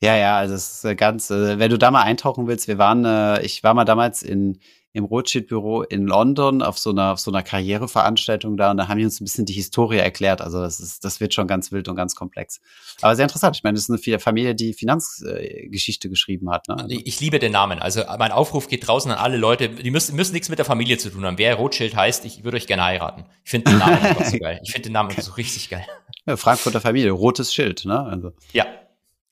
[0.00, 3.04] Ja, ja, also es ist ganz, äh, wenn du da mal eintauchen willst, wir waren,
[3.04, 4.58] äh, ich war mal damals in,
[4.96, 8.98] im Rothschild-Büro in London auf so einer, auf so einer Karriereveranstaltung da und da haben
[8.98, 10.40] die uns ein bisschen die Historie erklärt.
[10.40, 12.62] Also das ist, das wird schon ganz wild und ganz komplex.
[13.02, 13.56] Aber sehr interessant.
[13.56, 16.68] Ich meine, das ist eine Familie, die Finanzgeschichte geschrieben hat.
[16.68, 16.86] Ne?
[16.88, 17.78] Ich liebe den Namen.
[17.78, 20.96] Also mein Aufruf geht draußen an alle Leute, die müssen, müssen nichts mit der Familie
[20.96, 21.36] zu tun haben.
[21.36, 23.26] Wer Rothschild heißt, ich würde euch gerne heiraten.
[23.44, 24.60] Ich finde den Namen einfach so geil.
[24.62, 25.84] Ich finde den Namen so richtig geil.
[26.24, 28.00] Ja, Frankfurter Familie, rotes Schild, ne?
[28.00, 28.32] Also.
[28.54, 28.64] Ja.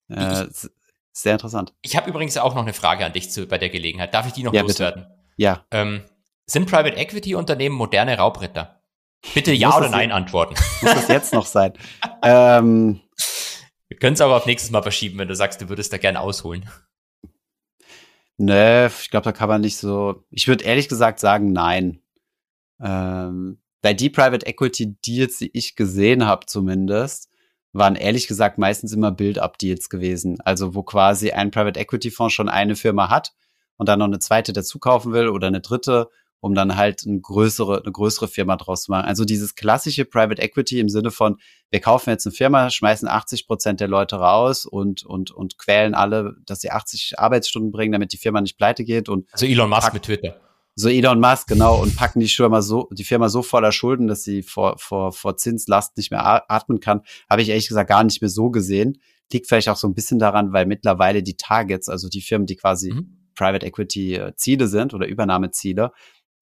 [0.09, 0.47] Äh,
[1.13, 1.73] sehr interessant.
[1.81, 4.13] Ich habe übrigens auch noch eine Frage an dich zu, bei der Gelegenheit.
[4.13, 5.05] Darf ich die noch ja, loswerden?
[5.05, 5.24] Bitte.
[5.37, 5.65] Ja.
[5.71, 6.03] Ähm,
[6.47, 8.81] sind Private Equity Unternehmen moderne Raubritter?
[9.33, 10.55] Bitte ja oder nein antworten.
[10.83, 11.73] Muss das jetzt noch sein?
[12.23, 13.01] ähm,
[13.89, 16.21] Wir können es aber auf nächstes Mal verschieben, wenn du sagst, du würdest da gerne
[16.21, 16.69] ausholen.
[18.37, 20.25] Ne, ich glaube, da kann man nicht so.
[20.31, 22.03] Ich würde ehrlich gesagt sagen, nein.
[22.81, 27.31] Ähm, bei die Private Equity Deals, die ich gesehen habe, zumindest,
[27.73, 30.41] waren ehrlich gesagt meistens immer Build-up-Deals gewesen.
[30.41, 33.33] Also wo quasi ein Private Equity Fonds schon eine Firma hat
[33.77, 36.09] und dann noch eine zweite dazu kaufen will oder eine dritte,
[36.45, 39.07] um dann halt eine größere, eine größere Firma draus zu machen.
[39.07, 41.39] Also dieses klassische Private Equity im Sinne von,
[41.71, 45.95] wir kaufen jetzt eine Firma, schmeißen 80 Prozent der Leute raus und, und, und quälen
[45.95, 49.27] alle, dass sie 80 Arbeitsstunden bringen, damit die Firma nicht pleite geht und.
[49.33, 50.37] Also Elon Musk mit Twitter.
[50.77, 54.23] So Elon Musk, genau, und packen die Firma so, die Firma so voller Schulden, dass
[54.23, 58.21] sie vor, vor, vor Zinslast nicht mehr atmen kann, habe ich ehrlich gesagt gar nicht
[58.21, 59.01] mehr so gesehen.
[59.33, 62.57] Liegt vielleicht auch so ein bisschen daran, weil mittlerweile die Targets, also die Firmen, die
[62.57, 63.24] quasi mhm.
[63.35, 65.93] Private Equity äh, Ziele sind oder Übernahmeziele,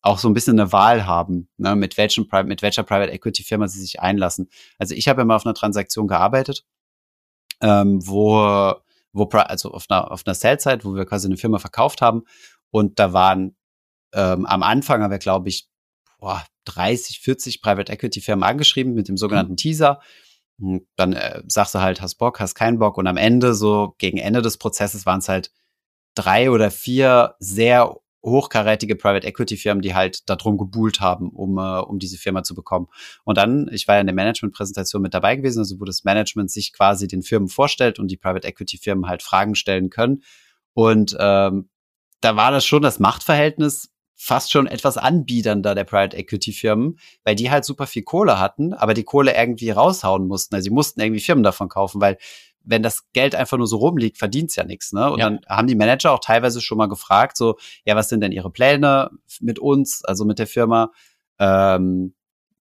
[0.02, 3.68] auch so ein bisschen eine Wahl haben, ne, mit welchem mit welcher Private Equity Firma
[3.68, 4.48] sie sich einlassen.
[4.78, 6.64] Also ich habe ja mal auf einer Transaktion gearbeitet,
[7.60, 8.74] ähm, wo
[9.12, 12.24] wo also auf einer auf einer Sell-Side, wo wir quasi eine Firma verkauft haben
[12.70, 13.56] und da waren
[14.14, 15.68] ähm, am Anfang haben wir glaube ich
[16.22, 19.56] boah, 30, 40 Private Equity Firmen angeschrieben mit dem sogenannten mhm.
[19.56, 20.00] Teaser.
[20.58, 23.94] Und dann äh, sagst du halt, hast Bock, hast keinen Bock und am Ende so
[23.98, 25.50] gegen Ende des Prozesses waren es halt
[26.14, 31.80] drei oder vier sehr hochkarätige Private Equity Firmen, die halt darum gebuhlt haben, um, äh,
[31.80, 32.86] um diese Firma zu bekommen.
[33.24, 36.50] Und dann, ich war ja in der Management-Präsentation mit dabei gewesen, also wo das Management
[36.50, 40.22] sich quasi den Firmen vorstellt und die Private Equity Firmen halt Fragen stellen können.
[40.72, 41.68] Und ähm,
[42.20, 43.91] da war das schon das Machtverhältnis
[44.24, 48.72] fast schon etwas anbiedernder der Private Equity Firmen, weil die halt super viel Kohle hatten,
[48.72, 50.54] aber die Kohle irgendwie raushauen mussten.
[50.54, 52.18] Also sie mussten irgendwie Firmen davon kaufen, weil
[52.62, 54.92] wenn das Geld einfach nur so rumliegt, verdient ja nichts.
[54.92, 55.10] Ne?
[55.10, 55.28] Und ja.
[55.28, 58.50] dann haben die Manager auch teilweise schon mal gefragt, so, ja, was sind denn ihre
[58.50, 59.10] Pläne
[59.40, 60.92] mit uns, also mit der Firma?
[61.40, 62.14] Ähm,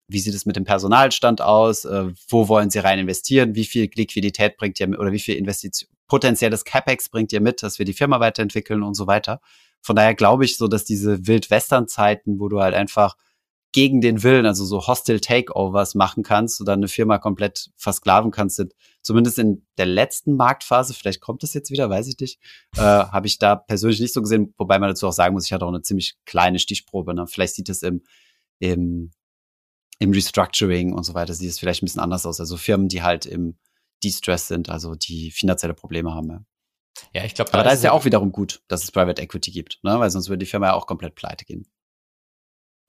[0.08, 1.86] wie sieht es mit dem Personalstand aus?
[1.86, 3.56] Äh, wo wollen sie rein investieren?
[3.56, 7.64] Wie viel Liquidität bringt ihr mit oder wie viel Investition, potenzielles CapEx bringt ihr mit,
[7.64, 9.42] dass wir die Firma weiterentwickeln und so weiter?
[9.88, 13.16] Von daher glaube ich so, dass diese Wild-Western-Zeiten, wo du halt einfach
[13.72, 18.58] gegen den Willen, also so Hostile Takeovers machen kannst oder eine Firma komplett versklaven kannst,
[18.58, 22.38] sind zumindest in der letzten Marktphase, vielleicht kommt es jetzt wieder, weiß ich nicht,
[22.76, 25.54] äh, habe ich da persönlich nicht so gesehen, wobei man dazu auch sagen muss, ich
[25.54, 27.14] hatte auch eine ziemlich kleine Stichprobe.
[27.14, 27.26] Ne?
[27.26, 28.04] Vielleicht sieht es im,
[28.60, 29.12] im,
[30.00, 32.42] im Restructuring und so weiter, sieht es vielleicht ein bisschen anders aus.
[32.42, 33.58] Also Firmen, die halt im
[34.04, 36.30] Distress sind, also die finanzielle Probleme haben.
[36.30, 36.42] Ja.
[37.14, 39.80] Ja, ich glaube, aber da ist ja auch wiederum gut, dass es Private Equity gibt,
[39.84, 40.00] ne?
[40.00, 41.68] weil sonst würde die Firma ja auch komplett pleite gehen.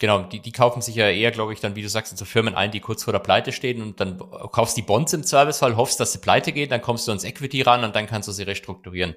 [0.01, 2.25] Genau, die, die kaufen sich ja eher, glaube ich, dann, wie du sagst, in so
[2.25, 5.77] Firmen ein, die kurz vor der Pleite stehen und dann kaufst die Bonds im Servicefall,
[5.77, 8.33] hoffst, dass sie pleite geht, dann kommst du ans Equity ran und dann kannst du
[8.33, 9.17] sie restrukturieren.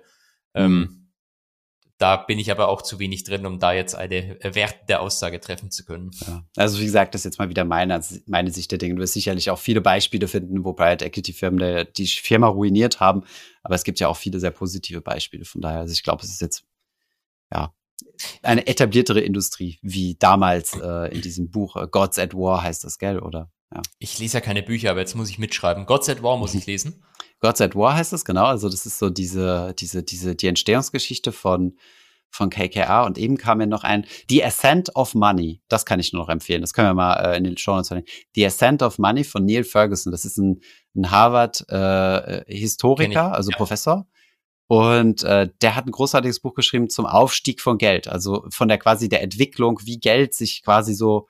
[0.55, 0.61] Mhm.
[0.61, 1.00] Ähm,
[2.01, 5.69] da bin ich aber auch zu wenig drin, um da jetzt eine wertende Aussage treffen
[5.69, 6.09] zu können.
[6.25, 6.43] Ja.
[6.55, 8.95] Also wie gesagt, das ist jetzt mal wieder meine, meine Sicht der Dinge.
[8.95, 13.23] Du wirst sicherlich auch viele Beispiele finden, wo Private Equity Firmen die Firma ruiniert haben.
[13.61, 15.45] Aber es gibt ja auch viele sehr positive Beispiele.
[15.45, 16.63] Von daher, also ich glaube, es ist jetzt
[17.53, 17.71] ja
[18.41, 22.97] eine etabliertere Industrie, wie damals äh, in diesem Buch äh, Gods at War heißt das,
[22.97, 23.19] gell?
[23.19, 23.51] Oder?
[23.73, 23.81] Ja.
[23.99, 25.85] Ich lese ja keine Bücher, aber jetzt muss ich mitschreiben.
[25.85, 27.03] Gods at War muss ich lesen.
[27.41, 28.45] Gods at War heißt es, genau.
[28.45, 31.75] Also das ist so diese, diese, diese, die Entstehungsgeschichte von,
[32.29, 35.61] von KKA und eben kam mir noch ein The Ascent of Money.
[35.67, 36.61] Das kann ich nur noch empfehlen.
[36.61, 38.13] Das können wir mal äh, in den Show Notes verlinken.
[38.35, 40.11] The Ascent of Money von Neil Ferguson.
[40.11, 40.61] Das ist ein,
[40.95, 43.57] ein Harvard äh, Historiker, also ja.
[43.57, 44.07] Professor.
[44.67, 48.77] Und äh, der hat ein großartiges Buch geschrieben zum Aufstieg von Geld, also von der
[48.77, 51.27] quasi der Entwicklung, wie Geld sich quasi so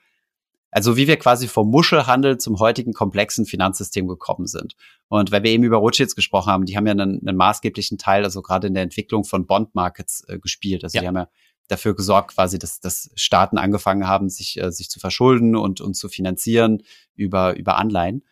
[0.71, 4.75] also wie wir quasi vom Muschelhandel zum heutigen komplexen Finanzsystem gekommen sind.
[5.09, 8.23] Und weil wir eben über Rothschilds gesprochen haben, die haben ja einen, einen maßgeblichen Teil,
[8.23, 10.83] also gerade in der Entwicklung von Bond-Markets äh, gespielt.
[10.83, 11.01] Also ja.
[11.01, 11.27] die haben ja
[11.67, 15.93] dafür gesorgt, quasi, dass, dass Staaten angefangen haben, sich, äh, sich zu verschulden und, und
[15.95, 16.83] zu finanzieren
[17.15, 18.23] über, über Anleihen.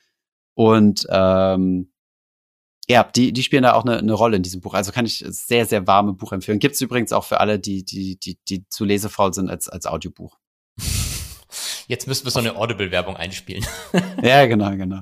[0.53, 1.91] Und ähm,
[2.89, 4.73] ja, die, die spielen da auch eine, eine Rolle in diesem Buch.
[4.73, 6.59] Also kann ich sehr, sehr warme Buch empfehlen.
[6.59, 9.85] Gibt es übrigens auch für alle, die, die, die, die zu lesefaul sind, als, als
[9.85, 10.37] Audiobuch.
[11.89, 13.65] Jetzt müssen wir so eine Audible-Werbung einspielen.
[14.21, 15.01] ja, genau, genau.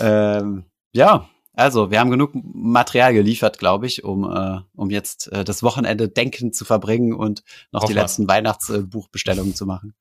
[0.00, 5.44] ähm, ja, also wir haben genug Material geliefert, glaube ich, um, äh, um jetzt äh,
[5.44, 9.94] das Wochenende denkend zu verbringen und noch Hoff die letzten Weihnachtsbuchbestellungen zu machen.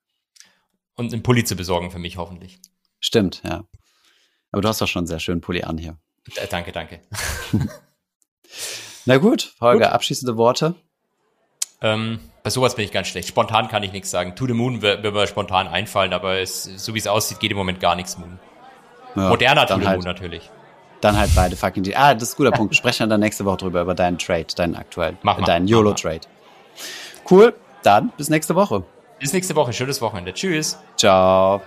[0.95, 2.59] Und einen Pulli zu besorgen für mich hoffentlich.
[2.99, 3.63] Stimmt, ja.
[4.51, 5.99] Aber du hast doch schon einen sehr schönen Pulli an hier.
[6.49, 7.01] Danke, danke.
[9.05, 9.93] Na gut, Holger, gut.
[9.93, 10.73] abschließende Worte.
[11.85, 13.27] Ähm, bei sowas bin ich ganz schlecht.
[13.27, 14.35] Spontan kann ich nichts sagen.
[14.35, 17.57] To the Moon wird mir spontan einfallen, aber es, so wie es aussieht, geht im
[17.57, 18.39] Moment gar nichts Moon.
[19.15, 20.49] Ja, Moderner To the halt, Moon natürlich.
[21.01, 21.95] Dann halt beide fucking die.
[21.95, 22.75] Ah, das ist ein guter Punkt.
[22.75, 26.21] Sprechen wir dann nächste Woche drüber, über deinen Trade, deinen aktuellen, mach mal, deinen YOLO-Trade.
[27.29, 28.83] Cool, dann bis nächste Woche.
[29.19, 29.71] Bis nächste Woche.
[29.71, 30.33] Schönes Wochenende.
[30.33, 30.79] Tschüss.
[30.97, 31.61] Ciao.